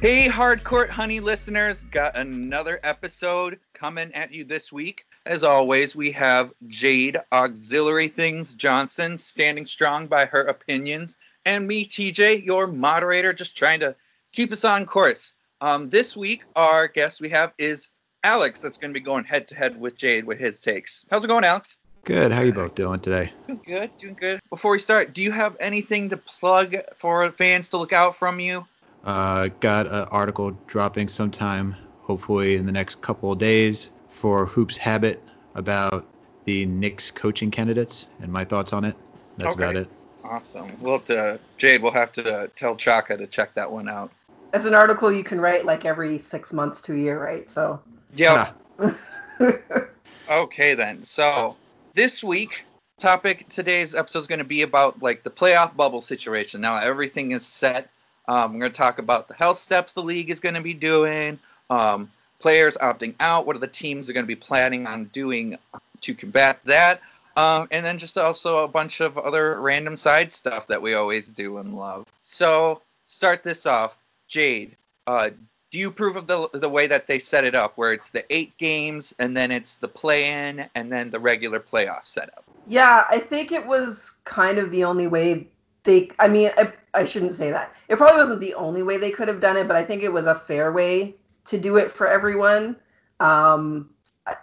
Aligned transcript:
Hey, 0.00 0.28
Hardcourt 0.28 0.88
Honey 0.88 1.20
listeners, 1.20 1.84
got 1.84 2.16
another 2.16 2.80
episode 2.82 3.60
coming 3.74 4.10
at 4.14 4.32
you 4.32 4.44
this 4.44 4.72
week. 4.72 5.04
As 5.26 5.44
always, 5.44 5.94
we 5.94 6.10
have 6.12 6.52
Jade 6.68 7.20
Auxiliary 7.30 8.08
Things 8.08 8.54
Johnson 8.54 9.18
standing 9.18 9.66
strong 9.66 10.06
by 10.06 10.24
her 10.24 10.40
opinions, 10.40 11.16
and 11.44 11.68
me, 11.68 11.84
TJ, 11.84 12.46
your 12.46 12.66
moderator, 12.66 13.34
just 13.34 13.58
trying 13.58 13.80
to 13.80 13.94
keep 14.32 14.52
us 14.52 14.64
on 14.64 14.86
course. 14.86 15.34
Um, 15.60 15.90
this 15.90 16.16
week, 16.16 16.44
our 16.56 16.88
guest 16.88 17.20
we 17.20 17.28
have 17.28 17.52
is 17.58 17.90
Alex, 18.24 18.62
that's 18.62 18.78
going 18.78 18.94
to 18.94 18.98
be 18.98 19.04
going 19.04 19.24
head 19.24 19.48
to 19.48 19.54
head 19.54 19.78
with 19.78 19.98
Jade 19.98 20.24
with 20.24 20.38
his 20.38 20.62
takes. 20.62 21.04
How's 21.10 21.24
it 21.24 21.28
going, 21.28 21.44
Alex? 21.44 21.76
Good. 22.04 22.32
How 22.32 22.40
you 22.40 22.54
both 22.54 22.74
doing 22.74 23.00
today? 23.00 23.32
Doing 23.46 23.60
good, 23.66 23.90
doing 23.98 24.16
good. 24.18 24.40
Before 24.48 24.70
we 24.70 24.78
start, 24.78 25.12
do 25.12 25.22
you 25.22 25.30
have 25.32 25.58
anything 25.60 26.08
to 26.08 26.16
plug 26.16 26.76
for 26.96 27.30
fans 27.32 27.68
to 27.68 27.76
look 27.76 27.92
out 27.92 28.16
from 28.16 28.40
you? 28.40 28.66
Uh, 29.04 29.48
got 29.60 29.86
an 29.86 30.06
article 30.10 30.52
dropping 30.66 31.08
sometime, 31.08 31.74
hopefully 32.02 32.56
in 32.56 32.66
the 32.66 32.72
next 32.72 33.00
couple 33.00 33.32
of 33.32 33.38
days, 33.38 33.90
for 34.08 34.46
Hoops 34.46 34.76
Habit 34.76 35.24
about 35.54 36.06
the 36.44 36.66
Knicks 36.66 37.10
coaching 37.10 37.50
candidates 37.50 38.06
and 38.20 38.32
my 38.32 38.44
thoughts 38.44 38.72
on 38.72 38.84
it. 38.84 38.96
That's 39.38 39.54
Okay. 39.54 39.64
about 39.64 39.76
it. 39.76 39.90
Awesome. 40.22 40.70
We'll 40.80 40.98
have 40.98 41.06
to, 41.06 41.40
Jade, 41.56 41.82
we'll 41.82 41.92
have 41.92 42.12
to 42.12 42.50
tell 42.54 42.76
Chaka 42.76 43.16
to 43.16 43.26
check 43.26 43.54
that 43.54 43.70
one 43.70 43.88
out. 43.88 44.10
As 44.52 44.66
an 44.66 44.74
article 44.74 45.10
you 45.10 45.24
can 45.24 45.40
write 45.40 45.64
like 45.64 45.84
every 45.84 46.18
six 46.18 46.52
months 46.52 46.80
to 46.82 46.92
a 46.92 46.96
year, 46.96 47.22
right? 47.22 47.48
So. 47.50 47.80
Yeah. 48.14 48.52
Ah, 48.78 48.92
Okay 50.28 50.74
then. 50.74 51.04
So 51.04 51.56
this 51.94 52.22
week 52.22 52.64
topic 53.00 53.48
today's 53.48 53.94
episode 53.94 54.20
is 54.20 54.26
going 54.26 54.38
to 54.38 54.44
be 54.44 54.62
about 54.62 55.02
like 55.02 55.22
the 55.24 55.30
playoff 55.30 55.74
bubble 55.74 56.00
situation. 56.00 56.60
Now 56.60 56.76
everything 56.78 57.32
is 57.32 57.46
set. 57.46 57.88
Um, 58.28 58.54
we're 58.54 58.60
going 58.60 58.72
to 58.72 58.78
talk 58.78 58.98
about 58.98 59.28
the 59.28 59.34
health 59.34 59.58
steps 59.58 59.94
the 59.94 60.02
league 60.02 60.30
is 60.30 60.40
going 60.40 60.54
to 60.54 60.60
be 60.60 60.74
doing. 60.74 61.38
Um, 61.68 62.10
players 62.38 62.76
opting 62.78 63.14
out. 63.20 63.46
What 63.46 63.56
are 63.56 63.60
the 63.60 63.68
teams 63.68 64.08
are 64.08 64.12
going 64.12 64.24
to 64.24 64.28
be 64.28 64.36
planning 64.36 64.86
on 64.86 65.04
doing 65.06 65.56
to 66.00 66.14
combat 66.14 66.60
that? 66.64 67.00
Um, 67.36 67.68
and 67.70 67.84
then 67.84 67.98
just 67.98 68.18
also 68.18 68.64
a 68.64 68.68
bunch 68.68 69.00
of 69.00 69.16
other 69.16 69.60
random 69.60 69.96
side 69.96 70.32
stuff 70.32 70.66
that 70.66 70.82
we 70.82 70.94
always 70.94 71.32
do 71.32 71.58
and 71.58 71.76
love. 71.76 72.06
So 72.24 72.82
start 73.06 73.42
this 73.44 73.66
off, 73.66 73.96
Jade. 74.28 74.76
Uh, 75.06 75.30
do 75.70 75.78
you 75.78 75.88
approve 75.88 76.16
of 76.16 76.26
the 76.26 76.48
the 76.52 76.68
way 76.68 76.88
that 76.88 77.06
they 77.06 77.20
set 77.20 77.44
it 77.44 77.54
up, 77.54 77.78
where 77.78 77.92
it's 77.92 78.10
the 78.10 78.24
eight 78.34 78.56
games 78.58 79.14
and 79.20 79.36
then 79.36 79.52
it's 79.52 79.76
the 79.76 79.86
play-in 79.86 80.68
and 80.74 80.90
then 80.90 81.10
the 81.10 81.20
regular 81.20 81.60
playoff 81.60 82.06
setup? 82.06 82.44
yeah, 82.66 83.04
I 83.10 83.18
think 83.18 83.52
it 83.52 83.66
was 83.66 84.18
kind 84.24 84.58
of 84.58 84.70
the 84.70 84.84
only 84.84 85.06
way 85.06 85.48
they. 85.84 86.10
I 86.18 86.28
mean, 86.28 86.50
I, 86.56 86.72
I 86.94 87.04
shouldn't 87.04 87.34
say 87.34 87.50
that. 87.50 87.74
It 87.88 87.96
probably 87.96 88.18
wasn't 88.18 88.40
the 88.40 88.54
only 88.54 88.82
way 88.82 88.96
they 88.96 89.10
could 89.10 89.28
have 89.28 89.40
done 89.40 89.56
it, 89.56 89.66
but 89.66 89.76
I 89.76 89.84
think 89.84 90.02
it 90.02 90.12
was 90.12 90.26
a 90.26 90.34
fair 90.34 90.72
way 90.72 91.16
to 91.46 91.58
do 91.58 91.76
it 91.76 91.90
for 91.90 92.06
everyone. 92.06 92.76
Um, 93.18 93.90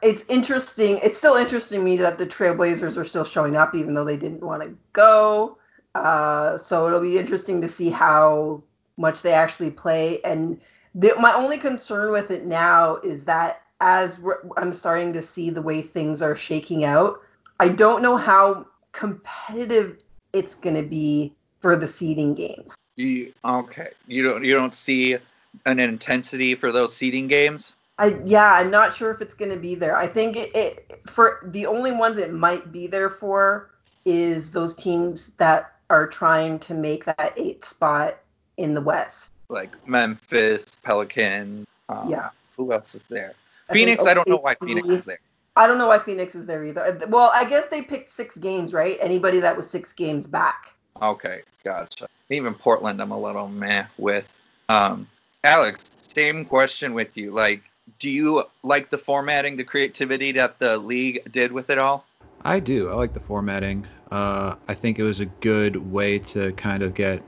it's 0.01 0.25
interesting. 0.27 0.99
It's 1.03 1.17
still 1.17 1.35
interesting 1.35 1.79
to 1.79 1.85
me 1.85 1.97
that 1.97 2.17
the 2.17 2.25
Trailblazers 2.25 2.97
are 2.97 3.05
still 3.05 3.23
showing 3.23 3.55
up, 3.55 3.75
even 3.75 3.93
though 3.93 4.03
they 4.03 4.17
didn't 4.17 4.41
want 4.41 4.63
to 4.63 4.75
go. 4.93 5.57
Uh, 5.95 6.57
so 6.57 6.87
it'll 6.87 7.01
be 7.01 7.17
interesting 7.17 7.61
to 7.61 7.69
see 7.69 7.89
how 7.89 8.61
much 8.97 9.21
they 9.21 9.33
actually 9.33 9.71
play. 9.71 10.21
And 10.23 10.59
the, 10.95 11.13
my 11.19 11.33
only 11.33 11.57
concern 11.57 12.11
with 12.11 12.31
it 12.31 12.45
now 12.45 12.97
is 12.97 13.23
that 13.25 13.61
as 13.79 14.19
I'm 14.57 14.73
starting 14.73 15.13
to 15.13 15.21
see 15.21 15.49
the 15.49 15.61
way 15.61 15.81
things 15.81 16.21
are 16.21 16.35
shaking 16.35 16.83
out, 16.83 17.21
I 17.59 17.69
don't 17.69 18.01
know 18.01 18.17
how 18.17 18.65
competitive 18.91 19.97
it's 20.37 20.55
going 20.55 20.75
to 20.75 20.83
be 20.83 21.33
for 21.59 21.75
the 21.75 21.87
seeding 21.87 22.35
games. 22.35 22.75
You, 22.95 23.33
okay, 23.43 23.89
you 24.07 24.23
don't 24.23 24.43
you 24.43 24.53
don't 24.53 24.73
see 24.73 25.17
an 25.65 25.79
intensity 25.79 26.55
for 26.55 26.71
those 26.71 26.95
seeding 26.95 27.27
games? 27.27 27.73
I 27.99 28.19
yeah, 28.25 28.53
I'm 28.53 28.71
not 28.71 28.95
sure 28.95 29.11
if 29.11 29.21
it's 29.21 29.33
going 29.33 29.51
to 29.51 29.57
be 29.57 29.75
there. 29.75 29.95
I 29.97 30.07
think 30.07 30.35
it, 30.35 30.55
it 30.55 31.01
for 31.07 31.39
the 31.43 31.65
only 31.65 31.91
ones 31.91 32.17
it 32.17 32.33
might 32.33 32.71
be 32.71 32.87
there 32.87 33.09
for 33.09 33.71
is 34.05 34.51
those 34.51 34.75
teams 34.75 35.31
that 35.37 35.73
are 35.89 36.07
trying 36.07 36.59
to 36.59 36.73
make 36.73 37.05
that 37.05 37.33
eighth 37.37 37.65
spot 37.65 38.17
in 38.57 38.73
the 38.73 38.81
West. 38.81 39.33
Like 39.49 39.87
Memphis, 39.87 40.75
Pelican. 40.83 41.65
Um, 41.89 42.09
Yeah. 42.09 42.29
Who 42.57 42.73
else 42.73 42.95
is 42.95 43.03
there? 43.03 43.33
I 43.69 43.73
Phoenix. 43.73 44.05
I 44.05 44.13
don't 44.13 44.27
know 44.27 44.37
why 44.37 44.55
Phoenix 44.55 44.87
is 44.87 45.05
there. 45.05 45.19
I 45.57 45.67
don't 45.67 45.77
know 45.77 45.87
why 45.87 45.99
Phoenix 45.99 46.35
is 46.35 46.45
there 46.45 46.63
either. 46.63 46.99
Well, 47.09 47.31
I 47.33 47.43
guess 47.43 47.67
they 47.67 47.81
picked 47.81 48.09
six 48.09 48.37
games, 48.37 48.73
right? 48.73 48.97
Anybody 49.01 49.39
that 49.39 49.57
was 49.57 49.69
six 49.69 49.91
games 49.91 50.27
back. 50.27 50.73
Okay, 51.01 51.41
gotcha. 51.63 52.07
Even 52.29 52.53
Portland, 52.53 53.01
I'm 53.01 53.11
a 53.11 53.19
little 53.19 53.47
meh 53.47 53.85
with. 53.97 54.33
Um, 54.69 55.07
Alex, 55.43 55.91
same 55.99 56.45
question 56.45 56.93
with 56.93 57.15
you. 57.17 57.31
Like, 57.31 57.63
do 57.99 58.09
you 58.09 58.43
like 58.63 58.89
the 58.89 58.97
formatting, 58.97 59.55
the 59.55 59.63
creativity 59.63 60.31
that 60.33 60.59
the 60.59 60.77
league 60.77 61.31
did 61.31 61.51
with 61.51 61.69
it 61.69 61.77
all? 61.77 62.05
I 62.41 62.59
do. 62.59 62.89
I 62.89 62.93
like 62.93 63.13
the 63.13 63.19
formatting. 63.19 63.87
Uh, 64.11 64.55
I 64.67 64.73
think 64.73 64.99
it 64.99 65.03
was 65.03 65.19
a 65.19 65.25
good 65.25 65.91
way 65.91 66.19
to 66.19 66.51
kind 66.53 66.83
of 66.83 66.93
get 66.93 67.23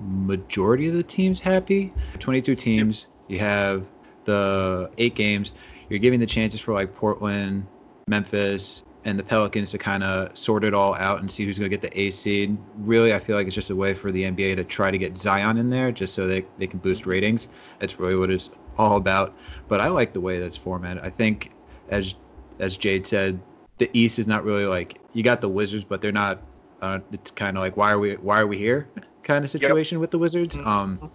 majority 0.00 0.88
of 0.88 0.94
the 0.94 1.02
teams 1.02 1.40
happy. 1.40 1.92
22 2.18 2.54
teams. 2.54 3.06
You 3.28 3.38
have 3.38 3.84
the 4.24 4.90
eight 4.98 5.14
games. 5.14 5.52
You're 5.88 5.98
giving 5.98 6.20
the 6.20 6.26
chances 6.26 6.60
for 6.60 6.72
like 6.72 6.94
Portland, 6.94 7.66
Memphis, 8.08 8.84
and 9.04 9.18
the 9.18 9.22
Pelicans 9.22 9.70
to 9.70 9.78
kind 9.78 10.02
of 10.02 10.36
sort 10.36 10.64
it 10.64 10.74
all 10.74 10.94
out 10.96 11.20
and 11.20 11.30
see 11.30 11.44
who's 11.44 11.58
going 11.58 11.70
to 11.70 11.76
get 11.76 11.80
the 11.80 12.00
A 12.00 12.10
seed. 12.10 12.56
Really, 12.78 13.14
I 13.14 13.20
feel 13.20 13.36
like 13.36 13.46
it's 13.46 13.54
just 13.54 13.70
a 13.70 13.76
way 13.76 13.94
for 13.94 14.10
the 14.10 14.24
NBA 14.24 14.56
to 14.56 14.64
try 14.64 14.90
to 14.90 14.98
get 14.98 15.16
Zion 15.16 15.58
in 15.58 15.70
there 15.70 15.92
just 15.92 16.14
so 16.14 16.26
they, 16.26 16.44
they 16.58 16.66
can 16.66 16.80
boost 16.80 17.06
ratings. 17.06 17.48
That's 17.78 18.00
really 18.00 18.16
what 18.16 18.30
it's 18.30 18.50
all 18.78 18.96
about. 18.96 19.34
But 19.68 19.80
I 19.80 19.88
like 19.88 20.12
the 20.12 20.20
way 20.20 20.40
that's 20.40 20.56
formatted. 20.56 21.04
I 21.04 21.10
think, 21.10 21.52
as 21.88 22.16
as 22.58 22.76
Jade 22.76 23.06
said, 23.06 23.38
the 23.78 23.88
East 23.92 24.18
is 24.18 24.26
not 24.26 24.44
really 24.44 24.66
like 24.66 24.98
you 25.12 25.22
got 25.22 25.40
the 25.40 25.48
Wizards, 25.48 25.84
but 25.88 26.00
they're 26.00 26.12
not. 26.12 26.42
Uh, 26.82 26.98
it's 27.12 27.30
kind 27.30 27.56
of 27.56 27.62
like 27.62 27.76
why 27.76 27.92
are 27.92 27.98
we 27.98 28.14
why 28.16 28.40
are 28.40 28.46
we 28.46 28.58
here 28.58 28.88
kind 29.26 29.44
of 29.44 29.50
situation 29.50 30.00
with 30.00 30.10
the 30.10 30.18
Wizards. 30.18 30.56
Um, 30.56 31.10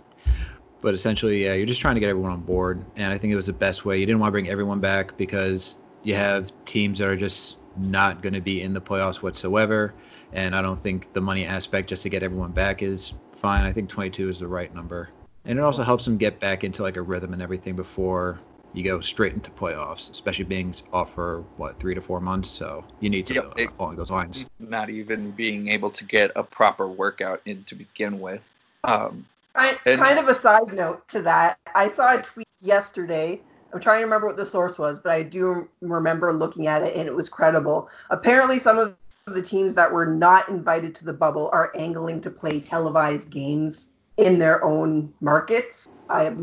but 0.82 0.94
essentially, 0.94 1.46
yeah, 1.46 1.54
you're 1.54 1.66
just 1.66 1.82
trying 1.82 1.96
to 1.96 2.00
get 2.00 2.10
everyone 2.10 2.32
on 2.32 2.42
board, 2.42 2.84
and 2.96 3.14
I 3.14 3.18
think 3.18 3.32
it 3.32 3.36
was 3.36 3.46
the 3.46 3.54
best 3.54 3.86
way. 3.86 4.00
You 4.00 4.06
didn't 4.06 4.20
want 4.20 4.30
to 4.30 4.34
bring 4.34 4.50
everyone 4.50 4.80
back 4.80 5.16
because 5.18 5.78
you 6.04 6.16
have 6.16 6.52
teams 6.66 7.00
that 7.00 7.08
are 7.08 7.16
just 7.16 7.58
not 7.78 8.22
going 8.22 8.34
to 8.34 8.42
be 8.42 8.62
in 8.62 8.74
the 8.74 8.82
playoffs 8.82 9.18
whatsoever, 9.18 9.94
and 10.34 10.56
I 10.56 10.62
don't 10.62 10.82
think 10.82 11.12
the 11.14 11.22
money 11.22 11.46
aspect 11.46 11.90
just 11.90 12.04
to 12.04 12.10
get 12.10 12.24
everyone 12.24 12.52
back 12.52 12.82
is 12.82 13.14
fine. 13.34 13.64
I 13.64 13.72
think 13.72 13.90
22 13.90 14.30
is 14.30 14.40
the 14.40 14.48
right 14.48 14.74
number, 14.74 15.10
and 15.46 15.58
it 15.58 15.62
also 15.62 15.84
helps 15.84 16.06
them 16.06 16.18
get 16.18 16.40
back 16.40 16.64
into 16.64 16.82
like 16.82 16.98
a 16.98 17.02
rhythm 17.02 17.34
and 17.34 17.42
everything 17.42 17.76
before 17.76 18.40
you 18.74 18.84
go 18.84 19.02
straight 19.02 19.34
into 19.34 19.52
playoffs, 19.52 20.10
especially 20.12 20.46
being 20.46 20.74
off 20.94 21.14
for 21.14 21.44
what 21.58 21.78
three 21.80 21.94
to 21.94 22.02
four 22.02 22.22
months. 22.22 22.50
So 22.50 22.84
you 23.00 23.10
need 23.10 23.26
to 23.28 23.34
Yep, 23.36 23.54
it- 23.58 23.70
along 23.80 23.98
those 23.98 24.10
lines. 24.10 24.46
Not 24.60 24.90
even 24.90 25.32
being 25.32 25.68
able 25.68 25.92
to 25.92 26.06
get 26.06 26.32
a 26.36 26.44
proper 26.44 26.88
workout 26.88 27.42
in 27.46 27.64
to 27.66 27.76
begin 27.76 28.20
with. 28.20 28.42
Um, 28.84 29.26
Kind, 29.56 29.78
And- 29.86 30.02
kind 30.02 30.20
of 30.20 30.28
a 30.28 30.34
side 30.34 30.74
note 30.74 31.08
to 31.10 31.22
that, 31.24 31.58
I 31.76 31.88
saw 31.90 32.16
a 32.16 32.22
tweet 32.22 32.48
yesterday. 32.60 33.42
I'm 33.74 33.80
trying 33.80 34.00
to 34.00 34.04
remember 34.04 34.28
what 34.28 34.38
the 34.38 34.46
source 34.46 34.78
was, 34.78 35.00
but 35.00 35.12
I 35.12 35.24
do 35.24 35.68
remember 35.82 36.34
looking 36.34 36.68
at 36.68 36.84
it 36.84 36.96
and 36.96 37.08
it 37.08 37.14
was 37.14 37.30
credible. 37.30 37.90
Apparently, 38.10 38.60
some 38.60 38.78
of 38.78 38.96
the 39.28 39.42
teams 39.42 39.76
that 39.76 39.92
were 39.92 40.06
not 40.06 40.50
invited 40.50 40.96
to 40.96 41.06
the 41.06 41.14
bubble 41.14 41.50
are 41.54 41.72
angling 41.76 42.22
to 42.22 42.30
play 42.30 42.60
televised 42.60 43.30
games 43.30 43.90
in 44.18 44.40
their 44.40 44.64
own 44.64 45.14
markets. 45.22 45.88
I 46.10 46.36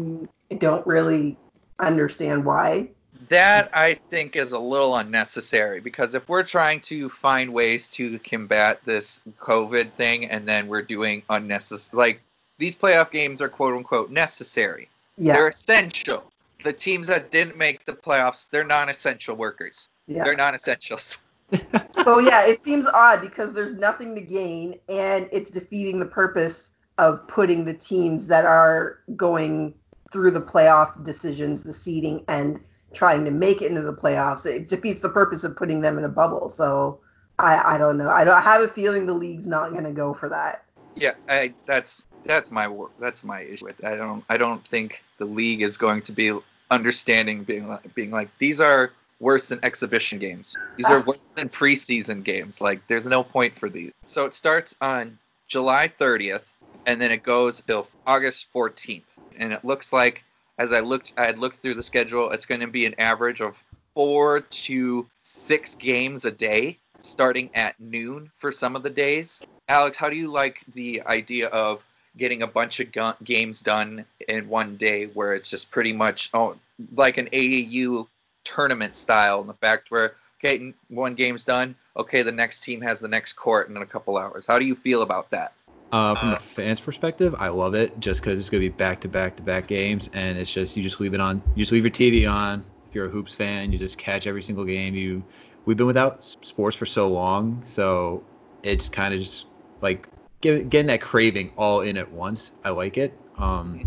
don't 0.57 0.87
really 0.87 1.37
understand 1.79 2.45
why. 2.45 2.89
That 3.29 3.71
I 3.75 3.99
think 4.11 4.37
is 4.37 4.53
a 4.53 4.59
little 4.59 4.97
unnecessary 4.97 5.81
because 5.81 6.15
if 6.15 6.29
we're 6.29 6.45
trying 6.45 6.81
to 6.83 7.11
find 7.11 7.53
ways 7.53 7.89
to 7.91 8.19
combat 8.21 8.81
this 8.85 9.21
COVID 9.39 9.93
thing 9.95 10.27
and 10.27 10.49
then 10.49 10.69
we're 10.69 10.83
doing 10.83 11.23
unnecessary, 11.29 11.99
like 11.99 12.21
these 12.59 12.77
playoff 12.77 13.11
games 13.11 13.41
are 13.41 13.49
quote 13.49 13.75
unquote 13.75 14.11
necessary. 14.11 14.89
Yeah, 15.17 15.35
They're 15.35 15.49
essential. 15.49 16.31
The 16.65 16.73
teams 16.73 17.07
that 17.09 17.31
didn't 17.31 17.57
make 17.57 17.85
the 17.87 17.93
playoffs, 17.93 18.49
they're 18.51 18.65
non-essential 18.65 19.37
workers. 19.37 19.89
yeah. 20.07 20.25
They're 20.25 20.37
non-essentials. 20.37 21.19
so 22.03 22.19
yeah, 22.19 22.47
it 22.47 22.63
seems 22.63 22.87
odd 22.87 23.21
because 23.21 23.55
there's 23.55 23.75
nothing 23.75 24.15
to 24.15 24.21
gain 24.21 24.79
and 24.89 25.29
it's 25.33 25.51
defeating 25.51 25.99
the 25.99 26.07
purpose 26.07 26.73
of 26.99 27.27
putting 27.27 27.65
the 27.65 27.73
teams 27.73 28.27
that 28.27 28.45
are 28.45 28.99
going 29.17 29.73
through 30.13 30.33
the 30.33 30.41
playoff 30.41 31.05
decisions, 31.05 31.63
the 31.63 31.73
seeding, 31.73 32.25
and 32.29 32.61
trying 32.93 33.25
to 33.25 33.31
make 33.31 33.63
it 33.63 33.71
into 33.71 33.83
the 33.83 33.95
playoffs. 33.95 34.47
It 34.47 34.69
defeats 34.69 35.01
the 35.01 35.09
purpose 35.09 35.45
of 35.45 35.57
putting 35.57 35.81
them 35.81 35.99
in 35.99 36.05
a 36.05 36.09
bubble. 36.09 36.51
So 36.51 37.01
I, 37.39 37.75
I 37.75 37.79
don't 37.79 37.97
know. 37.97 38.11
I 38.11 38.25
don't 38.25 38.35
I 38.35 38.41
have 38.41 38.63
a 38.63 38.69
feeling 38.69 39.07
the 39.07 39.15
league's 39.15 39.47
not 39.47 39.73
going 39.73 39.85
to 39.85 39.93
go 39.93 40.13
for 40.13 40.29
that. 40.29 40.65
Yeah, 40.95 41.13
I, 41.29 41.55
that's 41.67 42.07
that's 42.25 42.51
my 42.51 42.69
that's 42.99 43.25
my 43.25 43.43
issue 43.43 43.67
with. 43.67 43.81
It. 43.81 43.87
I 43.87 43.97
don't 43.97 44.25
I 44.29 44.37
don't 44.37 44.67
think 44.69 45.03
the 45.19 45.25
league 45.25 45.63
is 45.63 45.77
going 45.77 46.03
to 46.03 46.13
be 46.13 46.33
understanding 46.71 47.45
being 47.45 47.69
like, 47.69 47.95
being 47.95 48.11
like 48.11 48.29
these 48.39 48.61
are 48.61 48.93
worse 49.21 49.49
than 49.49 49.59
exhibition 49.63 50.19
games. 50.19 50.57
These 50.77 50.87
are 50.87 50.99
ah. 50.99 51.05
worse 51.07 51.21
than 51.35 51.49
preseason 51.49 52.23
games. 52.23 52.61
Like 52.61 52.87
there's 52.89 53.07
no 53.07 53.23
point 53.23 53.59
for 53.59 53.69
these. 53.69 53.93
So 54.05 54.25
it 54.25 54.35
starts 54.35 54.77
on 54.81 55.19
July 55.49 55.91
30th. 55.99 56.45
and 56.87 57.01
then 57.01 57.11
it 57.11 57.23
goes 57.23 57.63
till 57.63 57.89
August 58.07 58.47
14th. 58.55 59.03
And 59.37 59.53
it 59.53 59.65
looks 59.65 59.93
like, 59.93 60.23
as 60.59 60.73
I 60.73 60.81
looked, 60.81 61.13
I 61.17 61.27
had 61.27 61.39
looked 61.39 61.59
through 61.59 61.75
the 61.75 61.83
schedule, 61.83 62.31
it's 62.31 62.47
going 62.47 62.61
to 62.61 62.67
be 62.67 62.87
an 62.87 62.95
average 62.99 63.41
of 63.41 63.57
four 63.95 64.41
to 64.41 65.07
six 65.23 65.75
games 65.75 66.25
a 66.25 66.31
day, 66.31 66.79
starting 67.01 67.51
at 67.55 67.79
noon 67.81 68.31
for 68.39 68.53
some 68.53 68.77
of 68.77 68.83
the 68.83 68.91
days. 68.91 69.41
Alex, 69.69 69.97
how 69.97 70.09
do 70.09 70.17
you 70.17 70.29
like 70.29 70.59
the 70.75 71.03
idea 71.03 71.49
of 71.49 71.83
getting 72.17 72.43
a 72.43 72.47
bunch 72.47 72.81
of 72.81 72.91
gu- 72.93 73.25
games 73.25 73.61
done 73.61 74.05
in 74.29 74.49
one 74.49 74.77
day, 74.77 75.07
where 75.07 75.35
it's 75.35 75.51
just 75.51 75.71
pretty 75.71 75.93
much 75.93 76.31
oh, 76.35 76.57
like 76.95 77.19
an 77.19 77.29
AAU 77.33 78.07
tournament 78.45 78.97
style, 78.97 79.41
in 79.41 79.47
the 79.47 79.55
fact 79.55 79.91
where 79.91 80.15
okay, 80.39 80.73
one 80.89 81.15
game's 81.15 81.45
done, 81.45 81.75
okay, 81.97 82.23
the 82.23 82.33
next 82.33 82.61
team 82.63 82.81
has 82.81 83.01
the 83.01 83.09
next 83.09 83.35
court 83.35 83.69
in 83.69 83.77
a 83.77 83.87
couple 83.87 84.17
hours. 84.17 84.47
How 84.47 84.59
do 84.59 84.65
you 84.65 84.75
feel 84.75 85.03
about 85.03 85.31
that? 85.31 85.53
Uh, 85.91 86.15
from 86.15 86.35
a 86.35 86.39
fan's 86.39 86.81
perspective, 86.81 87.35
I 87.39 87.49
love 87.49 87.75
it 87.75 87.99
just 87.99 88.21
because 88.21 88.39
it's 88.39 88.51
gonna 88.51 88.61
be 88.61 88.69
back 88.69 89.01
to 89.01 89.09
back 89.09 89.37
to 89.37 89.43
back 89.43 89.67
games, 89.67 90.11
and 90.13 90.37
it's 90.37 90.53
just 90.53 90.77
you 90.77 90.83
just 90.83 91.01
leave 91.01 91.15
it 91.15 91.21
on, 91.21 91.43
you 91.55 91.63
just 91.63 91.73
leave 91.73 91.85
your 91.85 91.91
TV 91.91 92.31
on. 92.31 92.63
If 92.89 92.95
you're 92.95 93.07
a 93.07 93.11
hoops 93.11 93.35
fan, 93.35 93.73
you 93.73 93.79
just 93.79 93.99
catch 93.99 94.27
every 94.27 94.43
single 94.43 94.65
game. 94.65 94.95
You, 94.95 95.23
we've 95.69 95.77
been 95.77 95.87
without 95.87 96.25
sports 96.25 96.75
for 96.75 96.87
so 96.87 97.11
long, 97.11 97.61
so 97.67 98.23
it's 98.63 98.89
kind 98.89 99.13
of 99.13 99.21
just 99.21 99.45
like 99.83 100.09
getting, 100.41 100.67
getting 100.71 100.87
that 100.87 101.03
craving 101.03 101.53
all 101.59 101.83
in 101.83 101.99
at 101.99 102.11
once. 102.11 102.53
I 102.65 102.71
like 102.71 102.97
it. 102.97 103.13
Um, 103.37 103.87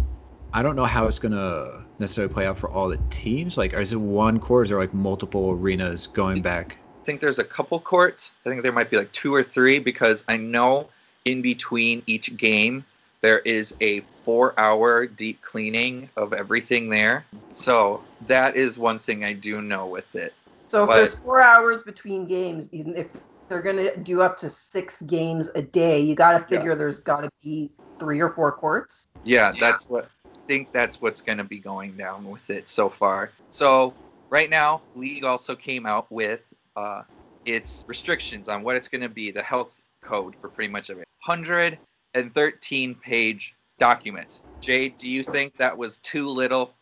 I 0.53 0.61
don't 0.61 0.75
know 0.75 0.85
how 0.85 1.07
it's 1.07 1.17
gonna 1.17 1.83
necessarily 1.97 2.31
play 2.31 2.45
out 2.45 2.59
for 2.59 2.69
all 2.69 2.87
the 2.87 2.99
teams. 3.09 3.57
Like, 3.57 3.73
is 3.73 3.93
it 3.93 3.95
one 3.95 4.39
court? 4.39 4.59
Or 4.59 4.63
is 4.65 4.69
there 4.69 4.77
like 4.77 4.93
multiple 4.93 5.49
arenas 5.49 6.05
going 6.05 6.41
back? 6.41 6.77
I 7.01 7.05
think 7.05 7.19
there's 7.19 7.39
a 7.39 7.43
couple 7.43 7.79
courts. 7.79 8.31
I 8.45 8.49
think 8.49 8.61
there 8.61 8.71
might 8.71 8.91
be 8.91 8.97
like 8.97 9.11
two 9.11 9.33
or 9.33 9.41
three 9.41 9.79
because 9.79 10.23
I 10.27 10.37
know 10.37 10.87
in 11.25 11.41
between 11.41 12.03
each 12.05 12.37
game 12.37 12.85
there 13.21 13.39
is 13.39 13.73
a 13.81 14.01
four 14.23 14.53
hour 14.59 15.07
deep 15.07 15.41
cleaning 15.41 16.11
of 16.15 16.31
everything 16.31 16.89
there. 16.89 17.25
So 17.55 18.03
that 18.27 18.55
is 18.55 18.77
one 18.77 18.99
thing 18.99 19.25
I 19.25 19.33
do 19.33 19.63
know 19.63 19.87
with 19.87 20.15
it. 20.15 20.35
So 20.71 20.83
if 20.83 20.87
But- 20.87 20.95
there's 20.95 21.19
four 21.19 21.41
hours 21.41 21.83
between 21.83 22.25
games, 22.25 22.69
even 22.71 22.95
if 22.95 23.11
they're 23.49 23.61
gonna 23.61 23.97
do 23.97 24.21
up 24.21 24.37
to 24.37 24.49
six 24.49 25.01
games 25.01 25.49
a 25.53 25.61
day, 25.61 25.99
you 25.99 26.15
got 26.15 26.31
to 26.31 26.39
figure 26.39 26.75
there's 26.75 26.99
got 26.99 27.23
to 27.23 27.29
be 27.43 27.69
three 27.99 28.21
or 28.21 28.29
four 28.29 28.53
courts. 28.53 29.05
Yeah, 29.25 29.51
that's 29.59 29.89
what 29.89 30.05
I 30.05 30.39
think 30.47 30.71
that's 30.71 31.01
what's 31.01 31.21
going 31.21 31.39
to 31.39 31.43
be 31.43 31.59
going 31.59 31.97
down 31.97 32.23
with 32.23 32.49
it 32.49 32.69
so 32.69 32.87
far. 32.87 33.31
So 33.49 33.93
right 34.29 34.49
now, 34.49 34.81
league 34.95 35.25
also 35.25 35.57
came 35.57 35.85
out 35.85 36.09
with 36.09 36.53
uh, 36.77 37.03
its 37.43 37.83
restrictions 37.89 38.47
on 38.47 38.63
what 38.63 38.77
it's 38.77 38.87
going 38.87 39.01
to 39.01 39.09
be, 39.09 39.29
the 39.29 39.43
health 39.43 39.81
code 40.01 40.35
for 40.39 40.47
pretty 40.47 40.71
much 40.71 40.89
every 40.89 41.03
113 41.25 42.95
page 42.95 43.55
document. 43.77 44.39
Jade, 44.61 44.97
do 44.97 45.09
you 45.09 45.21
think 45.21 45.57
that 45.57 45.77
was 45.77 45.99
too 45.99 46.29
little? 46.29 46.73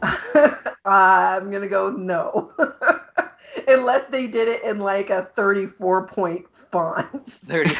uh, 0.02 0.60
I'm 0.84 1.50
gonna 1.50 1.68
go 1.68 1.90
no, 1.90 2.52
unless 3.70 4.08
they 4.08 4.26
did 4.26 4.48
it 4.48 4.62
in 4.64 4.78
like 4.78 5.10
a 5.10 5.22
34 5.22 6.06
point 6.06 6.46
font. 6.70 7.26
30. 7.28 7.70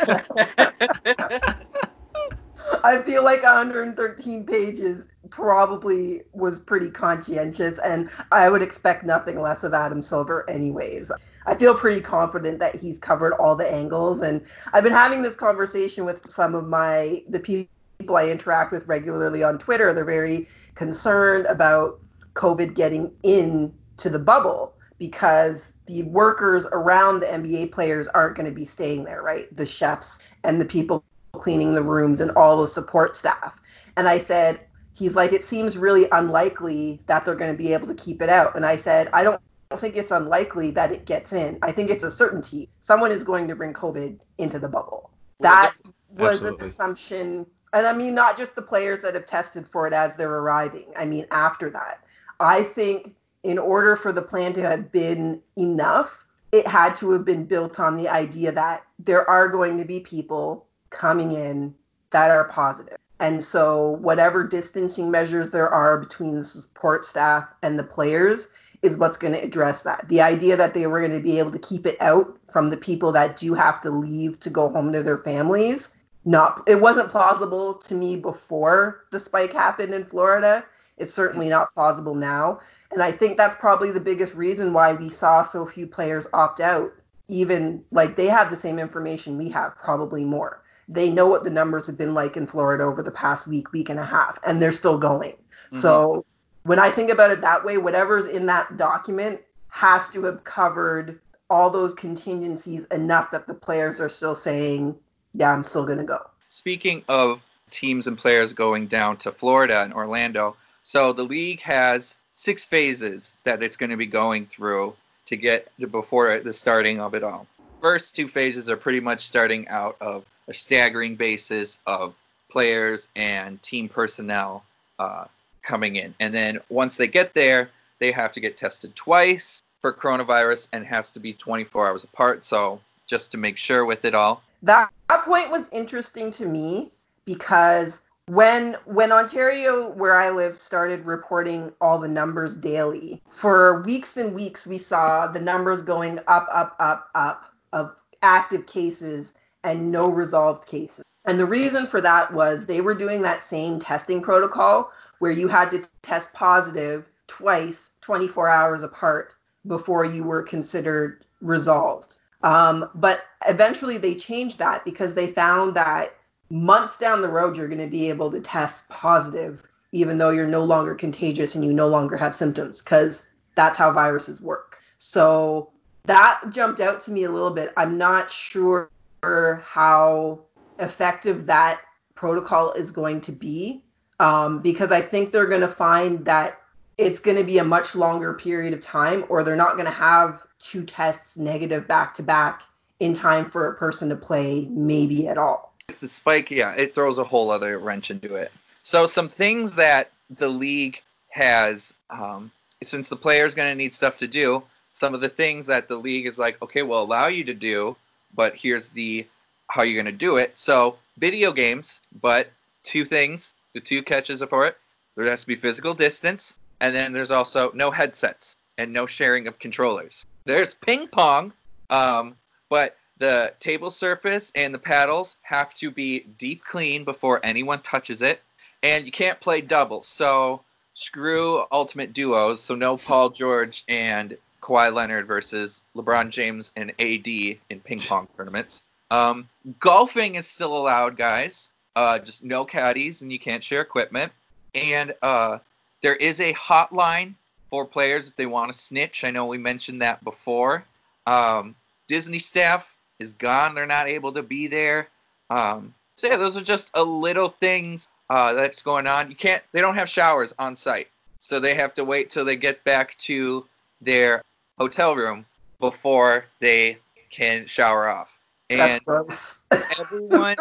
I 2.82 3.02
feel 3.02 3.24
like 3.24 3.42
113 3.42 4.46
pages 4.46 5.08
probably 5.28 6.22
was 6.32 6.60
pretty 6.60 6.90
conscientious, 6.90 7.78
and 7.78 8.10
I 8.32 8.48
would 8.48 8.62
expect 8.62 9.04
nothing 9.04 9.40
less 9.40 9.64
of 9.64 9.74
Adam 9.74 10.02
Silver, 10.02 10.48
anyways. 10.48 11.12
I 11.46 11.54
feel 11.54 11.74
pretty 11.74 12.00
confident 12.00 12.58
that 12.60 12.76
he's 12.76 12.98
covered 12.98 13.32
all 13.34 13.56
the 13.56 13.70
angles, 13.70 14.20
and 14.20 14.44
I've 14.72 14.84
been 14.84 14.92
having 14.92 15.22
this 15.22 15.36
conversation 15.36 16.04
with 16.04 16.28
some 16.30 16.54
of 16.54 16.66
my 16.66 17.22
the 17.28 17.40
people 17.40 18.16
I 18.16 18.28
interact 18.28 18.72
with 18.72 18.86
regularly 18.88 19.42
on 19.42 19.58
Twitter. 19.58 19.92
They're 19.92 20.04
very 20.04 20.48
concerned 20.74 21.46
about 21.46 22.00
COVID 22.34 22.74
getting 22.74 23.12
into 23.22 24.08
the 24.08 24.18
bubble 24.18 24.74
because 24.98 25.72
the 25.90 26.04
workers 26.04 26.66
around 26.70 27.18
the 27.18 27.26
NBA 27.26 27.72
players 27.72 28.06
aren't 28.06 28.36
going 28.36 28.48
to 28.48 28.54
be 28.54 28.64
staying 28.64 29.02
there, 29.02 29.22
right? 29.22 29.54
The 29.56 29.66
chefs 29.66 30.20
and 30.44 30.60
the 30.60 30.64
people 30.64 31.02
cleaning 31.32 31.74
the 31.74 31.82
rooms 31.82 32.20
and 32.20 32.30
all 32.32 32.62
the 32.62 32.68
support 32.68 33.16
staff. 33.16 33.60
And 33.96 34.06
I 34.06 34.18
said, 34.18 34.60
he's 34.96 35.16
like, 35.16 35.32
it 35.32 35.42
seems 35.42 35.76
really 35.76 36.06
unlikely 36.12 37.00
that 37.06 37.24
they're 37.24 37.34
going 37.34 37.50
to 37.50 37.58
be 37.58 37.72
able 37.72 37.88
to 37.88 37.94
keep 37.94 38.22
it 38.22 38.28
out. 38.28 38.54
And 38.54 38.64
I 38.64 38.76
said, 38.76 39.08
I 39.12 39.24
don't 39.24 39.40
think 39.76 39.96
it's 39.96 40.12
unlikely 40.12 40.70
that 40.72 40.92
it 40.92 41.06
gets 41.06 41.32
in. 41.32 41.58
I 41.60 41.72
think 41.72 41.90
it's 41.90 42.04
a 42.04 42.10
certainty. 42.10 42.68
Someone 42.80 43.10
is 43.10 43.24
going 43.24 43.48
to 43.48 43.56
bring 43.56 43.72
COVID 43.72 44.20
into 44.38 44.60
the 44.60 44.68
bubble. 44.68 45.10
That 45.40 45.74
was 46.16 46.44
an 46.44 46.54
assumption. 46.60 47.46
And 47.72 47.86
I 47.86 47.92
mean, 47.92 48.14
not 48.14 48.36
just 48.36 48.54
the 48.54 48.62
players 48.62 49.00
that 49.00 49.14
have 49.14 49.26
tested 49.26 49.68
for 49.68 49.88
it 49.88 49.92
as 49.92 50.14
they're 50.14 50.30
arriving. 50.30 50.92
I 50.96 51.04
mean, 51.04 51.26
after 51.32 51.68
that. 51.70 52.04
I 52.38 52.62
think 52.62 53.16
in 53.42 53.58
order 53.58 53.96
for 53.96 54.12
the 54.12 54.22
plan 54.22 54.52
to 54.54 54.62
have 54.62 54.92
been 54.92 55.40
enough, 55.56 56.26
it 56.52 56.66
had 56.66 56.94
to 56.96 57.12
have 57.12 57.24
been 57.24 57.44
built 57.44 57.78
on 57.78 57.96
the 57.96 58.08
idea 58.08 58.52
that 58.52 58.84
there 58.98 59.28
are 59.28 59.48
going 59.48 59.78
to 59.78 59.84
be 59.84 60.00
people 60.00 60.66
coming 60.90 61.32
in 61.32 61.74
that 62.10 62.30
are 62.30 62.44
positive. 62.44 62.98
And 63.20 63.42
so, 63.42 63.98
whatever 64.00 64.44
distancing 64.44 65.10
measures 65.10 65.50
there 65.50 65.68
are 65.68 65.98
between 65.98 66.36
the 66.36 66.44
support 66.44 67.04
staff 67.04 67.46
and 67.62 67.78
the 67.78 67.84
players 67.84 68.48
is 68.82 68.96
what's 68.96 69.18
going 69.18 69.34
to 69.34 69.42
address 69.42 69.82
that. 69.82 70.08
The 70.08 70.22
idea 70.22 70.56
that 70.56 70.72
they 70.72 70.86
were 70.86 71.00
going 71.00 71.12
to 71.12 71.20
be 71.20 71.38
able 71.38 71.50
to 71.50 71.58
keep 71.58 71.86
it 71.86 72.00
out 72.00 72.38
from 72.50 72.68
the 72.68 72.78
people 72.78 73.12
that 73.12 73.36
do 73.36 73.52
have 73.52 73.80
to 73.82 73.90
leave 73.90 74.40
to 74.40 74.50
go 74.50 74.70
home 74.70 74.92
to 74.92 75.02
their 75.02 75.18
families, 75.18 75.94
not 76.24 76.62
it 76.66 76.80
wasn't 76.80 77.10
plausible 77.10 77.74
to 77.74 77.94
me 77.94 78.16
before 78.16 79.04
the 79.10 79.20
spike 79.20 79.52
happened 79.52 79.94
in 79.94 80.04
Florida. 80.04 80.64
It's 80.96 81.14
certainly 81.14 81.48
not 81.48 81.72
plausible 81.72 82.14
now. 82.14 82.60
And 82.92 83.02
I 83.02 83.12
think 83.12 83.36
that's 83.36 83.56
probably 83.56 83.90
the 83.90 84.00
biggest 84.00 84.34
reason 84.34 84.72
why 84.72 84.92
we 84.92 85.08
saw 85.08 85.42
so 85.42 85.66
few 85.66 85.86
players 85.86 86.26
opt 86.32 86.60
out. 86.60 86.92
Even 87.28 87.84
like 87.92 88.16
they 88.16 88.26
have 88.26 88.50
the 88.50 88.56
same 88.56 88.80
information 88.80 89.38
we 89.38 89.48
have, 89.50 89.76
probably 89.76 90.24
more. 90.24 90.62
They 90.88 91.08
know 91.08 91.28
what 91.28 91.44
the 91.44 91.50
numbers 91.50 91.86
have 91.86 91.96
been 91.96 92.14
like 92.14 92.36
in 92.36 92.46
Florida 92.46 92.82
over 92.82 93.02
the 93.02 93.12
past 93.12 93.46
week, 93.46 93.72
week 93.72 93.88
and 93.88 94.00
a 94.00 94.04
half, 94.04 94.40
and 94.44 94.60
they're 94.60 94.72
still 94.72 94.98
going. 94.98 95.32
Mm-hmm. 95.32 95.78
So 95.78 96.24
when 96.64 96.80
I 96.80 96.90
think 96.90 97.10
about 97.10 97.30
it 97.30 97.40
that 97.42 97.64
way, 97.64 97.78
whatever's 97.78 98.26
in 98.26 98.46
that 98.46 98.76
document 98.76 99.40
has 99.68 100.08
to 100.08 100.24
have 100.24 100.42
covered 100.42 101.20
all 101.48 101.70
those 101.70 101.94
contingencies 101.94 102.84
enough 102.86 103.30
that 103.30 103.46
the 103.46 103.54
players 103.54 104.00
are 104.00 104.08
still 104.08 104.34
saying, 104.34 104.96
yeah, 105.34 105.52
I'm 105.52 105.62
still 105.62 105.84
going 105.84 105.98
to 105.98 106.04
go. 106.04 106.18
Speaking 106.48 107.04
of 107.08 107.40
teams 107.70 108.08
and 108.08 108.18
players 108.18 108.52
going 108.52 108.88
down 108.88 109.16
to 109.18 109.30
Florida 109.30 109.82
and 109.82 109.94
Orlando, 109.94 110.56
so 110.82 111.12
the 111.12 111.22
league 111.22 111.60
has 111.60 112.16
six 112.40 112.64
phases 112.64 113.34
that 113.44 113.62
it's 113.62 113.76
going 113.76 113.90
to 113.90 113.98
be 113.98 114.06
going 114.06 114.46
through 114.46 114.96
to 115.26 115.36
get 115.36 115.70
to 115.78 115.86
before 115.86 116.40
the 116.40 116.52
starting 116.54 116.98
of 116.98 117.14
it 117.14 117.22
all. 117.22 117.46
First 117.82 118.16
two 118.16 118.28
phases 118.28 118.70
are 118.70 118.78
pretty 118.78 119.00
much 119.00 119.26
starting 119.26 119.68
out 119.68 119.96
of 120.00 120.24
a 120.48 120.54
staggering 120.54 121.16
basis 121.16 121.78
of 121.86 122.14
players 122.50 123.10
and 123.14 123.60
team 123.62 123.90
personnel 123.90 124.64
uh, 124.98 125.26
coming 125.62 125.96
in, 125.96 126.14
and 126.18 126.34
then 126.34 126.58
once 126.70 126.96
they 126.96 127.06
get 127.06 127.34
there, 127.34 127.68
they 127.98 128.10
have 128.10 128.32
to 128.32 128.40
get 128.40 128.56
tested 128.56 128.96
twice 128.96 129.62
for 129.82 129.92
coronavirus 129.92 130.68
and 130.72 130.86
has 130.86 131.12
to 131.12 131.20
be 131.20 131.34
24 131.34 131.88
hours 131.88 132.04
apart. 132.04 132.46
So 132.46 132.80
just 133.06 133.30
to 133.32 133.38
make 133.38 133.58
sure 133.58 133.84
with 133.84 134.06
it 134.06 134.14
all. 134.14 134.42
That, 134.62 134.90
that 135.10 135.24
point 135.26 135.50
was 135.50 135.68
interesting 135.72 136.30
to 136.32 136.46
me 136.46 136.90
because 137.26 138.00
when 138.30 138.76
when 138.84 139.10
Ontario, 139.10 139.88
where 139.90 140.16
I 140.16 140.30
live, 140.30 140.56
started 140.56 141.04
reporting 141.04 141.72
all 141.80 141.98
the 141.98 142.06
numbers 142.06 142.56
daily, 142.56 143.20
for 143.28 143.82
weeks 143.82 144.16
and 144.16 144.32
weeks 144.32 144.68
we 144.68 144.78
saw 144.78 145.26
the 145.26 145.40
numbers 145.40 145.82
going 145.82 146.20
up, 146.28 146.46
up, 146.52 146.76
up, 146.78 147.08
up 147.16 147.52
of 147.72 148.00
active 148.22 148.66
cases 148.66 149.34
and 149.64 149.90
no 149.90 150.08
resolved 150.08 150.66
cases. 150.66 151.04
And 151.24 151.40
the 151.40 151.46
reason 151.46 151.88
for 151.88 152.00
that 152.02 152.32
was 152.32 152.66
they 152.66 152.80
were 152.80 152.94
doing 152.94 153.22
that 153.22 153.42
same 153.42 153.80
testing 153.80 154.22
protocol 154.22 154.92
where 155.18 155.32
you 155.32 155.48
had 155.48 155.68
to 155.72 155.82
test 156.02 156.32
positive 156.32 157.08
twice, 157.26 157.90
24 158.00 158.48
hours 158.48 158.84
apart, 158.84 159.34
before 159.66 160.04
you 160.04 160.22
were 160.22 160.42
considered 160.42 161.24
resolved. 161.40 162.20
Um, 162.42 162.90
but 162.94 163.24
eventually 163.48 163.98
they 163.98 164.14
changed 164.14 164.58
that 164.60 164.84
because 164.84 165.14
they 165.14 165.26
found 165.26 165.74
that 165.74 166.14
months 166.50 166.98
down 166.98 167.22
the 167.22 167.28
road 167.28 167.56
you're 167.56 167.68
going 167.68 167.80
to 167.80 167.86
be 167.86 168.08
able 168.08 168.30
to 168.30 168.40
test 168.40 168.88
positive 168.88 169.62
even 169.92 170.18
though 170.18 170.30
you're 170.30 170.46
no 170.46 170.64
longer 170.64 170.94
contagious 170.94 171.54
and 171.54 171.64
you 171.64 171.72
no 171.72 171.88
longer 171.88 172.16
have 172.16 172.34
symptoms 172.34 172.82
because 172.82 173.26
that's 173.54 173.76
how 173.76 173.90
viruses 173.92 174.40
work. 174.40 174.78
So 174.98 175.70
that 176.04 176.42
jumped 176.50 176.80
out 176.80 177.00
to 177.02 177.10
me 177.10 177.24
a 177.24 177.30
little 177.30 177.50
bit. 177.50 177.72
I'm 177.76 177.98
not 177.98 178.30
sure 178.30 178.90
how 179.22 180.40
effective 180.78 181.46
that 181.46 181.80
protocol 182.14 182.72
is 182.72 182.90
going 182.90 183.20
to 183.22 183.32
be 183.32 183.82
um, 184.18 184.60
because 184.60 184.92
I 184.92 185.00
think 185.00 185.32
they're 185.32 185.46
going 185.46 185.60
to 185.60 185.68
find 185.68 186.24
that 186.24 186.60
it's 186.96 187.20
going 187.20 187.36
to 187.36 187.44
be 187.44 187.58
a 187.58 187.64
much 187.64 187.94
longer 187.94 188.34
period 188.34 188.74
of 188.74 188.80
time 188.80 189.24
or 189.28 189.42
they're 189.42 189.56
not 189.56 189.72
going 189.72 189.86
to 189.86 189.90
have 189.90 190.42
two 190.58 190.84
tests 190.84 191.36
negative 191.36 191.88
back 191.88 192.14
to 192.14 192.22
back 192.22 192.62
in 193.00 193.14
time 193.14 193.50
for 193.50 193.66
a 193.68 193.74
person 193.74 194.10
to 194.10 194.16
play 194.16 194.68
maybe 194.70 195.26
at 195.26 195.38
all. 195.38 195.69
The 195.98 196.08
spike, 196.08 196.50
yeah, 196.50 196.74
it 196.74 196.94
throws 196.94 197.18
a 197.18 197.24
whole 197.24 197.50
other 197.50 197.78
wrench 197.78 198.10
into 198.10 198.36
it. 198.36 198.52
So 198.82 199.06
some 199.06 199.28
things 199.28 199.74
that 199.76 200.10
the 200.38 200.48
league 200.48 201.02
has, 201.30 201.94
um, 202.10 202.50
since 202.82 203.08
the 203.08 203.16
player's 203.16 203.54
going 203.54 203.70
to 203.70 203.74
need 203.74 203.94
stuff 203.94 204.18
to 204.18 204.28
do, 204.28 204.62
some 204.92 205.14
of 205.14 205.20
the 205.20 205.28
things 205.28 205.66
that 205.66 205.88
the 205.88 205.96
league 205.96 206.26
is 206.26 206.38
like, 206.38 206.60
okay, 206.62 206.82
we'll 206.82 207.02
allow 207.02 207.26
you 207.26 207.44
to 207.44 207.54
do, 207.54 207.96
but 208.34 208.54
here's 208.54 208.90
the 208.90 209.26
how 209.68 209.82
you're 209.82 210.02
going 210.02 210.12
to 210.12 210.18
do 210.18 210.36
it. 210.36 210.58
So 210.58 210.96
video 211.18 211.52
games, 211.52 212.00
but 212.20 212.50
two 212.82 213.04
things, 213.04 213.54
the 213.72 213.80
two 213.80 214.02
catches 214.02 214.42
are 214.42 214.46
for 214.46 214.66
it. 214.66 214.76
There 215.16 215.26
has 215.26 215.42
to 215.42 215.46
be 215.46 215.56
physical 215.56 215.94
distance, 215.94 216.54
and 216.80 216.94
then 216.94 217.12
there's 217.12 217.30
also 217.30 217.70
no 217.74 217.90
headsets 217.90 218.56
and 218.78 218.92
no 218.92 219.06
sharing 219.06 219.46
of 219.46 219.58
controllers. 219.58 220.26
There's 220.44 220.74
ping 220.74 221.06
pong, 221.08 221.52
um, 221.90 222.36
but 222.68 222.96
the 223.20 223.52
table 223.60 223.90
surface 223.90 224.50
and 224.54 224.74
the 224.74 224.78
paddles 224.78 225.36
have 225.42 225.72
to 225.74 225.90
be 225.90 226.20
deep 226.38 226.64
clean 226.64 227.04
before 227.04 227.38
anyone 227.44 227.80
touches 227.82 228.22
it, 228.22 228.40
and 228.82 229.04
you 229.04 229.12
can't 229.12 229.38
play 229.38 229.60
doubles. 229.60 230.08
So 230.08 230.62
screw 230.94 231.62
ultimate 231.70 232.12
duos. 232.12 232.60
So 232.62 232.74
no 232.74 232.96
Paul 232.96 233.30
George 233.30 233.84
and 233.88 234.36
Kawhi 234.62 234.92
Leonard 234.92 235.26
versus 235.26 235.84
LeBron 235.94 236.30
James 236.30 236.72
and 236.76 236.90
AD 236.98 237.28
in 237.28 237.80
ping 237.84 238.00
pong 238.00 238.26
tournaments. 238.36 238.82
Um, 239.10 239.48
golfing 239.78 240.36
is 240.36 240.46
still 240.46 240.76
allowed, 240.76 241.16
guys. 241.16 241.68
Uh, 241.94 242.18
just 242.18 242.42
no 242.42 242.64
caddies, 242.64 243.20
and 243.22 243.30
you 243.30 243.38
can't 243.38 243.62
share 243.62 243.82
equipment. 243.82 244.32
And 244.74 245.14
uh, 245.20 245.58
there 246.00 246.16
is 246.16 246.40
a 246.40 246.54
hotline 246.54 247.34
for 247.68 247.84
players 247.84 248.30
if 248.30 248.36
they 248.36 248.46
want 248.46 248.72
to 248.72 248.78
snitch. 248.78 249.24
I 249.24 249.30
know 249.30 249.46
we 249.46 249.58
mentioned 249.58 250.00
that 250.00 250.24
before. 250.24 250.84
Um, 251.26 251.74
Disney 252.06 252.38
staff 252.38 252.89
is 253.20 253.32
gone; 253.34 253.74
they're 253.74 253.86
not 253.86 254.08
able 254.08 254.32
to 254.32 254.42
be 254.42 254.66
there. 254.66 255.08
Um, 255.50 255.94
so 256.16 256.26
yeah, 256.26 256.36
those 256.36 256.56
are 256.56 256.62
just 256.62 256.90
a 256.94 257.04
little 257.04 257.48
things 257.48 258.08
uh, 258.28 258.52
that's 258.54 258.82
going 258.82 259.06
on. 259.06 259.30
You 259.30 259.36
can't; 259.36 259.62
they 259.72 259.80
don't 259.80 259.94
have 259.94 260.08
showers 260.08 260.54
on 260.58 260.74
site, 260.74 261.08
so 261.38 261.60
they 261.60 261.74
have 261.74 261.94
to 261.94 262.04
wait 262.04 262.30
till 262.30 262.44
they 262.44 262.56
get 262.56 262.82
back 262.84 263.16
to 263.18 263.66
their 264.00 264.42
hotel 264.78 265.14
room 265.14 265.46
before 265.78 266.46
they 266.58 266.98
can 267.30 267.66
shower 267.66 268.08
off. 268.08 268.36
And 268.68 269.00
everyone 269.98 270.56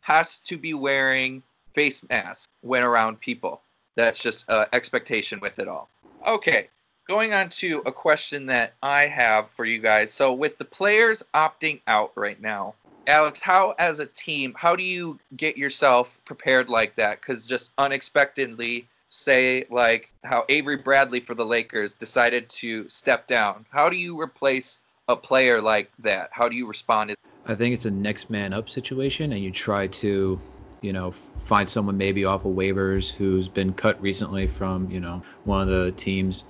has 0.00 0.38
to 0.40 0.56
be 0.56 0.74
wearing 0.74 1.42
face 1.74 2.02
masks 2.08 2.48
when 2.62 2.82
around 2.82 3.20
people. 3.20 3.60
That's 3.96 4.18
just 4.18 4.48
uh, 4.48 4.66
expectation 4.72 5.40
with 5.40 5.58
it 5.58 5.68
all. 5.68 5.88
Okay, 6.26 6.68
going 7.06 7.32
on 7.32 7.48
to 7.50 7.82
a 7.86 7.92
question 7.92 8.46
that 8.46 8.74
I 8.82 9.06
have 9.06 9.50
for 9.50 9.64
you 9.64 9.78
guys. 9.78 10.12
So 10.12 10.32
with 10.32 10.58
the 10.58 10.64
players 10.64 11.22
opting 11.34 11.80
out 11.86 12.12
right 12.14 12.40
now, 12.40 12.74
Alex, 13.06 13.42
how 13.42 13.74
as 13.78 14.00
a 14.00 14.06
team, 14.06 14.54
how 14.56 14.74
do 14.74 14.82
you 14.82 15.18
get 15.36 15.58
yourself 15.58 16.18
prepared 16.24 16.68
like 16.68 16.96
that? 16.96 17.20
Because 17.20 17.44
just 17.44 17.72
unexpectedly, 17.76 18.86
say 19.08 19.66
like 19.70 20.10
how 20.24 20.44
Avery 20.48 20.76
Bradley 20.76 21.20
for 21.20 21.34
the 21.34 21.44
Lakers 21.44 21.94
decided 21.94 22.48
to 22.48 22.88
step 22.88 23.26
down. 23.26 23.66
How 23.70 23.88
do 23.88 23.96
you 23.96 24.20
replace 24.20 24.80
a 25.08 25.16
player 25.16 25.60
like 25.60 25.90
that? 26.00 26.30
How 26.32 26.48
do 26.48 26.56
you 26.56 26.66
respond? 26.66 27.14
I 27.46 27.54
think 27.54 27.74
it's 27.74 27.84
a 27.84 27.90
next 27.90 28.30
man 28.30 28.54
up 28.54 28.70
situation, 28.70 29.32
and 29.32 29.44
you 29.44 29.50
try 29.50 29.86
to, 29.88 30.40
you 30.84 30.92
know, 30.92 31.14
find 31.46 31.68
someone 31.68 31.96
maybe 31.96 32.24
off 32.24 32.44
of 32.44 32.52
waivers 32.52 33.10
who's 33.10 33.48
been 33.48 33.72
cut 33.72 34.00
recently 34.02 34.46
from, 34.46 34.90
you 34.90 35.00
know, 35.00 35.22
one 35.44 35.62
of 35.62 35.68
the 35.68 35.92
teams 35.92 36.44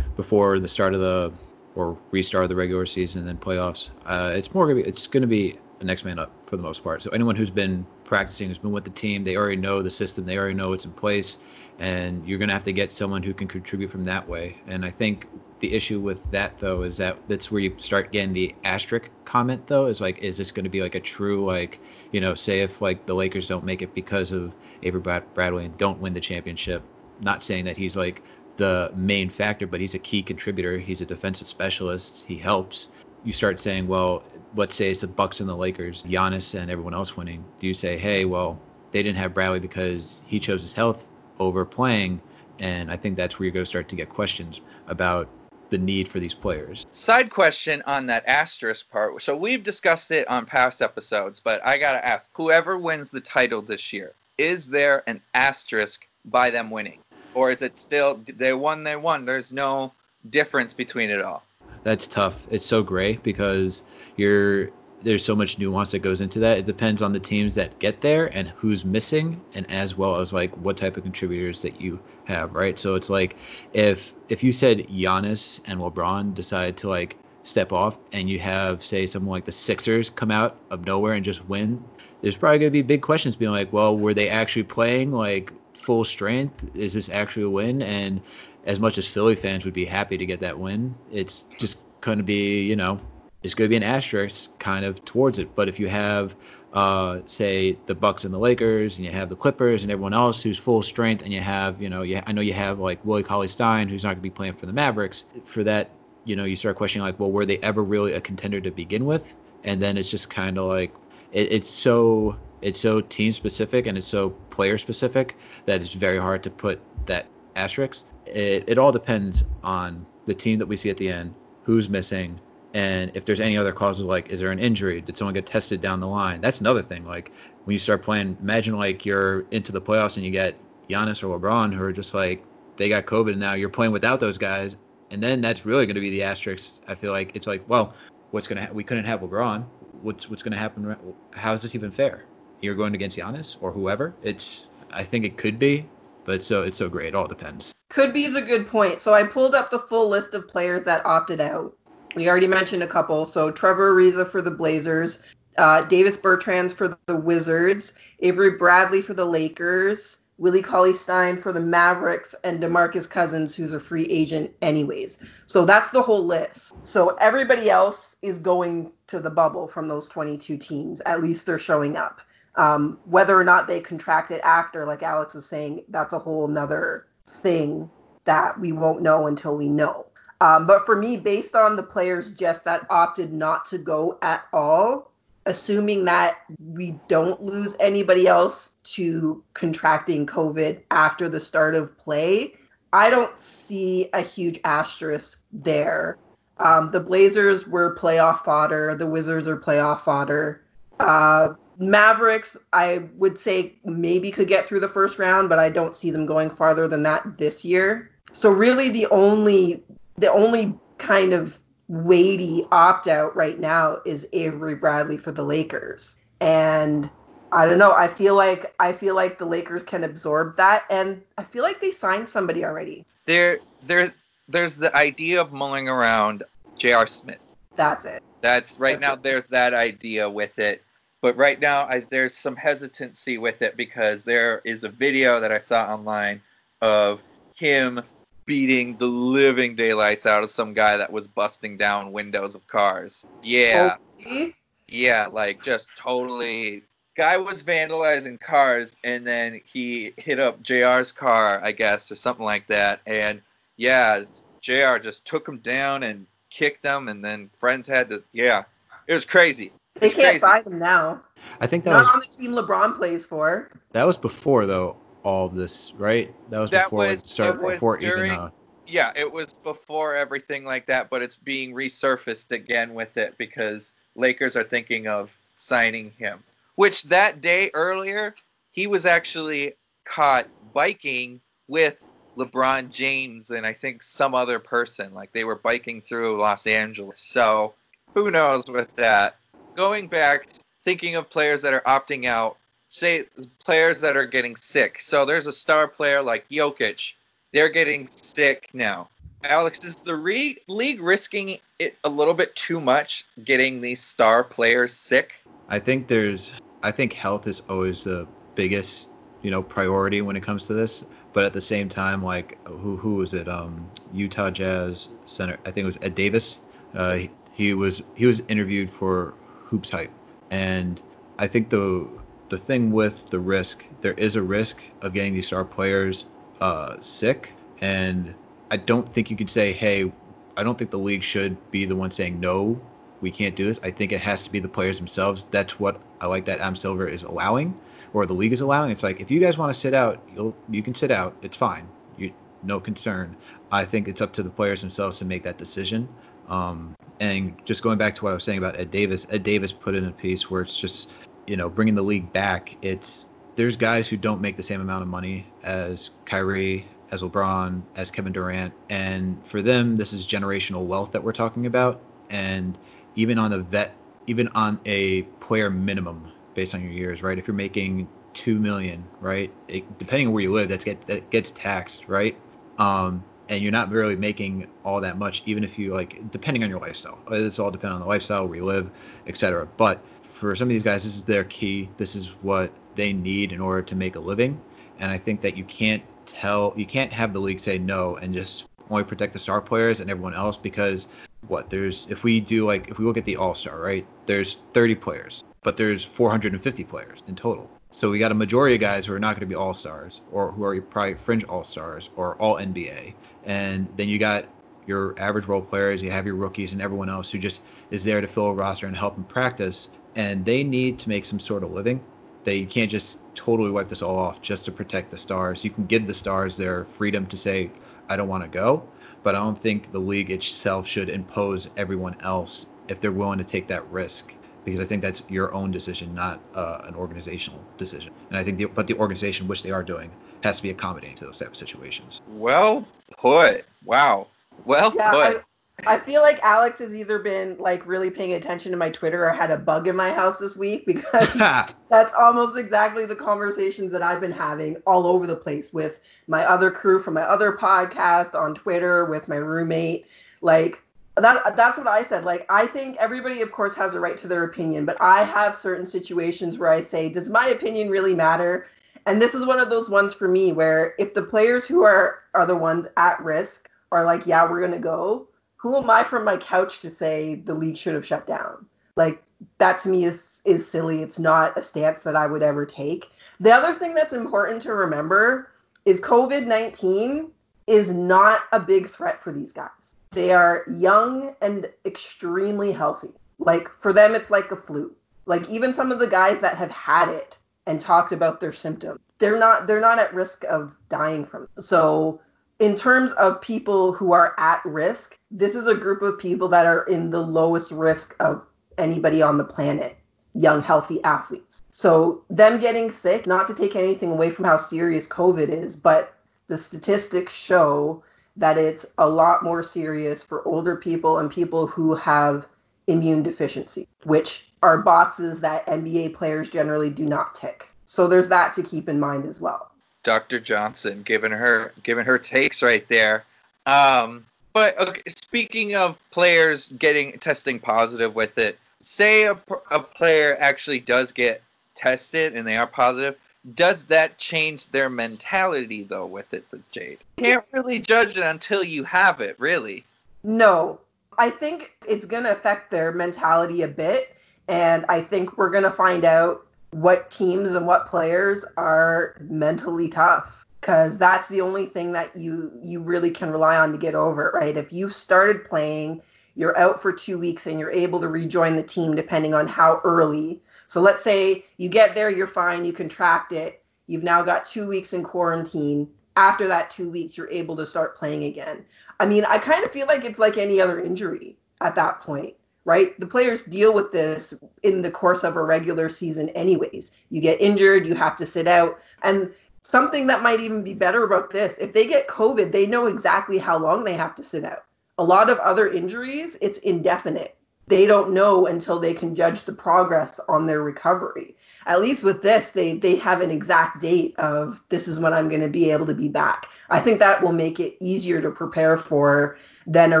before 0.16 0.60
the 0.60 0.68
start 0.68 0.94
of 0.94 1.00
the 1.00 1.32
or 1.74 1.98
restart 2.12 2.44
of 2.44 2.50
the 2.50 2.54
regular 2.54 2.86
season 2.86 3.20
and 3.20 3.28
then 3.28 3.36
playoffs. 3.38 3.90
Uh, 4.06 4.32
it's 4.34 4.52
more 4.54 4.66
gonna 4.66 4.82
be 4.82 4.88
it's 4.88 5.06
gonna 5.06 5.26
be 5.26 5.58
next 5.82 6.04
man 6.04 6.18
up 6.18 6.30
for 6.46 6.56
the 6.56 6.62
most 6.62 6.84
part. 6.84 7.02
So 7.02 7.10
anyone 7.10 7.34
who's 7.34 7.50
been 7.50 7.84
practicing, 8.04 8.48
who's 8.48 8.58
been 8.58 8.72
with 8.72 8.84
the 8.84 8.90
team, 8.90 9.24
they 9.24 9.36
already 9.36 9.56
know 9.56 9.82
the 9.82 9.90
system, 9.90 10.24
they 10.24 10.38
already 10.38 10.54
know 10.54 10.70
what's 10.70 10.84
in 10.84 10.92
place, 10.92 11.38
and 11.78 12.26
you're 12.26 12.38
gonna 12.38 12.52
have 12.52 12.64
to 12.64 12.72
get 12.72 12.92
someone 12.92 13.22
who 13.22 13.34
can 13.34 13.48
contribute 13.48 13.90
from 13.90 14.04
that 14.04 14.28
way. 14.28 14.56
And 14.66 14.84
I 14.84 14.90
think 14.90 15.26
the 15.64 15.72
issue 15.72 15.98
with 15.98 16.30
that 16.30 16.58
though 16.58 16.82
is 16.82 16.98
that 16.98 17.16
that's 17.26 17.50
where 17.50 17.60
you 17.60 17.74
start 17.78 18.12
getting 18.12 18.34
the 18.34 18.54
asterisk 18.64 19.08
comment 19.24 19.66
though 19.66 19.86
is 19.86 19.98
like 19.98 20.18
is 20.18 20.36
this 20.36 20.50
going 20.50 20.64
to 20.64 20.68
be 20.70 20.82
like 20.82 20.94
a 20.94 21.00
true 21.00 21.42
like 21.46 21.80
you 22.12 22.20
know 22.20 22.34
say 22.34 22.60
if 22.60 22.82
like 22.82 23.06
the 23.06 23.14
Lakers 23.14 23.48
don't 23.48 23.64
make 23.64 23.80
it 23.80 23.94
because 23.94 24.30
of 24.30 24.54
Avery 24.82 25.00
Bradley 25.32 25.64
and 25.64 25.78
don't 25.78 25.98
win 26.00 26.12
the 26.12 26.20
championship 26.20 26.82
not 27.20 27.42
saying 27.42 27.64
that 27.64 27.78
he's 27.78 27.96
like 27.96 28.22
the 28.58 28.92
main 28.94 29.30
factor 29.30 29.66
but 29.66 29.80
he's 29.80 29.94
a 29.94 29.98
key 29.98 30.22
contributor 30.22 30.78
he's 30.78 31.00
a 31.00 31.06
defensive 31.06 31.46
specialist 31.46 32.24
he 32.26 32.36
helps 32.36 32.90
you 33.24 33.32
start 33.32 33.58
saying 33.58 33.86
well 33.88 34.22
let's 34.56 34.76
say 34.76 34.90
it's 34.90 35.00
the 35.00 35.08
Bucks 35.08 35.40
and 35.40 35.48
the 35.48 35.56
Lakers 35.56 36.02
Giannis 36.04 36.58
and 36.58 36.70
everyone 36.70 36.94
else 36.94 37.16
winning 37.16 37.44
do 37.58 37.66
you 37.66 37.74
say 37.74 37.98
hey 37.98 38.24
well 38.24 38.58
they 38.92 39.02
didn't 39.02 39.18
have 39.18 39.34
Bradley 39.34 39.60
because 39.60 40.20
he 40.26 40.38
chose 40.38 40.62
his 40.62 40.72
health 40.72 41.08
over 41.40 41.64
playing 41.64 42.20
and 42.58 42.90
I 42.90 42.96
think 42.96 43.16
that's 43.16 43.38
where 43.38 43.44
you're 43.44 43.52
going 43.52 43.64
to 43.64 43.68
start 43.68 43.88
to 43.88 43.96
get 43.96 44.08
questions 44.08 44.60
about 44.86 45.28
the 45.70 45.78
need 45.78 46.08
for 46.08 46.20
these 46.20 46.34
players. 46.34 46.86
Side 46.92 47.30
question 47.30 47.82
on 47.86 48.06
that 48.06 48.24
asterisk 48.26 48.88
part. 48.90 49.20
So 49.22 49.36
we've 49.36 49.64
discussed 49.64 50.10
it 50.10 50.28
on 50.28 50.46
past 50.46 50.82
episodes, 50.82 51.40
but 51.40 51.64
I 51.66 51.78
got 51.78 51.92
to 51.92 52.06
ask 52.06 52.28
whoever 52.32 52.78
wins 52.78 53.10
the 53.10 53.20
title 53.20 53.62
this 53.62 53.92
year, 53.92 54.12
is 54.38 54.68
there 54.68 55.02
an 55.08 55.20
asterisk 55.34 56.06
by 56.26 56.50
them 56.50 56.70
winning? 56.70 56.98
Or 57.34 57.50
is 57.50 57.62
it 57.62 57.76
still 57.78 58.20
they 58.36 58.52
won, 58.52 58.84
they 58.84 58.96
won? 58.96 59.24
There's 59.24 59.52
no 59.52 59.92
difference 60.30 60.72
between 60.72 61.10
it 61.10 61.20
all. 61.20 61.42
That's 61.84 62.06
tough. 62.06 62.46
It's 62.50 62.66
so 62.66 62.82
gray 62.82 63.18
because 63.18 63.84
you're 64.16 64.70
there's 65.02 65.24
so 65.24 65.36
much 65.36 65.58
nuance 65.58 65.90
that 65.90 65.98
goes 65.98 66.22
into 66.22 66.38
that. 66.40 66.56
It 66.56 66.64
depends 66.64 67.02
on 67.02 67.12
the 67.12 67.20
teams 67.20 67.54
that 67.56 67.78
get 67.78 68.00
there 68.00 68.34
and 68.34 68.48
who's 68.48 68.86
missing, 68.86 69.40
and 69.52 69.70
as 69.70 69.96
well 69.96 70.16
as 70.16 70.32
like 70.32 70.56
what 70.56 70.78
type 70.78 70.96
of 70.96 71.02
contributors 71.02 71.60
that 71.62 71.78
you 71.80 72.00
have, 72.24 72.54
right? 72.54 72.78
So 72.78 72.94
it's 72.94 73.10
like 73.10 73.36
if 73.74 74.14
if 74.30 74.42
you 74.42 74.50
said 74.50 74.88
Giannis 74.88 75.60
and 75.66 75.78
LeBron 75.78 76.34
decide 76.34 76.78
to 76.78 76.88
like 76.88 77.16
step 77.42 77.72
off, 77.72 77.98
and 78.12 78.28
you 78.30 78.38
have 78.40 78.82
say 78.82 79.06
someone 79.06 79.36
like 79.36 79.44
the 79.44 79.52
Sixers 79.52 80.08
come 80.08 80.30
out 80.30 80.56
of 80.70 80.86
nowhere 80.86 81.12
and 81.12 81.24
just 81.24 81.46
win, 81.46 81.84
there's 82.22 82.36
probably 82.36 82.58
gonna 82.58 82.70
be 82.70 82.82
big 82.82 83.02
questions 83.02 83.36
being 83.36 83.50
like, 83.50 83.70
well, 83.72 83.96
were 83.96 84.14
they 84.14 84.30
actually 84.30 84.62
playing 84.62 85.12
like 85.12 85.52
full 85.74 86.04
strength? 86.04 86.64
Is 86.74 86.94
this 86.94 87.10
actually 87.10 87.42
a 87.42 87.50
win? 87.50 87.82
And 87.82 88.22
as 88.66 88.80
much 88.80 88.98
as 88.98 89.06
Philly 89.06 89.34
fans 89.34 89.64
would 89.64 89.74
be 89.74 89.84
happy 89.84 90.16
to 90.16 90.26
get 90.26 90.40
that 90.40 90.58
win, 90.58 90.94
it's 91.12 91.44
just 91.58 91.78
going 92.00 92.18
to 92.18 92.24
be, 92.24 92.62
you 92.62 92.76
know, 92.76 92.98
it's 93.42 93.54
going 93.54 93.66
to 93.66 93.70
be 93.70 93.76
an 93.76 93.82
asterisk 93.82 94.58
kind 94.58 94.84
of 94.84 95.04
towards 95.04 95.38
it. 95.38 95.54
But 95.54 95.68
if 95.68 95.78
you 95.78 95.88
have, 95.88 96.34
uh, 96.72 97.20
say, 97.26 97.76
the 97.86 97.94
Bucks 97.94 98.24
and 98.24 98.32
the 98.32 98.38
Lakers, 98.38 98.96
and 98.96 99.04
you 99.04 99.12
have 99.12 99.28
the 99.28 99.36
Clippers 99.36 99.82
and 99.82 99.92
everyone 99.92 100.14
else 100.14 100.42
who's 100.42 100.58
full 100.58 100.82
strength, 100.82 101.22
and 101.22 101.32
you 101.32 101.40
have, 101.40 101.80
you 101.80 101.90
know, 101.90 102.02
you, 102.02 102.20
I 102.26 102.32
know 102.32 102.40
you 102.40 102.54
have 102.54 102.78
like 102.78 103.04
Willie 103.04 103.22
Cauley 103.22 103.48
Stein 103.48 103.88
who's 103.88 104.02
not 104.02 104.10
going 104.10 104.18
to 104.18 104.22
be 104.22 104.30
playing 104.30 104.54
for 104.54 104.66
the 104.66 104.72
Mavericks. 104.72 105.24
For 105.44 105.62
that, 105.64 105.90
you 106.24 106.36
know, 106.36 106.44
you 106.44 106.56
start 106.56 106.76
questioning 106.76 107.04
like, 107.04 107.20
well, 107.20 107.30
were 107.30 107.44
they 107.46 107.58
ever 107.58 107.84
really 107.84 108.14
a 108.14 108.20
contender 108.20 108.60
to 108.62 108.70
begin 108.70 109.04
with? 109.04 109.34
And 109.62 109.80
then 109.80 109.98
it's 109.98 110.10
just 110.10 110.30
kind 110.30 110.58
of 110.58 110.66
like 110.66 110.94
it, 111.32 111.52
it's 111.52 111.68
so 111.68 112.36
it's 112.62 112.80
so 112.80 113.02
team 113.02 113.32
specific 113.34 113.86
and 113.86 113.98
it's 113.98 114.08
so 114.08 114.30
player 114.48 114.78
specific 114.78 115.36
that 115.66 115.82
it's 115.82 115.92
very 115.92 116.18
hard 116.18 116.42
to 116.44 116.50
put 116.50 116.80
that 117.06 117.26
asterisk. 117.56 118.06
It, 118.26 118.64
it 118.66 118.78
all 118.78 118.92
depends 118.92 119.44
on 119.62 120.06
the 120.26 120.34
team 120.34 120.58
that 120.58 120.66
we 120.66 120.76
see 120.76 120.90
at 120.90 120.96
the 120.96 121.10
end, 121.10 121.34
who's 121.64 121.88
missing, 121.88 122.40
and 122.74 123.12
if 123.14 123.24
there's 123.24 123.40
any 123.40 123.56
other 123.56 123.72
causes 123.72 124.04
like 124.04 124.28
is 124.30 124.40
there 124.40 124.50
an 124.50 124.58
injury? 124.58 125.00
Did 125.00 125.16
someone 125.16 125.32
get 125.32 125.46
tested 125.46 125.80
down 125.80 126.00
the 126.00 126.08
line? 126.08 126.40
That's 126.40 126.60
another 126.60 126.82
thing 126.82 127.06
like 127.06 127.30
when 127.64 127.72
you 127.72 127.78
start 127.78 128.02
playing 128.02 128.36
imagine 128.42 128.76
like 128.76 129.06
you're 129.06 129.46
into 129.52 129.72
the 129.72 129.80
playoffs 129.80 130.16
and 130.16 130.24
you 130.26 130.32
get 130.32 130.56
Giannis 130.90 131.22
or 131.22 131.38
LeBron 131.38 131.72
who 131.72 131.82
are 131.82 131.92
just 131.92 132.12
like 132.12 132.44
they 132.76 132.88
got 132.88 133.06
COVID 133.06 133.30
and 133.30 133.40
now 133.40 133.54
you're 133.54 133.68
playing 133.68 133.92
without 133.92 134.18
those 134.18 134.36
guys 134.36 134.76
and 135.10 135.22
then 135.22 135.40
that's 135.40 135.64
really 135.64 135.86
going 135.86 135.94
to 135.94 136.00
be 136.00 136.10
the 136.10 136.24
asterisk 136.24 136.80
I 136.88 136.96
feel 136.96 137.12
like. 137.12 137.34
It's 137.34 137.46
like 137.46 137.66
well 137.68 137.94
what's 138.32 138.48
going 138.48 138.60
to 138.60 138.66
ha- 138.66 138.72
we 138.72 138.82
couldn't 138.82 139.04
have 139.04 139.20
LeBron. 139.20 139.64
What's 140.02 140.28
what's 140.28 140.42
going 140.42 140.52
to 140.52 140.58
happen 140.58 140.96
how 141.30 141.52
is 141.52 141.62
this 141.62 141.76
even 141.76 141.92
fair? 141.92 142.24
You're 142.60 142.74
going 142.74 142.94
against 142.94 143.16
Giannis 143.16 143.56
or 143.60 143.70
whoever? 143.70 144.14
It's 144.24 144.68
I 144.90 145.04
think 145.04 145.24
it 145.24 145.36
could 145.36 145.60
be 145.60 145.88
but 146.24 146.42
so 146.42 146.64
it's 146.64 146.78
so 146.78 146.88
great. 146.88 147.08
It 147.08 147.14
all 147.14 147.28
depends 147.28 147.74
could 147.94 148.12
be 148.12 148.24
is 148.24 148.36
a 148.36 148.42
good 148.42 148.66
point 148.66 149.00
so 149.00 149.14
I 149.14 149.24
pulled 149.24 149.54
up 149.54 149.70
the 149.70 149.78
full 149.78 150.08
list 150.08 150.34
of 150.34 150.48
players 150.48 150.82
that 150.82 151.06
opted 151.06 151.40
out 151.40 151.74
we 152.14 152.28
already 152.28 152.46
mentioned 152.46 152.82
a 152.82 152.86
couple. 152.86 153.24
So 153.24 153.50
Trevor 153.50 153.92
Ariza 153.92 154.28
for 154.28 154.40
the 154.40 154.50
Blazers, 154.50 155.22
uh, 155.58 155.82
Davis 155.82 156.16
Bertans 156.16 156.72
for 156.72 156.96
the 157.06 157.16
Wizards, 157.16 157.94
Avery 158.20 158.52
Bradley 158.52 159.02
for 159.02 159.14
the 159.14 159.24
Lakers, 159.24 160.20
Willie 160.38 160.62
Cauley 160.62 160.94
Stein 160.94 161.36
for 161.36 161.52
the 161.52 161.60
Mavericks, 161.60 162.34
and 162.42 162.60
DeMarcus 162.60 163.08
Cousins, 163.08 163.54
who's 163.54 163.72
a 163.72 163.80
free 163.80 164.04
agent 164.06 164.50
anyways. 164.62 165.18
So 165.46 165.64
that's 165.64 165.90
the 165.90 166.02
whole 166.02 166.24
list. 166.24 166.74
So 166.82 167.10
everybody 167.20 167.70
else 167.70 168.16
is 168.22 168.38
going 168.40 168.92
to 169.08 169.20
the 169.20 169.30
bubble 169.30 169.68
from 169.68 169.86
those 169.86 170.08
22 170.08 170.56
teams. 170.56 171.00
At 171.06 171.22
least 171.22 171.46
they're 171.46 171.58
showing 171.58 171.96
up. 171.96 172.20
Um, 172.56 172.98
whether 173.04 173.38
or 173.38 173.44
not 173.44 173.66
they 173.66 173.80
contract 173.80 174.30
it 174.30 174.40
after, 174.44 174.86
like 174.86 175.02
Alex 175.02 175.34
was 175.34 175.46
saying, 175.46 175.82
that's 175.88 176.12
a 176.12 176.18
whole 176.18 176.46
nother 176.46 177.06
thing 177.34 177.90
that 178.24 178.58
we 178.58 178.72
won't 178.72 179.02
know 179.02 179.26
until 179.26 179.56
we 179.56 179.68
know. 179.68 180.06
Um, 180.40 180.66
but 180.66 180.84
for 180.84 180.96
me, 180.96 181.16
based 181.16 181.54
on 181.54 181.76
the 181.76 181.82
players 181.82 182.30
just 182.30 182.64
that 182.64 182.86
opted 182.90 183.32
not 183.32 183.66
to 183.66 183.78
go 183.78 184.18
at 184.22 184.44
all, 184.52 185.10
assuming 185.46 186.04
that 186.06 186.38
we 186.58 186.98
don't 187.08 187.42
lose 187.42 187.76
anybody 187.78 188.26
else 188.26 188.74
to 188.84 189.42
contracting 189.54 190.26
COVID 190.26 190.80
after 190.90 191.28
the 191.28 191.40
start 191.40 191.74
of 191.74 191.96
play, 191.98 192.54
I 192.92 193.10
don't 193.10 193.38
see 193.40 194.08
a 194.12 194.20
huge 194.20 194.60
asterisk 194.64 195.44
there. 195.52 196.18
Um, 196.58 196.90
the 196.90 197.00
Blazers 197.00 197.66
were 197.66 197.96
playoff 197.96 198.44
fodder. 198.44 198.94
The 198.94 199.06
Wizards 199.06 199.48
are 199.48 199.56
playoff 199.56 200.00
fodder. 200.00 200.62
Uh, 201.00 201.54
Mavericks, 201.78 202.56
I 202.72 203.04
would 203.16 203.38
say 203.38 203.74
maybe 203.84 204.30
could 204.30 204.48
get 204.48 204.68
through 204.68 204.80
the 204.80 204.88
first 204.88 205.18
round, 205.18 205.48
but 205.48 205.58
I 205.58 205.68
don't 205.68 205.94
see 205.94 206.10
them 206.10 206.26
going 206.26 206.50
farther 206.50 206.88
than 206.88 207.02
that 207.04 207.38
this 207.38 207.64
year. 207.64 208.10
So 208.32 208.50
really, 208.50 208.90
the 208.90 209.06
only 209.06 209.82
the 210.16 210.32
only 210.32 210.78
kind 210.98 211.32
of 211.32 211.58
weighty 211.88 212.66
opt 212.72 213.08
out 213.08 213.34
right 213.36 213.58
now 213.58 213.98
is 214.06 214.26
Avery 214.32 214.74
Bradley 214.74 215.16
for 215.16 215.32
the 215.32 215.44
Lakers, 215.44 216.18
and 216.40 217.10
I 217.52 217.66
don't 217.66 217.78
know. 217.78 217.92
I 217.92 218.08
feel 218.08 218.34
like 218.34 218.74
I 218.80 218.92
feel 218.92 219.14
like 219.14 219.38
the 219.38 219.46
Lakers 219.46 219.82
can 219.82 220.04
absorb 220.04 220.56
that, 220.56 220.84
and 220.90 221.22
I 221.38 221.44
feel 221.44 221.62
like 221.62 221.80
they 221.80 221.92
signed 221.92 222.28
somebody 222.28 222.64
already. 222.64 223.06
There, 223.26 223.58
there, 223.86 224.12
there's 224.48 224.76
the 224.76 224.94
idea 224.94 225.40
of 225.40 225.52
mulling 225.52 225.88
around 225.88 226.42
J.R. 226.76 227.06
Smith. 227.06 227.38
That's 227.76 228.04
it. 228.04 228.22
That's 228.40 228.78
right 228.78 229.00
That's 229.00 229.08
now. 229.08 229.14
it. 229.14 229.22
There's 229.22 229.46
that 229.48 229.72
idea 229.72 230.28
with 230.28 230.58
it, 230.58 230.82
but 231.24 231.38
right 231.38 231.58
now 231.58 231.86
I, 231.86 232.00
there's 232.10 232.36
some 232.36 232.54
hesitancy 232.54 233.38
with 233.38 233.62
it 233.62 233.78
because 233.78 234.24
there 234.24 234.60
is 234.62 234.84
a 234.84 234.90
video 234.90 235.40
that 235.40 235.50
I 235.50 235.58
saw 235.58 235.90
online 235.90 236.42
of 236.82 237.22
him 237.56 238.02
beating 238.44 238.98
the 238.98 239.06
living 239.06 239.74
daylights 239.74 240.26
out 240.26 240.42
of 240.44 240.50
some 240.50 240.74
guy 240.74 240.98
that 240.98 241.10
was 241.10 241.26
busting 241.26 241.78
down 241.78 242.12
windows 242.12 242.54
of 242.54 242.66
cars. 242.66 243.24
Yeah, 243.42 243.96
oh, 243.96 244.20
Okay. 244.20 244.54
yeah, 244.86 245.28
like 245.32 245.64
just 245.64 245.96
totally. 245.96 246.82
Guy 247.16 247.38
was 247.38 247.62
vandalizing 247.62 248.38
cars 248.38 248.94
and 249.02 249.26
then 249.26 249.62
he 249.64 250.12
hit 250.18 250.38
up 250.38 250.62
JR's 250.62 251.10
car, 251.10 251.58
I 251.64 251.72
guess, 251.72 252.12
or 252.12 252.16
something 252.16 252.44
like 252.44 252.66
that. 252.66 253.00
And 253.06 253.40
yeah, 253.78 254.24
JR 254.60 254.98
just 254.98 255.24
took 255.24 255.48
him 255.48 255.56
down 255.60 256.02
and 256.02 256.26
kicked 256.50 256.84
him, 256.84 257.08
and 257.08 257.24
then 257.24 257.48
friends 257.58 257.88
had 257.88 258.10
to. 258.10 258.22
Yeah, 258.34 258.64
it 259.06 259.14
was 259.14 259.24
crazy. 259.24 259.72
They 259.96 260.08
It's 260.08 260.16
can't 260.16 260.26
crazy. 260.26 260.38
sign 260.40 260.64
him 260.64 260.78
now. 260.78 261.22
I 261.60 261.66
think 261.66 261.84
that 261.84 261.92
Not 261.92 262.00
was 262.00 262.08
on 262.08 262.20
the 262.20 262.26
team 262.26 262.52
LeBron 262.52 262.96
plays 262.96 263.24
for. 263.24 263.70
that 263.92 264.04
was 264.04 264.16
before 264.16 264.66
though 264.66 264.96
all 265.22 265.48
this, 265.48 265.92
right? 265.96 266.34
That 266.50 266.58
was 266.58 266.70
That 266.70 266.86
before 266.86 266.98
was- 267.06 267.20
it 267.20 267.26
started 267.26 267.60
it 267.60 267.64
was 267.64 267.74
before 267.74 267.96
during- 267.98 268.32
even 268.32 268.38
uh, 268.38 268.50
Yeah, 268.86 269.12
it 269.16 269.30
was 269.30 269.52
before 269.52 270.14
everything 270.14 270.64
like 270.66 270.84
that, 270.86 271.08
but 271.08 271.22
it's 271.22 271.36
being 271.36 271.72
resurfaced 271.72 272.52
again 272.52 272.92
with 272.92 273.16
it 273.16 273.38
because 273.38 273.92
Lakers 274.14 274.56
are 274.56 274.62
thinking 274.62 275.08
of 275.08 275.34
signing 275.56 276.10
him. 276.18 276.44
Which 276.74 277.04
that 277.04 277.40
day 277.40 277.70
earlier, 277.72 278.34
he 278.72 278.86
was 278.86 279.06
actually 279.06 279.74
caught 280.04 280.48
biking 280.74 281.40
with 281.68 282.04
LeBron 282.36 282.90
James 282.90 283.50
and 283.50 283.64
I 283.64 283.72
think 283.72 284.02
some 284.02 284.34
other 284.34 284.58
person. 284.58 285.14
Like 285.14 285.32
they 285.32 285.44
were 285.44 285.54
biking 285.56 286.02
through 286.02 286.38
Los 286.38 286.66
Angeles. 286.66 287.20
So 287.22 287.72
who 288.12 288.30
knows 288.30 288.66
with 288.68 288.94
that. 288.96 289.36
Going 289.74 290.08
back, 290.08 290.48
thinking 290.84 291.16
of 291.16 291.28
players 291.28 291.62
that 291.62 291.72
are 291.72 291.82
opting 291.86 292.26
out, 292.26 292.56
say 292.88 293.24
players 293.64 294.00
that 294.00 294.16
are 294.16 294.26
getting 294.26 294.56
sick. 294.56 295.00
So 295.02 295.24
there's 295.24 295.46
a 295.46 295.52
star 295.52 295.88
player 295.88 296.22
like 296.22 296.48
Jokic 296.48 297.14
they're 297.54 297.70
getting 297.70 298.08
sick 298.08 298.68
now. 298.74 299.08
Alex, 299.44 299.84
is 299.84 299.96
the 299.96 300.16
re- 300.16 300.58
league 300.66 301.00
risking 301.00 301.58
it 301.78 301.96
a 302.02 302.08
little 302.08 302.34
bit 302.34 302.54
too 302.56 302.80
much 302.80 303.24
getting 303.44 303.80
these 303.80 304.02
star 304.02 304.42
players 304.42 304.92
sick? 304.92 305.34
I 305.68 305.78
think 305.78 306.08
there's 306.08 306.52
I 306.82 306.90
think 306.90 307.12
health 307.12 307.46
is 307.46 307.62
always 307.68 308.04
the 308.04 308.26
biggest, 308.56 309.08
you 309.42 309.50
know, 309.50 309.62
priority 309.62 310.20
when 310.20 310.36
it 310.36 310.42
comes 310.42 310.66
to 310.66 310.74
this. 310.74 311.04
But 311.32 311.44
at 311.44 311.52
the 311.52 311.60
same 311.60 311.88
time, 311.88 312.22
like 312.22 312.58
who 312.66 312.96
who 312.96 313.14
was 313.14 313.34
it? 313.34 313.48
Um, 313.48 313.88
Utah 314.12 314.50
Jazz 314.50 315.08
center. 315.26 315.56
I 315.64 315.70
think 315.70 315.84
it 315.84 315.86
was 315.86 315.98
Ed 316.02 316.16
Davis. 316.16 316.58
Uh, 316.92 317.14
he, 317.14 317.30
he 317.52 317.74
was 317.74 318.02
he 318.14 318.26
was 318.26 318.42
interviewed 318.48 318.90
for 318.90 319.34
Hoops 319.74 319.90
Hype, 319.90 320.12
and 320.50 321.02
I 321.36 321.48
think 321.48 321.68
the 321.68 322.08
the 322.48 322.58
thing 322.58 322.92
with 322.92 323.28
the 323.30 323.40
risk, 323.40 323.84
there 324.02 324.12
is 324.12 324.36
a 324.36 324.42
risk 324.42 324.84
of 325.02 325.12
getting 325.12 325.34
these 325.34 325.48
star 325.48 325.64
players 325.64 326.26
uh, 326.60 326.96
sick, 327.00 327.54
and 327.80 328.32
I 328.70 328.76
don't 328.76 329.12
think 329.12 329.30
you 329.30 329.36
could 329.36 329.50
say, 329.50 329.72
hey, 329.72 330.12
I 330.56 330.62
don't 330.62 330.78
think 330.78 330.92
the 330.92 330.98
league 330.98 331.24
should 331.24 331.56
be 331.72 331.86
the 331.86 331.96
one 331.96 332.12
saying 332.12 332.38
no, 332.38 332.80
we 333.20 333.32
can't 333.32 333.56
do 333.56 333.64
this. 333.66 333.80
I 333.82 333.90
think 333.90 334.12
it 334.12 334.20
has 334.20 334.44
to 334.44 334.52
be 334.52 334.60
the 334.60 334.68
players 334.68 334.98
themselves. 334.98 335.44
That's 335.50 335.80
what 335.80 336.00
I 336.20 336.28
like 336.28 336.44
that 336.44 336.60
Adam 336.60 336.76
Silver 336.76 337.08
is 337.08 337.24
allowing, 337.24 337.76
or 338.12 338.26
the 338.26 338.34
league 338.34 338.52
is 338.52 338.60
allowing. 338.60 338.92
It's 338.92 339.02
like 339.02 339.20
if 339.20 339.28
you 339.28 339.40
guys 339.40 339.58
want 339.58 339.74
to 339.74 339.80
sit 339.80 339.92
out, 339.92 340.22
you'll 340.32 340.54
you 340.70 340.84
can 340.84 340.94
sit 340.94 341.10
out. 341.10 341.34
It's 341.42 341.56
fine. 341.56 341.88
You 342.16 342.32
no 342.62 342.78
concern. 342.78 343.34
I 343.72 343.84
think 343.84 344.06
it's 344.06 344.20
up 344.20 344.32
to 344.34 344.44
the 344.44 344.50
players 344.50 344.80
themselves 344.80 345.18
to 345.18 345.24
make 345.24 345.42
that 345.42 345.58
decision. 345.58 346.08
Um, 346.48 346.94
and 347.20 347.56
just 347.64 347.82
going 347.82 347.98
back 347.98 348.14
to 348.16 348.24
what 348.24 348.30
I 348.30 348.34
was 348.34 348.44
saying 348.44 348.58
about 348.58 348.78
Ed 348.78 348.90
Davis, 348.90 349.26
Ed 349.30 349.42
Davis 349.42 349.72
put 349.72 349.94
in 349.94 350.06
a 350.06 350.12
piece 350.12 350.50
where 350.50 350.62
it's 350.62 350.76
just 350.76 351.12
you 351.46 351.56
know 351.56 351.68
bringing 351.68 351.94
the 351.94 352.02
league 352.02 352.32
back. 352.32 352.76
It's 352.82 353.26
there's 353.56 353.76
guys 353.76 354.08
who 354.08 354.16
don't 354.16 354.40
make 354.40 354.56
the 354.56 354.62
same 354.62 354.80
amount 354.80 355.02
of 355.02 355.08
money 355.08 355.46
as 355.62 356.10
Kyrie, 356.24 356.86
as 357.10 357.22
LeBron, 357.22 357.82
as 357.96 358.10
Kevin 358.10 358.32
Durant, 358.32 358.72
and 358.88 359.40
for 359.46 359.62
them 359.62 359.96
this 359.96 360.12
is 360.12 360.26
generational 360.26 360.84
wealth 360.84 361.12
that 361.12 361.22
we're 361.22 361.32
talking 361.32 361.66
about. 361.66 362.00
And 362.30 362.76
even 363.14 363.38
on 363.38 363.50
the 363.50 363.58
vet, 363.58 363.94
even 364.26 364.48
on 364.48 364.80
a 364.86 365.22
player 365.40 365.70
minimum 365.70 366.30
based 366.54 366.74
on 366.74 366.82
your 366.82 366.92
years, 366.92 367.22
right? 367.22 367.38
If 367.38 367.46
you're 367.46 367.54
making 367.54 368.08
two 368.32 368.58
million, 368.58 369.04
right? 369.20 369.50
It, 369.68 369.98
depending 369.98 370.28
on 370.28 370.32
where 370.34 370.42
you 370.42 370.52
live, 370.52 370.68
that's 370.68 370.84
get 370.84 371.06
that 371.06 371.30
gets 371.30 371.52
taxed, 371.52 372.08
right? 372.08 372.36
Um, 372.78 373.22
and 373.48 373.62
you're 373.62 373.72
not 373.72 373.90
really 373.90 374.16
making 374.16 374.66
all 374.84 375.00
that 375.00 375.18
much, 375.18 375.42
even 375.46 375.64
if 375.64 375.78
you 375.78 375.92
like, 375.92 376.30
depending 376.30 376.64
on 376.64 376.70
your 376.70 376.80
lifestyle. 376.80 377.18
It's 377.30 377.58
all 377.58 377.70
depend 377.70 377.92
on 377.92 378.00
the 378.00 378.06
lifestyle, 378.06 378.46
where 378.46 378.56
you 378.56 378.64
live, 378.64 378.90
etc. 379.26 379.68
But 379.76 380.02
for 380.38 380.56
some 380.56 380.66
of 380.66 380.70
these 380.70 380.82
guys, 380.82 381.04
this 381.04 381.16
is 381.16 381.24
their 381.24 381.44
key. 381.44 381.88
This 381.96 382.16
is 382.16 382.28
what 382.42 382.72
they 382.94 383.12
need 383.12 383.52
in 383.52 383.60
order 383.60 383.82
to 383.82 383.96
make 383.96 384.16
a 384.16 384.20
living. 384.20 384.60
And 384.98 385.10
I 385.10 385.18
think 385.18 385.40
that 385.42 385.56
you 385.56 385.64
can't 385.64 386.02
tell, 386.26 386.72
you 386.76 386.86
can't 386.86 387.12
have 387.12 387.32
the 387.32 387.40
league 387.40 387.60
say 387.60 387.78
no 387.78 388.16
and 388.16 388.32
just 388.32 388.64
only 388.90 389.04
protect 389.04 389.32
the 389.32 389.38
star 389.38 389.60
players 389.60 390.00
and 390.00 390.10
everyone 390.10 390.34
else 390.34 390.56
because 390.56 391.08
what 391.48 391.70
there's 391.70 392.06
if 392.08 392.22
we 392.22 392.40
do 392.40 392.66
like 392.66 392.88
if 392.88 392.98
we 392.98 393.04
look 393.04 393.16
at 393.16 393.24
the 393.24 393.36
All 393.36 393.54
Star 393.54 393.80
right, 393.80 394.06
there's 394.26 394.58
30 394.72 394.94
players, 394.94 395.44
but 395.62 395.76
there's 395.76 396.04
450 396.04 396.84
players 396.84 397.22
in 397.26 397.36
total. 397.36 397.68
So 397.96 398.10
we 398.10 398.18
got 398.18 398.32
a 398.32 398.34
majority 398.34 398.74
of 398.74 398.80
guys 398.80 399.06
who 399.06 399.12
are 399.12 399.20
not 399.20 399.36
going 399.36 399.42
to 399.42 399.46
be 399.46 399.54
All 399.54 399.72
Stars 399.72 400.20
or 400.32 400.50
who 400.50 400.64
are 400.64 400.80
probably 400.80 401.14
fringe 401.14 401.44
All 401.44 401.62
Stars 401.62 402.10
or 402.16 402.34
All 402.36 402.56
NBA, 402.56 403.14
and 403.44 403.86
then 403.96 404.08
you 404.08 404.18
got 404.18 404.46
your 404.84 405.14
average 405.16 405.46
role 405.46 405.60
players, 405.60 406.02
you 406.02 406.10
have 406.10 406.26
your 406.26 406.34
rookies 406.34 406.72
and 406.72 406.82
everyone 406.82 407.08
else 407.08 407.30
who 407.30 407.38
just 407.38 407.60
is 407.92 408.02
there 408.02 408.20
to 408.20 408.26
fill 408.26 408.46
a 408.46 408.52
roster 408.52 408.88
and 408.88 408.96
help 408.96 409.14
them 409.14 409.22
practice, 409.22 409.90
and 410.16 410.44
they 410.44 410.64
need 410.64 410.98
to 410.98 411.08
make 411.08 411.24
some 411.24 411.38
sort 411.38 411.62
of 411.62 411.70
living. 411.70 412.00
They 412.42 412.56
you 412.56 412.66
can't 412.66 412.90
just 412.90 413.16
totally 413.36 413.70
wipe 413.70 413.88
this 413.88 414.02
all 414.02 414.18
off 414.18 414.42
just 414.42 414.64
to 414.64 414.72
protect 414.72 415.12
the 415.12 415.16
stars. 415.16 415.62
You 415.62 415.70
can 415.70 415.86
give 415.86 416.08
the 416.08 416.14
stars 416.14 416.56
their 416.56 416.84
freedom 416.86 417.26
to 417.26 417.36
say, 417.36 417.70
I 418.08 418.16
don't 418.16 418.28
want 418.28 418.42
to 418.42 418.50
go, 418.50 418.82
but 419.22 419.36
I 419.36 419.38
don't 419.38 419.56
think 419.56 419.92
the 419.92 420.00
league 420.00 420.32
itself 420.32 420.88
should 420.88 421.08
impose 421.08 421.68
everyone 421.76 422.16
else 422.22 422.66
if 422.88 423.00
they're 423.00 423.12
willing 423.12 423.38
to 423.38 423.44
take 423.44 423.68
that 423.68 423.88
risk. 423.92 424.34
Because 424.64 424.80
I 424.80 424.84
think 424.84 425.02
that's 425.02 425.22
your 425.28 425.52
own 425.52 425.70
decision, 425.70 426.14
not 426.14 426.40
uh, 426.54 426.82
an 426.84 426.94
organizational 426.94 427.60
decision. 427.76 428.12
And 428.30 428.38
I 428.38 428.44
think, 428.44 428.58
the, 428.58 428.64
but 428.66 428.86
the 428.86 428.94
organization, 428.94 429.46
which 429.46 429.62
they 429.62 429.70
are 429.70 429.82
doing, 429.82 430.10
has 430.42 430.56
to 430.58 430.62
be 430.62 430.70
accommodating 430.70 431.16
to 431.16 431.26
those 431.26 431.38
type 431.38 431.48
of 431.48 431.56
situations. 431.56 432.22
Well 432.28 432.86
put. 433.18 433.64
Wow. 433.84 434.28
Well 434.64 434.92
Yeah, 434.94 435.10
put. 435.10 435.36
I, 435.36 435.40
I 435.86 435.98
feel 435.98 436.22
like 436.22 436.38
Alex 436.42 436.78
has 436.78 436.94
either 436.94 437.18
been 437.18 437.56
like 437.58 437.86
really 437.86 438.10
paying 438.10 438.34
attention 438.34 438.70
to 438.70 438.76
my 438.76 438.90
Twitter 438.90 439.26
or 439.26 439.30
had 439.30 439.50
a 439.50 439.56
bug 439.56 439.88
in 439.88 439.96
my 439.96 440.10
house 440.12 440.38
this 440.38 440.56
week 440.56 440.86
because 440.86 441.32
that's 441.88 442.14
almost 442.14 442.56
exactly 442.56 443.06
the 443.06 443.16
conversations 443.16 443.90
that 443.92 444.02
I've 444.02 444.20
been 444.20 444.32
having 444.32 444.76
all 444.86 445.06
over 445.06 445.26
the 445.26 445.36
place 445.36 445.72
with 445.72 446.00
my 446.26 446.44
other 446.44 446.70
crew 446.70 447.00
from 447.00 447.14
my 447.14 447.22
other 447.22 447.52
podcast 447.52 448.34
on 448.34 448.54
Twitter 448.54 449.06
with 449.06 449.28
my 449.28 449.36
roommate. 449.36 450.06
Like 450.40 450.82
that 451.16 451.56
that's 451.56 451.78
what 451.78 451.86
I 451.86 452.02
said. 452.02 452.24
Like 452.24 452.46
I 452.48 452.66
think 452.66 452.96
everybody 452.98 453.40
of 453.40 453.52
course 453.52 453.74
has 453.74 453.94
a 453.94 454.00
right 454.00 454.18
to 454.18 454.28
their 454.28 454.44
opinion, 454.44 454.84
but 454.84 455.00
I 455.00 455.22
have 455.22 455.56
certain 455.56 455.86
situations 455.86 456.58
where 456.58 456.70
I 456.70 456.80
say, 456.80 457.08
does 457.08 457.30
my 457.30 457.46
opinion 457.48 457.88
really 457.88 458.14
matter? 458.14 458.66
And 459.06 459.20
this 459.20 459.34
is 459.34 459.44
one 459.44 459.60
of 459.60 459.70
those 459.70 459.88
ones 459.88 460.14
for 460.14 460.28
me 460.28 460.52
where 460.52 460.94
if 460.98 461.14
the 461.14 461.22
players 461.22 461.66
who 461.66 461.82
are 461.82 462.20
are 462.34 462.46
the 462.46 462.56
ones 462.56 462.86
at 462.96 463.22
risk 463.22 463.68
are 463.92 464.04
like, 464.04 464.26
yeah, 464.26 464.48
we're 464.48 464.60
gonna 464.60 464.78
go, 464.78 465.28
who 465.56 465.76
am 465.76 465.88
I 465.88 466.02
from 466.02 466.24
my 466.24 466.36
couch 466.36 466.80
to 466.80 466.90
say 466.90 467.36
the 467.36 467.54
league 467.54 467.76
should 467.76 467.94
have 467.94 468.06
shut 468.06 468.26
down? 468.26 468.66
Like 468.96 469.22
that 469.58 469.80
to 469.80 469.88
me 469.88 470.04
is 470.04 470.40
is 470.44 470.68
silly. 470.68 471.02
It's 471.02 471.18
not 471.18 471.56
a 471.56 471.62
stance 471.62 472.02
that 472.02 472.16
I 472.16 472.26
would 472.26 472.42
ever 472.42 472.66
take. 472.66 473.10
The 473.40 473.52
other 473.52 473.72
thing 473.72 473.94
that's 473.94 474.12
important 474.12 474.62
to 474.62 474.74
remember 474.74 475.50
is 475.84 476.00
COVID 476.00 476.46
19 476.46 477.30
is 477.66 477.90
not 477.90 478.40
a 478.52 478.60
big 478.60 478.88
threat 478.88 479.22
for 479.22 479.32
these 479.32 479.52
guys. 479.52 479.93
They 480.14 480.32
are 480.32 480.64
young 480.70 481.34
and 481.40 481.68
extremely 481.84 482.72
healthy. 482.72 483.14
Like 483.38 483.68
for 483.80 483.92
them, 483.92 484.14
it's 484.14 484.30
like 484.30 484.50
a 484.50 484.56
flu. 484.56 484.94
Like 485.26 485.48
even 485.50 485.72
some 485.72 485.90
of 485.90 485.98
the 485.98 486.06
guys 486.06 486.40
that 486.40 486.56
have 486.56 486.70
had 486.70 487.08
it 487.08 487.38
and 487.66 487.80
talked 487.80 488.12
about 488.12 488.40
their 488.40 488.52
symptoms, 488.52 489.00
they're 489.18 489.38
not 489.38 489.66
they're 489.66 489.80
not 489.80 489.98
at 489.98 490.14
risk 490.14 490.44
of 490.44 490.74
dying 490.88 491.24
from 491.24 491.44
it. 491.44 491.62
So 491.62 492.20
in 492.58 492.76
terms 492.76 493.10
of 493.12 493.40
people 493.40 493.92
who 493.92 494.12
are 494.12 494.34
at 494.38 494.64
risk, 494.64 495.18
this 495.30 495.54
is 495.54 495.66
a 495.66 495.74
group 495.74 496.02
of 496.02 496.18
people 496.18 496.48
that 496.48 496.66
are 496.66 496.84
in 496.84 497.10
the 497.10 497.22
lowest 497.22 497.72
risk 497.72 498.14
of 498.20 498.46
anybody 498.78 499.22
on 499.22 499.36
the 499.38 499.44
planet, 499.44 499.96
young 500.34 500.62
healthy 500.62 501.02
athletes. 501.02 501.62
So 501.70 502.22
them 502.30 502.60
getting 502.60 502.92
sick, 502.92 503.26
not 503.26 503.46
to 503.48 503.54
take 503.54 503.74
anything 503.74 504.12
away 504.12 504.30
from 504.30 504.44
how 504.44 504.56
serious 504.56 505.08
COVID 505.08 505.48
is, 505.48 505.74
but 505.74 506.16
the 506.46 506.58
statistics 506.58 507.34
show 507.34 508.04
that 508.36 508.58
it's 508.58 508.86
a 508.98 509.08
lot 509.08 509.42
more 509.42 509.62
serious 509.62 510.22
for 510.22 510.46
older 510.46 510.76
people 510.76 511.18
and 511.18 511.30
people 511.30 511.66
who 511.66 511.94
have 511.94 512.46
immune 512.86 513.22
deficiency, 513.22 513.88
which 514.04 514.50
are 514.62 514.78
boxes 514.78 515.40
that 515.40 515.66
NBA 515.66 516.14
players 516.14 516.50
generally 516.50 516.90
do 516.90 517.04
not 517.04 517.34
tick. 517.34 517.68
So 517.86 518.06
there's 518.06 518.28
that 518.28 518.54
to 518.54 518.62
keep 518.62 518.88
in 518.88 518.98
mind 518.98 519.26
as 519.26 519.40
well. 519.40 519.70
Dr. 520.02 520.38
Johnson 520.40 521.02
giving 521.02 521.32
her 521.32 521.72
giving 521.82 522.04
her 522.04 522.18
takes 522.18 522.62
right 522.62 522.86
there. 522.88 523.24
Um, 523.66 524.26
but 524.52 524.78
okay, 524.78 525.02
speaking 525.08 525.74
of 525.74 525.98
players 526.10 526.68
getting 526.78 527.18
testing 527.18 527.58
positive 527.58 528.14
with 528.14 528.38
it, 528.38 528.58
say 528.80 529.24
a, 529.24 529.38
a 529.70 529.80
player 529.80 530.36
actually 530.38 530.80
does 530.80 531.10
get 531.10 531.42
tested 531.74 532.34
and 532.34 532.46
they 532.46 532.56
are 532.56 532.66
positive, 532.66 533.16
does 533.54 533.86
that 533.86 534.18
change 534.18 534.70
their 534.70 534.88
mentality 534.88 535.82
though 535.82 536.06
with 536.06 536.32
it, 536.32 536.50
the 536.50 536.60
Jade? 536.72 536.98
You 537.18 537.24
can't 537.24 537.44
really 537.52 537.78
judge 537.78 538.16
it 538.16 538.22
until 538.24 538.64
you 538.64 538.84
have 538.84 539.20
it, 539.20 539.38
really. 539.38 539.84
No, 540.22 540.80
I 541.18 541.30
think 541.30 541.72
it's 541.86 542.06
going 542.06 542.24
to 542.24 542.32
affect 542.32 542.70
their 542.70 542.92
mentality 542.92 543.62
a 543.62 543.68
bit, 543.68 544.16
and 544.48 544.84
I 544.88 545.02
think 545.02 545.36
we're 545.36 545.50
going 545.50 545.64
to 545.64 545.70
find 545.70 546.04
out 546.04 546.46
what 546.70 547.10
teams 547.10 547.54
and 547.54 547.66
what 547.66 547.86
players 547.86 548.44
are 548.56 549.14
mentally 549.20 549.88
tough 549.88 550.44
because 550.60 550.96
that's 550.96 551.28
the 551.28 551.42
only 551.42 551.66
thing 551.66 551.92
that 551.92 552.16
you 552.16 552.50
you 552.62 552.80
really 552.80 553.10
can 553.10 553.30
rely 553.30 553.56
on 553.56 553.70
to 553.72 553.78
get 553.78 553.94
over 553.94 554.28
it, 554.28 554.34
right? 554.34 554.56
If 554.56 554.72
you've 554.72 554.94
started 554.94 555.44
playing, 555.44 556.00
you're 556.36 556.56
out 556.58 556.80
for 556.80 556.90
2 556.90 557.18
weeks 557.18 557.46
and 557.46 557.60
you're 557.60 557.70
able 557.70 558.00
to 558.00 558.08
rejoin 558.08 558.56
the 558.56 558.62
team 558.62 558.94
depending 558.94 559.34
on 559.34 559.46
how 559.46 559.80
early. 559.84 560.40
So 560.74 560.80
let's 560.80 561.04
say 561.04 561.44
you 561.56 561.68
get 561.68 561.94
there, 561.94 562.10
you're 562.10 562.26
fine, 562.26 562.64
you 562.64 562.72
contract 562.72 563.30
it. 563.30 563.62
You've 563.86 564.02
now 564.02 564.22
got 564.22 564.44
2 564.44 564.66
weeks 564.66 564.92
in 564.92 565.04
quarantine. 565.04 565.88
After 566.16 566.48
that 566.48 566.68
2 566.72 566.90
weeks, 566.90 567.16
you're 567.16 567.30
able 567.30 567.54
to 567.58 567.64
start 567.64 567.96
playing 567.96 568.24
again. 568.24 568.64
I 568.98 569.06
mean, 569.06 569.24
I 569.24 569.38
kind 569.38 569.64
of 569.64 569.70
feel 569.70 569.86
like 569.86 570.04
it's 570.04 570.18
like 570.18 570.36
any 570.36 570.60
other 570.60 570.80
injury 570.80 571.36
at 571.60 571.76
that 571.76 572.00
point 572.00 572.34
right? 572.66 572.98
The 572.98 573.06
players 573.06 573.42
deal 573.42 573.74
with 573.74 573.92
this 573.92 574.32
in 574.62 574.80
the 574.80 574.90
course 574.90 575.22
of 575.22 575.36
a 575.36 575.42
regular 575.42 575.90
season, 575.90 576.30
anyways. 576.30 576.92
You 577.10 577.20
get 577.20 577.38
injured, 577.38 577.86
you 577.86 577.94
have 577.94 578.16
to 578.16 578.24
sit 578.24 578.46
out. 578.46 578.80
And 579.02 579.34
something 579.62 580.06
that 580.06 580.22
might 580.22 580.40
even 580.40 580.62
be 580.62 580.72
better 580.72 581.04
about 581.04 581.28
this 581.28 581.58
if 581.58 581.74
they 581.74 581.86
get 581.86 582.08
COVID, 582.08 582.52
they 582.52 582.64
know 582.64 582.86
exactly 582.86 583.36
how 583.36 583.58
long 583.58 583.84
they 583.84 583.92
have 583.92 584.14
to 584.14 584.24
sit 584.24 584.44
out. 584.44 584.64
A 584.96 585.04
lot 585.04 585.28
of 585.28 585.38
other 585.40 585.68
injuries, 585.68 586.38
it's 586.40 586.58
indefinite. 586.60 587.36
They 587.66 587.86
don't 587.86 588.12
know 588.12 588.46
until 588.46 588.78
they 588.78 588.94
can 588.94 589.14
judge 589.14 589.42
the 589.42 589.52
progress 589.52 590.20
on 590.28 590.46
their 590.46 590.62
recovery. 590.62 591.34
At 591.66 591.80
least 591.80 592.04
with 592.04 592.20
this, 592.20 592.50
they 592.50 592.74
they 592.74 592.96
have 592.96 593.22
an 593.22 593.30
exact 593.30 593.80
date 593.80 594.14
of 594.18 594.62
this 594.68 594.86
is 594.86 595.00
when 595.00 595.14
I'm 595.14 595.28
going 595.28 595.40
to 595.40 595.48
be 595.48 595.70
able 595.70 595.86
to 595.86 595.94
be 595.94 596.08
back. 596.08 596.46
I 596.68 596.80
think 596.80 596.98
that 596.98 597.22
will 597.22 597.32
make 597.32 597.58
it 597.58 597.76
easier 597.80 598.20
to 598.20 598.30
prepare 598.30 598.76
for 598.76 599.38
than 599.66 599.92
a 599.92 600.00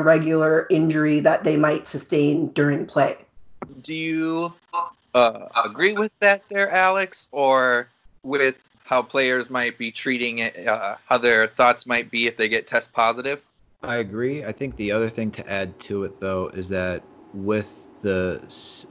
regular 0.00 0.66
injury 0.70 1.20
that 1.20 1.44
they 1.44 1.56
might 1.56 1.88
sustain 1.88 2.48
during 2.48 2.84
play. 2.86 3.16
Do 3.80 3.94
you 3.94 4.52
uh, 5.14 5.48
agree 5.64 5.94
with 5.94 6.12
that 6.20 6.42
there, 6.50 6.70
Alex, 6.70 7.28
or 7.32 7.88
with 8.22 8.68
how 8.84 9.00
players 9.00 9.48
might 9.48 9.78
be 9.78 9.90
treating 9.90 10.40
it, 10.40 10.68
uh, 10.68 10.96
how 11.06 11.16
their 11.16 11.46
thoughts 11.46 11.86
might 11.86 12.10
be 12.10 12.26
if 12.26 12.36
they 12.36 12.48
get 12.48 12.66
test 12.66 12.92
positive? 12.92 13.40
I 13.82 13.96
agree. 13.96 14.44
I 14.44 14.52
think 14.52 14.76
the 14.76 14.92
other 14.92 15.08
thing 15.08 15.30
to 15.32 15.50
add 15.50 15.78
to 15.80 16.04
it 16.04 16.20
though 16.20 16.48
is 16.48 16.68
that 16.70 17.02
with 17.34 17.88
the 18.02 18.40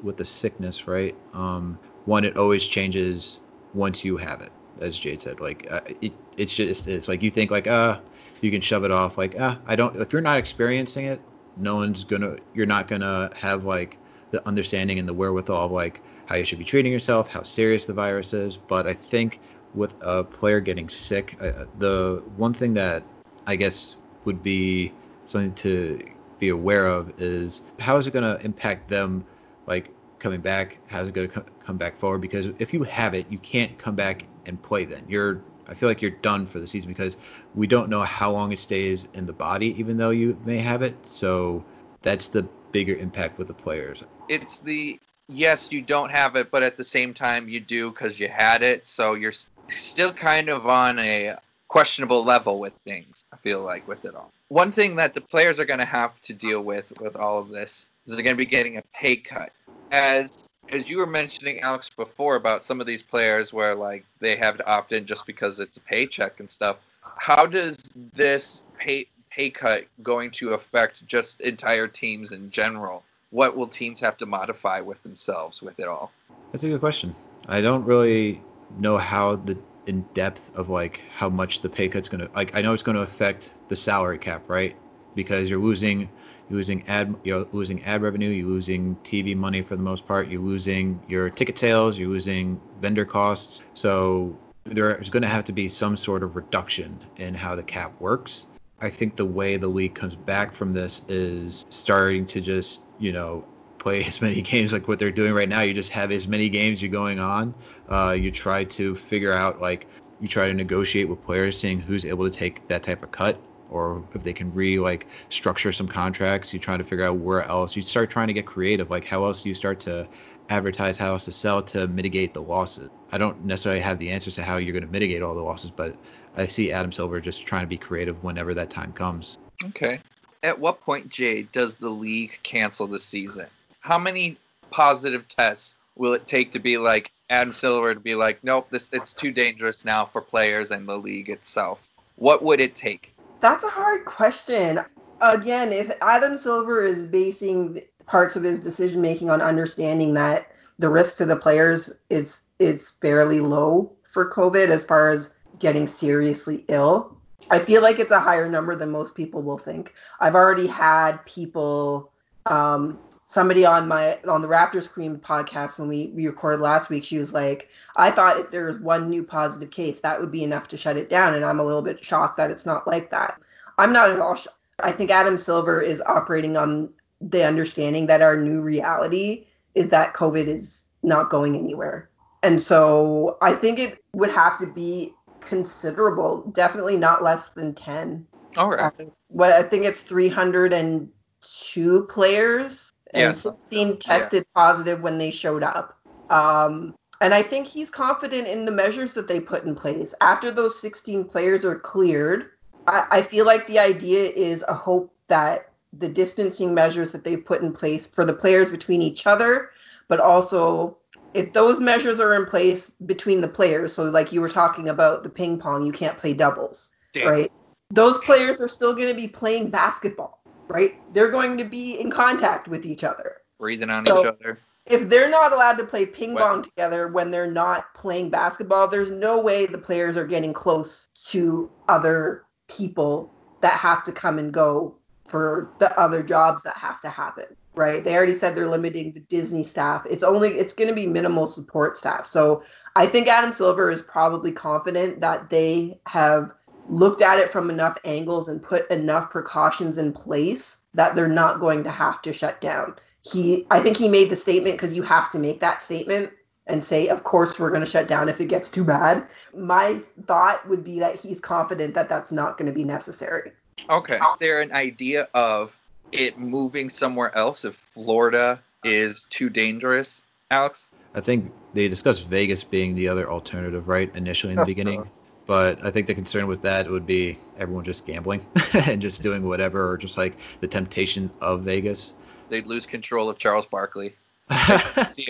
with 0.03 0.17
the 0.17 0.25
sickness, 0.25 0.87
right? 0.87 1.15
Um, 1.33 1.79
one, 2.05 2.25
it 2.25 2.37
always 2.37 2.65
changes 2.65 3.39
once 3.73 4.03
you 4.03 4.17
have 4.17 4.41
it, 4.41 4.51
as 4.79 4.97
Jade 4.99 5.21
said. 5.21 5.39
Like 5.39 5.67
uh, 5.71 5.81
it, 6.01 6.13
it's 6.37 6.53
just 6.53 6.87
it's 6.87 7.07
like 7.07 7.23
you 7.23 7.31
think 7.31 7.51
like 7.51 7.67
ah, 7.69 7.71
uh, 7.71 7.99
you 8.41 8.51
can 8.51 8.61
shove 8.61 8.83
it 8.83 8.91
off 8.91 9.17
like 9.17 9.35
ah 9.39 9.57
I 9.65 9.75
don't 9.75 9.95
if 9.95 10.11
you're 10.11 10.21
not 10.21 10.37
experiencing 10.37 11.05
it 11.05 11.21
no 11.57 11.75
one's 11.75 12.03
gonna 12.03 12.37
you're 12.53 12.65
not 12.65 12.87
gonna 12.87 13.31
have 13.35 13.65
like 13.65 13.97
the 14.31 14.45
understanding 14.47 14.99
and 14.99 15.07
the 15.07 15.13
wherewithal 15.13 15.65
of 15.65 15.71
like 15.71 16.01
how 16.25 16.35
you 16.35 16.45
should 16.45 16.57
be 16.57 16.65
treating 16.65 16.91
yourself 16.91 17.27
how 17.27 17.43
serious 17.43 17.85
the 17.85 17.93
virus 17.93 18.33
is 18.33 18.57
but 18.57 18.87
I 18.87 18.93
think 18.93 19.39
with 19.73 19.95
a 20.01 20.23
player 20.23 20.59
getting 20.59 20.89
sick 20.89 21.37
uh, 21.41 21.65
the 21.79 22.23
one 22.37 22.53
thing 22.53 22.73
that 22.73 23.03
I 23.47 23.55
guess 23.55 23.95
would 24.25 24.41
be 24.41 24.91
something 25.27 25.53
to 25.55 25.99
be 26.43 26.49
aware 26.49 26.87
of 26.87 27.13
is 27.19 27.61
how 27.79 27.97
is 27.97 28.07
it 28.07 28.11
going 28.11 28.23
to 28.23 28.43
impact 28.45 28.89
them 28.89 29.25
like 29.65 29.93
coming 30.19 30.41
back 30.41 30.77
how's 30.87 31.07
it 31.07 31.13
going 31.13 31.27
to 31.27 31.33
co- 31.33 31.45
come 31.59 31.77
back 31.77 31.97
forward 31.97 32.19
because 32.19 32.47
if 32.59 32.73
you 32.73 32.83
have 32.83 33.13
it 33.13 33.25
you 33.29 33.37
can't 33.39 33.77
come 33.77 33.95
back 33.95 34.25
and 34.45 34.61
play 34.61 34.83
then 34.83 35.03
you're 35.07 35.41
I 35.67 35.73
feel 35.73 35.87
like 35.87 36.01
you're 36.01 36.11
done 36.11 36.45
for 36.45 36.59
the 36.59 36.67
season 36.67 36.89
because 36.89 37.17
we 37.55 37.67
don't 37.67 37.89
know 37.89 38.01
how 38.01 38.31
long 38.31 38.51
it 38.51 38.59
stays 38.59 39.07
in 39.13 39.25
the 39.25 39.33
body, 39.33 39.67
even 39.79 39.95
though 39.95 40.09
you 40.09 40.37
may 40.43 40.57
have 40.57 40.81
it. 40.81 40.95
So 41.07 41.63
that's 42.01 42.27
the 42.27 42.43
bigger 42.71 42.95
impact 42.95 43.37
with 43.37 43.47
the 43.47 43.53
players. 43.53 44.03
It's 44.27 44.59
the 44.59 44.99
yes, 45.29 45.71
you 45.71 45.81
don't 45.81 46.09
have 46.11 46.35
it, 46.35 46.51
but 46.51 46.63
at 46.63 46.77
the 46.77 46.83
same 46.83 47.13
time 47.13 47.47
you 47.47 47.59
do 47.59 47.91
because 47.91 48.19
you 48.19 48.27
had 48.27 48.61
it. 48.61 48.87
So 48.87 49.13
you're 49.13 49.33
still 49.69 50.11
kind 50.11 50.49
of 50.49 50.67
on 50.67 50.99
a 50.99 51.37
questionable 51.69 52.23
level 52.23 52.59
with 52.59 52.73
things. 52.85 53.25
I 53.31 53.37
feel 53.37 53.61
like 53.61 53.87
with 53.87 54.05
it 54.05 54.15
all. 54.15 54.31
One 54.53 54.71
thing 54.71 54.97
that 54.97 55.15
the 55.15 55.21
players 55.21 55.59
are 55.59 55.65
going 55.65 55.79
to 55.79 55.85
have 55.85 56.21
to 56.21 56.31
deal 56.31 56.61
with 56.61 56.93
with 56.99 57.15
all 57.15 57.39
of 57.39 57.49
this 57.49 57.87
is 58.05 58.13
they're 58.13 58.23
going 58.23 58.35
to 58.35 58.37
be 58.37 58.45
getting 58.45 58.77
a 58.77 58.83
pay 58.93 59.15
cut. 59.15 59.51
As 59.91 60.47
as 60.69 60.87
you 60.87 60.99
were 60.99 61.07
mentioning 61.07 61.61
Alex 61.61 61.89
before 61.89 62.35
about 62.35 62.63
some 62.63 62.79
of 62.79 62.85
these 62.85 63.01
players 63.01 63.51
where 63.51 63.73
like 63.73 64.05
they 64.19 64.35
have 64.35 64.57
to 64.57 64.67
opt 64.67 64.91
in 64.91 65.07
just 65.07 65.25
because 65.25 65.59
it's 65.59 65.77
a 65.77 65.81
paycheck 65.81 66.39
and 66.39 66.51
stuff. 66.51 66.77
How 67.01 67.47
does 67.47 67.77
this 68.13 68.61
pay 68.77 69.07
pay 69.31 69.49
cut 69.49 69.85
going 70.03 70.29
to 70.33 70.53
affect 70.53 71.03
just 71.07 71.41
entire 71.41 71.87
teams 71.87 72.31
in 72.31 72.51
general? 72.51 73.01
What 73.31 73.57
will 73.57 73.65
teams 73.65 73.99
have 74.01 74.17
to 74.17 74.27
modify 74.27 74.81
with 74.81 75.01
themselves 75.01 75.63
with 75.63 75.79
it 75.79 75.87
all? 75.87 76.11
That's 76.51 76.63
a 76.63 76.69
good 76.69 76.79
question. 76.79 77.15
I 77.47 77.61
don't 77.61 77.85
really 77.85 78.39
know 78.77 78.99
how 78.99 79.37
the 79.37 79.57
in 79.85 80.01
depth 80.13 80.41
of 80.55 80.69
like 80.69 81.01
how 81.11 81.29
much 81.29 81.61
the 81.61 81.69
pay 81.69 81.87
cut's 81.87 82.09
gonna 82.09 82.29
like 82.35 82.55
I 82.55 82.61
know 82.61 82.73
it's 82.73 82.83
gonna 82.83 83.01
affect 83.01 83.51
the 83.67 83.75
salary 83.75 84.17
cap, 84.17 84.43
right? 84.47 84.75
Because 85.15 85.49
you're 85.49 85.59
losing 85.59 86.09
you're 86.49 86.57
losing 86.57 86.87
ad 86.87 87.15
you're 87.23 87.47
losing 87.51 87.83
ad 87.83 88.01
revenue, 88.01 88.29
you're 88.29 88.47
losing 88.47 88.95
TV 89.03 89.35
money 89.35 89.61
for 89.61 89.75
the 89.75 89.83
most 89.83 90.07
part, 90.07 90.27
you're 90.29 90.41
losing 90.41 91.01
your 91.07 91.29
ticket 91.29 91.57
sales, 91.57 91.97
you're 91.97 92.09
losing 92.09 92.59
vendor 92.79 93.05
costs. 93.05 93.61
So 93.73 94.37
there's 94.65 95.09
going 95.09 95.23
to 95.23 95.29
have 95.29 95.45
to 95.45 95.51
be 95.51 95.67
some 95.67 95.97
sort 95.97 96.23
of 96.23 96.35
reduction 96.35 96.99
in 97.17 97.33
how 97.33 97.55
the 97.55 97.63
cap 97.63 97.99
works. 97.99 98.47
I 98.81 98.89
think 98.89 99.15
the 99.15 99.25
way 99.25 99.57
the 99.57 99.67
league 99.67 99.95
comes 99.95 100.15
back 100.15 100.53
from 100.53 100.73
this 100.73 101.03
is 101.07 101.65
starting 101.69 102.25
to 102.27 102.41
just, 102.41 102.81
you 102.99 103.13
know, 103.13 103.45
play 103.83 104.03
as 104.05 104.21
many 104.21 104.41
games 104.41 104.73
like 104.73 104.87
what 104.87 104.97
they're 104.97 105.11
doing 105.11 105.33
right 105.33 105.49
now. 105.49 105.61
You 105.61 105.73
just 105.73 105.91
have 105.91 106.11
as 106.11 106.27
many 106.27 106.49
games 106.49 106.81
you're 106.81 106.91
going 106.91 107.19
on. 107.19 107.53
Uh, 107.87 108.15
you 108.17 108.31
try 108.31 108.63
to 108.63 108.95
figure 108.95 109.33
out 109.33 109.61
like 109.61 109.87
you 110.19 110.27
try 110.27 110.47
to 110.47 110.53
negotiate 110.53 111.07
with 111.07 111.23
players, 111.23 111.59
seeing 111.59 111.79
who's 111.79 112.05
able 112.05 112.29
to 112.29 112.35
take 112.35 112.67
that 112.69 112.81
type 112.81 113.03
of 113.03 113.11
cut 113.11 113.39
or 113.69 114.03
if 114.13 114.23
they 114.23 114.33
can 114.33 114.53
re 114.53 114.79
like 114.79 115.07
structure 115.29 115.71
some 115.71 115.87
contracts. 115.87 116.53
You 116.53 116.59
try 116.59 116.77
to 116.77 116.83
figure 116.83 117.05
out 117.05 117.17
where 117.17 117.43
else. 117.43 117.75
You 117.75 117.81
start 117.81 118.09
trying 118.09 118.27
to 118.27 118.33
get 118.33 118.45
creative. 118.45 118.89
Like 118.89 119.05
how 119.05 119.25
else 119.25 119.41
do 119.41 119.49
you 119.49 119.55
start 119.55 119.79
to 119.81 120.07
advertise, 120.49 120.97
how 120.97 121.11
else 121.13 121.25
to 121.25 121.31
sell 121.31 121.61
to 121.63 121.87
mitigate 121.87 122.33
the 122.33 122.41
losses? 122.41 122.89
I 123.11 123.17
don't 123.17 123.43
necessarily 123.45 123.81
have 123.81 123.99
the 123.99 124.09
answers 124.09 124.35
to 124.35 124.43
how 124.43 124.57
you're 124.57 124.73
going 124.73 124.85
to 124.85 124.91
mitigate 124.91 125.21
all 125.21 125.35
the 125.35 125.41
losses, 125.41 125.71
but 125.71 125.95
I 126.35 126.47
see 126.47 126.71
Adam 126.71 126.91
Silver 126.91 127.19
just 127.21 127.45
trying 127.45 127.63
to 127.63 127.67
be 127.67 127.77
creative 127.77 128.23
whenever 128.23 128.53
that 128.53 128.69
time 128.69 128.93
comes. 128.93 129.37
Okay. 129.63 129.99
At 130.41 130.59
what 130.59 130.81
point, 130.81 131.09
Jay, 131.09 131.43
does 131.43 131.75
the 131.75 131.89
league 131.89 132.37
cancel 132.43 132.87
the 132.87 132.99
season? 132.99 133.47
How 133.83 133.99
many 133.99 134.37
positive 134.71 135.27
tests 135.27 135.75
will 135.97 136.13
it 136.13 136.25
take 136.25 136.53
to 136.53 136.59
be 136.59 136.77
like 136.77 137.11
Adam 137.29 137.51
Silver 137.51 137.93
to 137.93 137.99
be 137.99 138.15
like, 138.15 138.41
nope, 138.41 138.67
this 138.69 138.89
it's 138.93 139.13
too 139.13 139.29
dangerous 139.29 139.83
now 139.83 140.05
for 140.05 140.21
players 140.21 140.71
and 140.71 140.87
the 140.87 140.97
league 140.97 141.29
itself? 141.29 141.79
What 142.15 142.41
would 142.43 142.61
it 142.61 142.75
take? 142.75 143.13
That's 143.41 143.65
a 143.65 143.69
hard 143.69 144.05
question. 144.05 144.79
Again, 145.19 145.73
if 145.73 145.91
Adam 146.01 146.37
Silver 146.37 146.81
is 146.81 147.05
basing 147.05 147.81
parts 148.05 148.37
of 148.37 148.43
his 148.43 148.61
decision 148.61 149.01
making 149.01 149.29
on 149.29 149.41
understanding 149.41 150.13
that 150.13 150.47
the 150.79 150.89
risk 150.89 151.17
to 151.17 151.25
the 151.25 151.35
players 151.35 151.93
is 152.09 152.39
is 152.59 152.91
fairly 153.01 153.41
low 153.41 153.91
for 154.07 154.31
COVID 154.31 154.69
as 154.69 154.85
far 154.85 155.09
as 155.09 155.33
getting 155.59 155.87
seriously 155.87 156.63
ill, 156.69 157.17
I 157.51 157.59
feel 157.59 157.81
like 157.81 157.99
it's 157.99 158.11
a 158.11 158.19
higher 158.21 158.47
number 158.47 158.77
than 158.77 158.91
most 158.91 159.13
people 159.13 159.41
will 159.41 159.57
think. 159.57 159.93
I've 160.21 160.35
already 160.35 160.67
had 160.67 161.17
people 161.25 162.13
um, 162.45 162.99
somebody 163.33 163.65
on 163.65 163.87
my 163.87 164.19
on 164.27 164.43
the 164.43 164.47
Raptors 164.47 164.87
Cream 164.87 165.17
podcast 165.17 165.79
when 165.79 165.87
we, 165.87 166.11
we 166.13 166.27
recorded 166.27 166.61
last 166.61 166.91
week, 166.91 167.03
she 167.03 167.17
was 167.17 167.33
like, 167.33 167.67
I 167.97 168.11
thought 168.11 168.37
if 168.37 168.51
there 168.51 168.67
was 168.67 168.77
one 168.77 169.09
new 169.09 169.23
positive 169.23 169.71
case, 169.71 170.01
that 170.01 170.21
would 170.21 170.31
be 170.31 170.43
enough 170.43 170.67
to 170.69 170.77
shut 170.77 170.97
it 170.97 171.09
down. 171.09 171.33
And 171.33 171.43
I'm 171.43 171.59
a 171.59 171.63
little 171.63 171.81
bit 171.81 172.03
shocked 172.03 172.37
that 172.37 172.51
it's 172.51 172.67
not 172.67 172.85
like 172.85 173.09
that. 173.09 173.41
I'm 173.77 173.91
not 173.91 174.11
at 174.11 174.19
all 174.19 174.35
shocked. 174.35 174.57
I 174.79 174.91
think 174.91 175.09
Adam 175.09 175.37
Silver 175.37 175.81
is 175.81 175.99
operating 176.01 176.57
on 176.57 176.93
the 177.21 177.43
understanding 177.43 178.05
that 178.07 178.21
our 178.21 178.37
new 178.37 178.61
reality 178.61 179.47
is 179.73 179.89
that 179.89 180.13
COVID 180.13 180.45
is 180.45 180.83
not 181.01 181.31
going 181.31 181.55
anywhere. 181.55 182.09
And 182.43 182.59
so 182.59 183.39
I 183.41 183.53
think 183.53 183.79
it 183.79 183.97
would 184.13 184.31
have 184.31 184.59
to 184.59 184.67
be 184.67 185.13
considerable, 185.39 186.51
definitely 186.53 186.97
not 186.97 187.23
less 187.23 187.49
than 187.49 187.73
10. 187.73 188.27
All 188.57 188.69
right. 188.69 189.11
What 189.29 189.51
I 189.51 189.63
think 189.63 189.85
it's 189.85 190.01
302 190.01 192.07
players 192.09 192.92
and 193.13 193.21
Yeah. 193.21 193.31
16 193.31 193.97
tested 193.97 194.45
positive 194.55 195.01
when 195.01 195.17
they 195.17 195.31
showed 195.31 195.63
up. 195.63 195.97
Um, 196.29 196.95
and 197.21 197.33
I 197.33 197.41
think 197.41 197.67
he's 197.67 197.89
confident 197.89 198.47
in 198.47 198.65
the 198.65 198.71
measures 198.71 199.13
that 199.13 199.27
they 199.27 199.39
put 199.39 199.63
in 199.63 199.75
place. 199.75 200.13
After 200.19 200.51
those 200.51 200.79
16 200.79 201.25
players 201.25 201.63
are 201.63 201.79
cleared, 201.79 202.49
I, 202.87 203.05
I 203.11 203.21
feel 203.21 203.45
like 203.45 203.67
the 203.67 203.79
idea 203.79 204.29
is 204.29 204.63
a 204.67 204.73
hope 204.73 205.13
that 205.27 205.69
the 205.93 206.09
distancing 206.09 206.73
measures 206.73 207.11
that 207.11 207.23
they 207.23 207.37
put 207.37 207.61
in 207.61 207.71
place 207.71 208.07
for 208.07 208.25
the 208.25 208.33
players 208.33 208.71
between 208.71 209.01
each 209.01 209.27
other, 209.27 209.69
but 210.07 210.19
also 210.19 210.97
if 211.33 211.53
those 211.53 211.79
measures 211.79 212.19
are 212.19 212.35
in 212.35 212.45
place 212.45 212.89
between 213.05 213.41
the 213.41 213.47
players, 213.47 213.93
so 213.93 214.03
like 214.05 214.31
you 214.31 214.41
were 214.41 214.49
talking 214.49 214.89
about 214.89 215.23
the 215.23 215.29
ping 215.29 215.57
pong, 215.57 215.85
you 215.85 215.91
can't 215.91 216.17
play 216.17 216.33
doubles, 216.33 216.91
Damn. 217.13 217.27
right? 217.27 217.51
Those 217.89 218.17
players 218.19 218.59
are 218.61 218.67
still 218.67 218.93
going 218.93 219.07
to 219.07 219.13
be 219.13 219.27
playing 219.27 219.69
basketball, 219.69 220.42
right? 220.67 220.93
They're 221.13 221.31
going 221.31 221.57
to 221.57 221.63
be 221.63 221.99
in 221.99 222.11
contact 222.11 222.67
with 222.67 222.85
each 222.85 223.03
other. 223.03 223.37
Breathing 223.59 223.89
on 223.89 224.05
So- 224.05 224.19
each 224.19 224.25
other. 224.25 224.59
If 224.85 225.07
they're 225.07 225.29
not 225.29 225.53
allowed 225.53 225.77
to 225.77 225.85
play 225.85 226.05
ping 226.05 226.33
Well- 226.33 226.43
pong 226.45 226.63
together 226.63 227.07
when 227.07 227.31
they're 227.31 227.49
not 227.49 227.93
playing 227.95 228.29
basketball, 228.29 228.89
there's 228.89 229.11
no 229.11 229.39
way 229.39 229.65
the 229.65 229.77
players 229.77 230.17
are 230.17 230.25
getting 230.25 230.51
close 230.51 231.07
to 231.29 231.71
other 231.87 232.43
people 232.67 233.31
that 233.61 233.73
have 233.73 234.03
to 234.03 234.11
come 234.11 234.39
and 234.39 234.53
go 234.53 234.95
for 235.25 235.69
the 235.79 235.97
other 235.97 236.21
jobs 236.21 236.63
that 236.63 236.75
have 236.75 236.99
to 236.99 237.09
happen, 237.09 237.45
right? 237.75 238.03
They 238.03 238.13
already 238.13 238.33
said 238.33 238.55
they're 238.55 238.69
limiting 238.69 239.13
the 239.13 239.21
Disney 239.21 239.63
staff. 239.63 240.05
It's 240.09 240.23
only 240.23 240.49
it's 240.59 240.73
going 240.73 240.89
to 240.89 240.93
be 240.93 241.07
minimal 241.07 241.47
support 241.47 241.95
staff. 241.95 242.25
So 242.25 242.61
I 242.97 243.05
think 243.05 243.27
Adam 243.29 243.53
Silver 243.53 243.89
is 243.89 244.01
probably 244.01 244.51
confident 244.51 245.21
that 245.21 245.49
they 245.49 245.97
have 246.07 246.53
looked 246.89 247.21
at 247.21 247.39
it 247.39 247.49
from 247.49 247.69
enough 247.69 247.97
angles 248.03 248.49
and 248.49 248.61
put 248.61 248.89
enough 248.89 249.29
precautions 249.29 249.97
in 249.97 250.13
place 250.13 250.77
that 250.93 251.15
they're 251.15 251.27
not 251.27 251.59
going 251.59 251.83
to 251.83 251.91
have 251.91 252.21
to 252.21 252.33
shut 252.33 252.61
down. 252.61 252.95
He 253.21 253.65
I 253.71 253.79
think 253.79 253.97
he 253.97 254.09
made 254.09 254.29
the 254.29 254.35
statement 254.35 254.75
because 254.75 254.95
you 254.95 255.03
have 255.03 255.29
to 255.31 255.39
make 255.39 255.59
that 255.61 255.81
statement 255.81 256.31
and 256.67 256.83
say, 256.83 257.07
of 257.07 257.23
course, 257.23 257.59
we're 257.59 257.69
going 257.69 257.83
to 257.83 257.89
shut 257.89 258.07
down 258.07 258.29
if 258.29 258.39
it 258.39 258.45
gets 258.45 258.69
too 258.69 258.83
bad. 258.83 259.25
My 259.53 259.99
thought 260.25 260.67
would 260.67 260.83
be 260.83 260.99
that 260.99 261.15
he's 261.15 261.39
confident 261.39 261.93
that 261.95 262.09
that's 262.09 262.31
not 262.31 262.57
going 262.57 262.67
to 262.67 262.73
be 262.73 262.83
necessary. 262.83 263.51
Okay. 263.89 264.15
Is 264.15 264.21
there 264.39 264.61
an 264.61 264.71
idea 264.71 265.27
of 265.33 265.75
it 266.11 266.37
moving 266.37 266.89
somewhere 266.89 267.35
else 267.35 267.65
if 267.65 267.75
Florida 267.75 268.61
is 268.83 269.25
too 269.29 269.49
dangerous, 269.49 270.23
Alex? 270.51 270.87
I 271.15 271.21
think 271.21 271.51
they 271.73 271.87
discussed 271.87 272.27
Vegas 272.27 272.63
being 272.63 272.95
the 272.95 273.07
other 273.07 273.29
alternative, 273.29 273.87
right, 273.87 274.13
initially 274.15 274.53
in 274.53 274.59
the 274.59 274.65
beginning. 274.65 275.09
But 275.45 275.83
I 275.83 275.91
think 275.91 276.07
the 276.07 276.15
concern 276.15 276.47
with 276.47 276.61
that 276.61 276.89
would 276.89 277.05
be 277.05 277.37
everyone 277.59 277.83
just 277.83 278.05
gambling 278.05 278.45
and 278.73 279.01
just 279.01 279.21
doing 279.21 279.45
whatever, 279.47 279.89
or 279.89 279.97
just 279.97 280.17
like 280.17 280.35
the 280.61 280.67
temptation 280.67 281.29
of 281.41 281.61
Vegas. 281.63 282.13
They'd 282.49 282.65
lose 282.65 282.85
control 282.85 283.29
of 283.29 283.37
Charles 283.37 283.65
Barkley. 283.65 284.15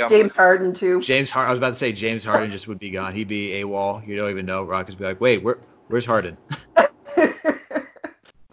James 0.10 0.36
Harden 0.36 0.74
too. 0.74 1.02
James 1.02 1.30
Harden, 1.30 1.50
I 1.50 1.54
was 1.54 1.60
about 1.60 1.74
to 1.74 1.80
say 1.80 1.92
James 1.92 2.24
Harden 2.24 2.50
just 2.52 2.68
would 2.68 2.80
be 2.80 2.90
gone. 2.90 3.14
He'd 3.14 3.28
be 3.28 3.56
a 3.56 3.64
wall. 3.64 4.02
You 4.06 4.16
don't 4.16 4.30
even 4.30 4.46
know. 4.46 4.64
Rockets 4.64 4.96
be 4.96 5.04
like, 5.06 5.22
wait, 5.22 5.44
where, 5.44 5.58
where's 5.88 6.06
Harden? 6.06 6.38